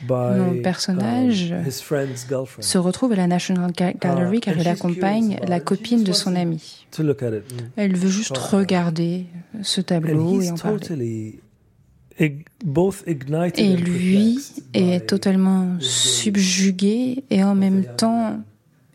Mon 0.08 0.62
personnage 0.62 1.56
se 2.60 2.78
retrouve 2.78 3.14
à 3.14 3.16
la 3.16 3.28
National 3.28 3.72
Gallery 3.72 4.38
uh, 4.38 4.40
car 4.42 4.58
il 4.58 4.68
accompagne 4.68 5.40
la 5.48 5.60
copine 5.60 6.04
de 6.04 6.12
son 6.12 6.36
ami. 6.36 6.86
Elle 7.76 7.96
veut 7.96 8.10
juste 8.10 8.38
regarder 8.38 9.26
ce 9.62 9.82
tableau 9.82 10.42
et 10.42 10.52
en 10.52 10.58
parler. 10.58 11.40
Et 12.20 13.78
lui 13.78 14.40
est 14.74 15.08
totalement 15.08 15.78
subjugué 15.80 17.24
et 17.30 17.44
en 17.44 17.56
même 17.56 17.86
temps 17.96 18.42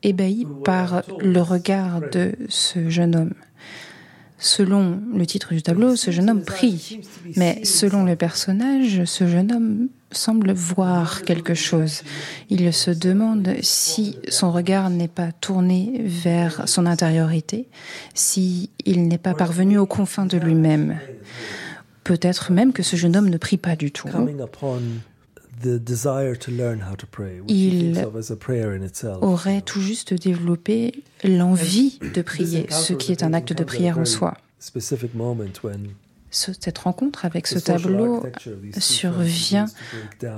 ébahi 0.04 0.46
par 0.64 1.02
le 1.20 1.40
regard 1.40 2.00
de 2.12 2.32
ce 2.48 2.88
jeune 2.88 3.16
homme. 3.16 3.34
Selon 4.38 5.00
le 5.14 5.24
titre 5.26 5.54
du 5.54 5.62
tableau, 5.62 5.96
ce 5.96 6.10
jeune 6.10 6.28
homme 6.28 6.44
prie, 6.44 7.00
mais 7.34 7.64
selon 7.64 8.04
le 8.04 8.14
personnage, 8.14 9.04
ce 9.04 9.26
jeune 9.26 9.50
homme 9.50 9.88
semble 10.12 10.52
voir 10.52 11.22
quelque 11.22 11.54
chose. 11.54 12.02
Il 12.50 12.72
se 12.72 12.90
demande 12.90 13.54
si 13.62 14.18
son 14.28 14.52
regard 14.52 14.90
n'est 14.90 15.08
pas 15.08 15.32
tourné 15.32 16.02
vers 16.04 16.68
son 16.68 16.84
intériorité, 16.86 17.68
si 18.12 18.70
il 18.84 19.08
n'est 19.08 19.18
pas 19.18 19.34
parvenu 19.34 19.78
aux 19.78 19.86
confins 19.86 20.26
de 20.26 20.36
lui-même. 20.36 20.98
Peut-être 22.04 22.52
même 22.52 22.72
que 22.72 22.82
ce 22.82 22.96
jeune 22.96 23.16
homme 23.16 23.30
ne 23.30 23.38
prie 23.38 23.56
pas 23.56 23.76
du 23.76 23.92
tout. 23.92 24.08
Il 27.48 28.06
aurait 29.20 29.62
tout 29.62 29.80
juste 29.80 30.14
développé 30.14 31.04
l'envie 31.22 31.98
de 32.14 32.22
prier, 32.22 32.66
ce 32.70 32.92
qui 32.92 33.12
est 33.12 33.22
un 33.22 33.32
acte 33.32 33.52
de 33.52 33.64
prière 33.64 33.98
en 33.98 34.04
soi. 34.04 34.36
Cette 36.30 36.78
rencontre 36.78 37.24
avec 37.24 37.46
ce 37.46 37.58
tableau 37.58 38.24
survient 38.78 39.66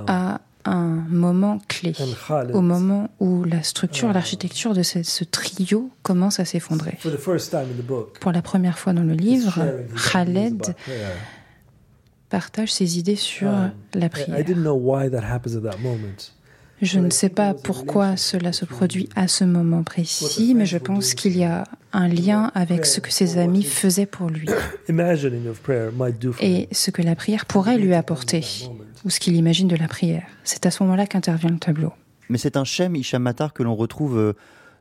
à 0.07 0.41
un 0.65 1.05
moment 1.09 1.59
clé, 1.67 1.93
au 2.53 2.61
moment 2.61 3.09
où 3.19 3.43
la 3.45 3.63
structure, 3.63 4.11
l'architecture 4.11 4.73
de 4.73 4.83
ce, 4.83 5.23
trio 5.23 5.89
commence 6.03 6.39
à 6.39 6.45
s'effondrer. 6.45 6.97
Pour 8.19 8.31
la 8.31 8.41
première 8.41 8.77
fois 8.77 8.93
dans 8.93 9.03
le 9.03 9.13
livre, 9.13 9.65
Khaled 10.11 10.75
partage 12.29 12.73
ses 12.73 12.99
idées 12.99 13.15
sur 13.15 13.49
la 13.93 14.09
prière. 14.09 14.37
Je 16.79 16.99
ne 16.99 17.09
sais 17.09 17.29
pas 17.29 17.55
pourquoi 17.55 18.17
cela 18.17 18.53
se 18.53 18.63
produit 18.63 19.09
à 19.15 19.27
ce 19.27 19.43
moment 19.43 19.81
précis, 19.81 20.53
mais 20.55 20.67
je 20.67 20.77
pense 20.77 21.15
qu'il 21.15 21.35
y 21.35 21.43
a 21.43 21.63
un 21.91 22.07
lien 22.07 22.51
avec 22.53 22.85
ce 22.85 22.99
que 22.99 23.11
ses 23.11 23.39
amis 23.39 23.63
faisaient 23.63 24.05
pour 24.05 24.29
lui 24.29 24.47
et 26.39 26.67
ce 26.71 26.91
que 26.91 27.01
la 27.01 27.15
prière 27.15 27.47
pourrait 27.47 27.79
lui 27.79 27.95
apporter, 27.95 28.45
ou 29.03 29.09
ce 29.09 29.19
qu'il 29.19 29.35
imagine 29.35 29.67
de 29.67 29.75
la 29.75 29.87
prière. 29.87 30.27
C'est 30.43 30.67
à 30.67 30.71
ce 30.71 30.83
moment-là 30.83 31.07
qu'intervient 31.07 31.49
le 31.49 31.57
tableau. 31.57 31.93
Mais 32.29 32.37
c'est 32.37 32.57
un 32.57 32.63
Shem 32.63 32.95
Hicham 32.95 33.23
Matar 33.23 33.53
que 33.53 33.63
l'on 33.63 33.75
retrouve 33.75 34.17
euh, 34.19 34.33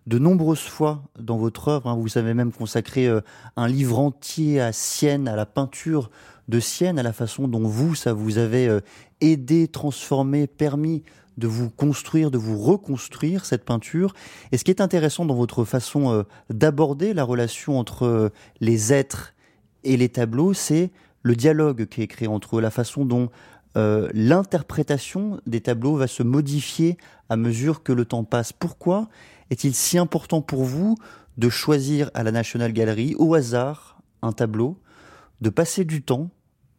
de 0.07 0.19
nombreuses 0.19 0.61
fois 0.61 1.03
dans 1.19 1.39
votre 1.39 1.69
œuvre. 1.69 1.89
Hein. 1.89 1.97
Vous 1.99 2.19
avez 2.19 2.35
même 2.35 2.53
consacré 2.53 3.07
euh, 3.07 3.21
un 3.57 3.69
livre 3.69 3.99
entier 3.99 4.61
à 4.61 4.73
Sienne, 4.73 5.29
à 5.29 5.37
la 5.37 5.47
peinture 5.47 6.11
de 6.49 6.61
Sienne, 6.61 6.99
à 6.99 7.03
la 7.03 7.13
façon 7.13 7.49
dont 7.49 7.67
vous, 7.67 7.95
ça 7.95 8.13
vous 8.13 8.39
avait 8.39 8.69
euh, 8.69 8.81
aidé, 9.21 9.69
transformé, 9.69 10.47
permis 10.47 11.03
de 11.37 11.47
vous 11.47 11.69
construire, 11.69 12.31
de 12.31 12.39
vous 12.39 12.59
reconstruire 12.59 13.45
cette 13.45 13.65
peinture. 13.65 14.15
Et 14.53 14.59
ce 14.59 14.65
qui 14.65 14.71
est 14.71 14.81
intéressant 14.81 15.25
dans 15.25 15.35
votre 15.35 15.65
façon 15.65 16.13
euh, 16.13 16.23
d'aborder 16.49 17.15
la 17.15 17.25
relation 17.25 17.79
entre 17.79 18.05
euh, 18.05 18.29
les 18.61 18.93
êtres 18.93 19.35
et 19.85 19.97
les 19.97 20.09
tableaux, 20.09 20.55
c'est 20.55 20.91
le 21.23 21.37
dialogue 21.37 21.87
qui 21.87 22.03
est 22.03 22.07
créé 22.07 22.29
entre 22.29 22.59
eux, 22.59 22.61
la 22.61 22.71
façon 22.71 23.05
dont 23.05 23.31
l'interprétation 24.15 25.39
des 25.47 25.61
tableaux 25.61 25.97
va 25.97 26.07
se 26.07 26.23
modifier 26.23 26.97
à 27.29 27.37
mesure 27.37 27.83
que 27.83 27.93
le 27.93 28.07
temps 28.07 28.25
passe. 28.25 28.51
Pourquoi 28.51 29.11
est-il 29.51 29.75
si 29.75 29.99
important 29.99 30.41
pour 30.41 30.65
vous 30.65 30.95
de 31.37 31.51
choisir 31.51 32.11
à 32.15 32.23
la 32.23 32.33
National 32.33 32.73
Gallery, 32.73 33.15
au 33.19 33.35
hasard, 33.35 34.01
un 34.23 34.33
tableau, 34.33 34.81
de 35.43 35.51
passer 35.51 35.85
du 35.85 36.03
temps 36.03 36.31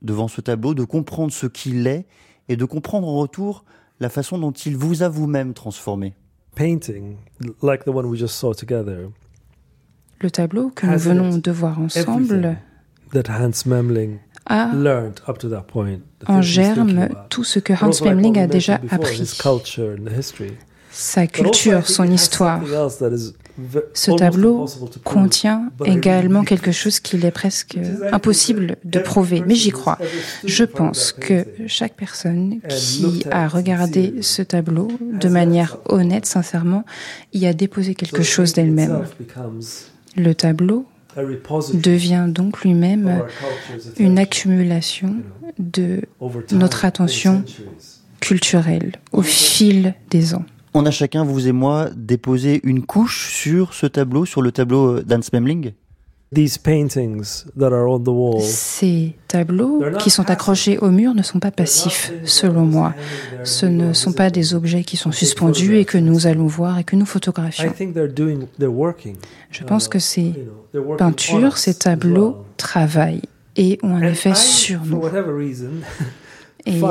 devant 0.01 0.27
ce 0.27 0.41
tableau, 0.41 0.73
de 0.73 0.83
comprendre 0.83 1.31
ce 1.31 1.47
qu'il 1.47 1.87
est 1.87 2.05
et 2.49 2.55
de 2.55 2.65
comprendre 2.65 3.07
en 3.07 3.17
retour 3.17 3.65
la 3.99 4.09
façon 4.09 4.37
dont 4.37 4.51
il 4.51 4.77
vous 4.77 5.03
a 5.03 5.09
vous-même 5.09 5.53
transformé. 5.53 6.13
Le 10.19 10.31
tableau 10.31 10.69
que 10.69 10.87
nous 10.87 10.97
venons 10.97 11.37
de 11.37 11.51
voir 11.51 11.79
ensemble 11.79 12.57
a 14.49 14.71
en 16.25 16.41
germe 16.41 17.09
tout 17.29 17.43
ce 17.43 17.59
que 17.59 17.73
Hans 17.73 18.03
Memling 18.03 18.39
a 18.39 18.47
déjà 18.47 18.79
appris 18.89 19.25
sa 20.97 21.27
culture, 21.27 21.87
son 21.87 22.11
histoire. 22.11 22.61
Ce 23.93 24.11
tableau 24.11 24.65
contient 25.03 25.71
également 25.85 26.43
quelque 26.43 26.71
chose 26.71 26.99
qu'il 26.99 27.23
est 27.23 27.31
presque 27.31 27.77
impossible 28.11 28.77
de 28.83 28.99
prouver, 28.99 29.43
mais 29.45 29.55
j'y 29.55 29.71
crois. 29.71 29.97
Je 30.43 30.63
pense 30.63 31.11
que 31.11 31.45
chaque 31.67 31.93
personne 31.93 32.59
qui 32.67 33.23
a 33.31 33.47
regardé 33.47 34.21
ce 34.21 34.41
tableau 34.41 34.87
de 35.01 35.29
manière 35.29 35.77
honnête, 35.85 36.25
sincèrement, 36.25 36.83
y 37.33 37.45
a 37.45 37.53
déposé 37.53 37.93
quelque 37.93 38.23
chose 38.23 38.53
d'elle-même. 38.53 39.03
Le 40.15 40.33
tableau 40.33 40.85
devient 41.73 42.25
donc 42.27 42.61
lui-même 42.61 43.23
une 43.97 44.17
accumulation 44.19 45.15
de 45.59 46.01
notre 46.51 46.85
attention 46.85 47.43
culturelle 48.19 48.93
au 49.11 49.21
fil 49.21 49.93
des 50.09 50.33
ans 50.33 50.45
on 50.77 50.85
a 50.85 50.91
chacun, 50.91 51.23
vous 51.23 51.47
et 51.47 51.51
moi, 51.51 51.89
déposé 51.95 52.61
une 52.63 52.83
couche 52.83 53.33
sur 53.33 53.73
ce 53.73 53.87
tableau, 53.87 54.25
sur 54.25 54.41
le 54.41 54.51
tableau 54.51 54.97
euh, 54.97 55.03
d'Hans 55.03 55.19
Memling. 55.33 55.73
Ces 58.41 59.15
tableaux 59.29 59.81
qui 59.97 60.09
sont 60.09 60.29
accrochés 60.29 60.77
au 60.77 60.91
mur 60.91 61.13
ne 61.13 61.23
sont 61.23 61.39
pas 61.39 61.51
passifs, 61.51 62.11
selon 62.25 62.65
moi. 62.65 62.93
Ce 63.45 63.65
ne 63.65 63.93
sont 63.93 64.11
pas 64.11 64.29
des 64.29 64.53
objets 64.53 64.83
qui 64.83 64.97
sont 64.97 65.13
suspendus 65.13 65.77
et 65.77 65.85
que 65.85 65.97
nous 65.97 66.27
allons 66.27 66.47
voir 66.47 66.79
et 66.79 66.83
que 66.83 66.97
nous 66.97 67.05
photographions. 67.05 67.71
Je 69.51 69.63
pense 69.63 69.87
que 69.87 69.99
ces 69.99 70.33
peintures, 70.97 71.57
ces 71.57 71.75
tableaux 71.75 72.43
travaillent 72.57 73.21
et 73.55 73.79
ont 73.81 73.95
un 73.95 74.03
effet 74.03 74.35
sur 74.35 74.83
nous. 74.83 75.01
Et 76.65 76.81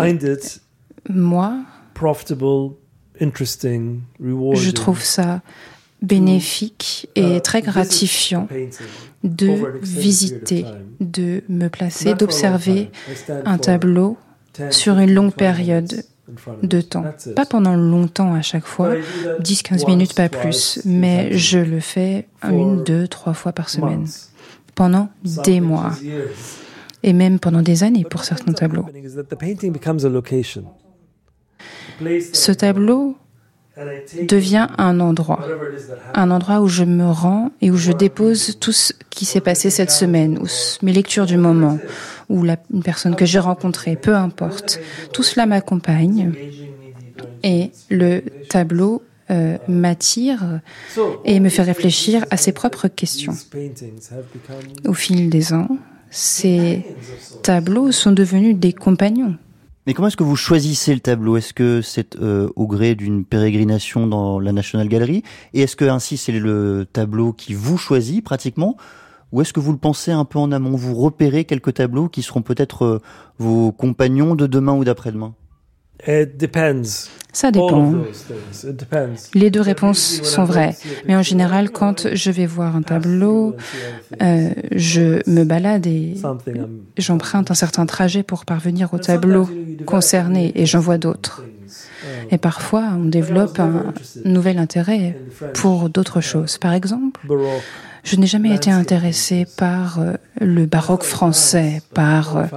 moi, 1.10 1.58
je 4.54 4.70
trouve 4.70 5.02
ça 5.02 5.42
bénéfique 6.02 7.08
et 7.14 7.40
très 7.40 7.62
gratifiant 7.62 8.48
de 9.24 9.80
visiter, 9.82 10.64
de 11.00 11.42
me 11.48 11.68
placer, 11.68 12.14
d'observer 12.14 12.90
un 13.44 13.58
tableau 13.58 14.16
sur 14.70 14.98
une 14.98 15.12
longue 15.12 15.32
période 15.34 16.04
de 16.62 16.80
temps. 16.80 17.04
Pas 17.34 17.46
pendant 17.46 17.76
longtemps 17.76 18.34
à 18.34 18.42
chaque 18.42 18.66
fois, 18.66 18.94
10-15 19.40 19.86
minutes, 19.86 20.14
pas 20.14 20.28
plus, 20.28 20.80
mais 20.84 21.36
je 21.36 21.58
le 21.58 21.80
fais 21.80 22.26
une, 22.42 22.82
deux, 22.84 23.08
trois 23.08 23.34
fois 23.34 23.52
par 23.52 23.68
semaine, 23.68 24.06
pendant 24.74 25.08
des 25.24 25.60
mois, 25.60 25.92
et 27.02 27.12
même 27.12 27.38
pendant 27.38 27.62
des 27.62 27.84
années 27.84 28.04
pour 28.04 28.24
certains 28.24 28.52
tableaux. 28.52 28.86
Ce 32.32 32.52
tableau 32.52 33.16
devient 34.22 34.68
un 34.78 35.00
endroit, 35.00 35.46
un 36.14 36.30
endroit 36.30 36.60
où 36.60 36.68
je 36.68 36.84
me 36.84 37.10
rends 37.10 37.50
et 37.60 37.70
où 37.70 37.76
je 37.76 37.92
dépose 37.92 38.58
tout 38.58 38.72
ce 38.72 38.92
qui 39.10 39.24
s'est 39.24 39.40
passé 39.40 39.68
cette 39.70 39.90
semaine, 39.90 40.38
ou 40.38 40.46
mes 40.82 40.92
lectures 40.92 41.26
du 41.26 41.36
moment, 41.36 41.78
ou 42.30 42.44
une 42.44 42.82
personne 42.82 43.16
que 43.16 43.26
j'ai 43.26 43.38
rencontrée, 43.38 43.96
peu 43.96 44.14
importe. 44.14 44.80
Tout 45.12 45.22
cela 45.22 45.46
m'accompagne 45.46 46.32
et 47.42 47.70
le 47.90 48.22
tableau 48.48 49.02
euh, 49.30 49.58
m'attire 49.68 50.60
et 51.24 51.40
me 51.40 51.48
fait 51.48 51.62
réfléchir 51.62 52.24
à 52.30 52.36
ses 52.36 52.52
propres 52.52 52.88
questions. 52.88 53.34
Au 54.86 54.94
fil 54.94 55.28
des 55.28 55.52
ans, 55.52 55.68
ces 56.10 56.86
tableaux 57.42 57.92
sont 57.92 58.12
devenus 58.12 58.56
des 58.56 58.72
compagnons 58.72 59.36
mais 59.86 59.94
comment 59.94 60.08
est-ce 60.08 60.16
que 60.16 60.24
vous 60.24 60.34
choisissez 60.34 60.92
le 60.94 61.00
tableau? 61.00 61.36
Est-ce 61.36 61.54
que 61.54 61.80
c'est 61.80 62.16
euh, 62.16 62.48
au 62.56 62.66
gré 62.66 62.96
d'une 62.96 63.24
pérégrination 63.24 64.08
dans 64.08 64.40
la 64.40 64.52
National 64.52 64.88
Gallery? 64.88 65.22
Et 65.54 65.60
est-ce 65.60 65.76
que 65.76 65.84
ainsi 65.84 66.16
c'est 66.16 66.32
le 66.32 66.88
tableau 66.92 67.32
qui 67.32 67.54
vous 67.54 67.78
choisit 67.78 68.24
pratiquement? 68.24 68.76
Ou 69.30 69.42
est-ce 69.42 69.52
que 69.52 69.60
vous 69.60 69.70
le 69.70 69.78
pensez 69.78 70.10
un 70.10 70.24
peu 70.24 70.40
en 70.40 70.50
amont? 70.50 70.76
Vous 70.76 70.94
repérez 70.94 71.44
quelques 71.44 71.74
tableaux 71.74 72.08
qui 72.08 72.22
seront 72.22 72.42
peut-être 72.42 72.84
euh, 72.84 73.02
vos 73.38 73.70
compagnons 73.70 74.34
de 74.34 74.48
demain 74.48 74.74
ou 74.74 74.84
d'après-demain? 74.84 75.34
Ça 77.36 77.50
dépend. 77.50 77.92
Les 79.34 79.50
deux 79.50 79.60
réponses 79.60 80.22
sont 80.22 80.44
vraies. 80.44 80.74
Mais 81.06 81.14
en 81.14 81.22
général, 81.22 81.70
quand 81.70 82.14
je 82.14 82.30
vais 82.30 82.46
voir 82.46 82.74
un 82.76 82.80
tableau, 82.80 83.54
euh, 84.22 84.48
je 84.74 85.20
me 85.30 85.44
balade 85.44 85.86
et 85.86 86.14
j'emprunte 86.96 87.50
un 87.50 87.54
certain 87.54 87.84
trajet 87.84 88.22
pour 88.22 88.46
parvenir 88.46 88.94
au 88.94 88.98
tableau 88.98 89.46
concerné 89.84 90.52
et 90.54 90.64
j'en 90.64 90.80
vois 90.80 90.96
d'autres. 90.96 91.44
Et 92.30 92.38
parfois, 92.38 92.84
on 92.96 93.04
développe 93.04 93.60
un 93.60 93.92
nouvel 94.24 94.56
intérêt 94.56 95.18
pour 95.52 95.90
d'autres 95.90 96.22
choses. 96.22 96.56
Par 96.56 96.72
exemple, 96.72 97.20
je 98.02 98.16
n'ai 98.16 98.26
jamais 98.26 98.54
été 98.54 98.70
intéressé 98.70 99.46
par 99.58 100.00
euh, 100.00 100.14
le 100.40 100.64
baroque 100.64 101.02
français, 101.02 101.82
par 101.92 102.48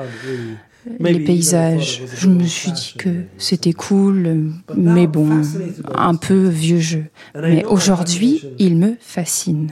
les 0.99 1.19
paysages. 1.19 2.01
Je 2.15 2.27
me 2.27 2.43
suis 2.45 2.71
dit 2.71 2.93
que 2.97 3.09
c'était 3.37 3.73
cool, 3.73 4.51
mais 4.75 5.07
bon, 5.07 5.41
un 5.95 6.15
peu 6.15 6.47
vieux 6.47 6.79
jeu. 6.79 7.05
Mais 7.35 7.65
aujourd'hui, 7.65 8.43
il 8.57 8.77
me 8.77 8.95
fascine. 8.99 9.69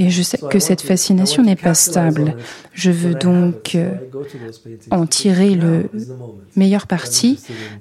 Et 0.00 0.10
je 0.10 0.22
sais 0.22 0.38
que 0.38 0.60
cette 0.60 0.80
fascination 0.80 1.42
n'est 1.42 1.56
pas 1.56 1.74
stable. 1.74 2.36
Je 2.72 2.92
veux 2.92 3.14
donc 3.14 3.74
euh, 3.74 3.94
en 4.92 5.06
tirer 5.06 5.56
le 5.56 5.90
meilleur 6.54 6.86
parti 6.86 7.40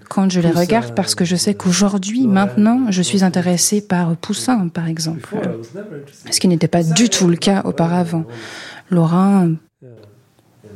quand 0.10 0.32
je 0.32 0.40
les 0.40 0.50
regarde 0.50 0.96
parce 0.96 1.14
que 1.14 1.26
je 1.26 1.36
sais 1.36 1.54
qu'aujourd'hui, 1.54 2.26
maintenant, 2.26 2.88
je 2.90 3.04
suis 3.04 3.24
intéressé 3.24 3.82
par 3.82 4.18
Poussin, 4.18 4.68
par 4.70 4.88
exemple. 4.88 5.38
Ce 6.32 6.40
qui 6.40 6.48
n'était 6.48 6.68
pas 6.68 6.82
du 6.82 7.08
tout 7.08 7.28
le 7.28 7.38
cas 7.38 7.62
auparavant. 7.66 8.26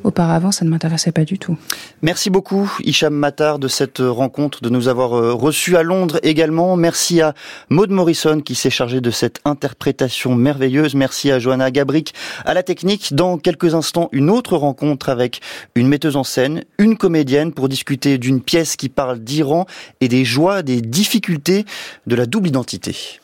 Auparavant, 0.03 0.51
ça 0.51 0.65
ne 0.65 0.69
m'intéressait 0.69 1.11
pas 1.11 1.25
du 1.25 1.37
tout. 1.37 1.57
Merci 2.01 2.29
beaucoup, 2.29 2.71
Hicham 2.83 3.13
Matar, 3.13 3.59
de 3.59 3.67
cette 3.67 3.99
rencontre, 3.99 4.61
de 4.61 4.69
nous 4.69 4.87
avoir 4.87 5.13
euh, 5.13 5.33
reçus 5.33 5.77
à 5.77 5.83
Londres 5.83 6.19
également. 6.23 6.75
Merci 6.75 7.21
à 7.21 7.35
Maude 7.69 7.91
Morrison 7.91 8.41
qui 8.41 8.55
s'est 8.55 8.69
chargée 8.69 8.99
de 8.99 9.11
cette 9.11 9.39
interprétation 9.45 10.35
merveilleuse. 10.35 10.95
Merci 10.95 11.31
à 11.31 11.37
Johanna 11.37 11.69
Gabric 11.69 12.13
à 12.45 12.53
la 12.53 12.63
technique. 12.63 13.13
Dans 13.13 13.37
quelques 13.37 13.75
instants, 13.75 14.09
une 14.11 14.29
autre 14.29 14.57
rencontre 14.57 15.09
avec 15.09 15.41
une 15.75 15.87
metteuse 15.87 16.15
en 16.15 16.23
scène, 16.23 16.63
une 16.79 16.97
comédienne 16.97 17.53
pour 17.53 17.69
discuter 17.69 18.17
d'une 18.17 18.41
pièce 18.41 18.75
qui 18.75 18.89
parle 18.89 19.19
d'Iran 19.19 19.65
et 19.99 20.07
des 20.07 20.25
joies, 20.25 20.63
des 20.63 20.81
difficultés 20.81 21.65
de 22.07 22.15
la 22.15 22.25
double 22.25 22.47
identité. 22.47 23.20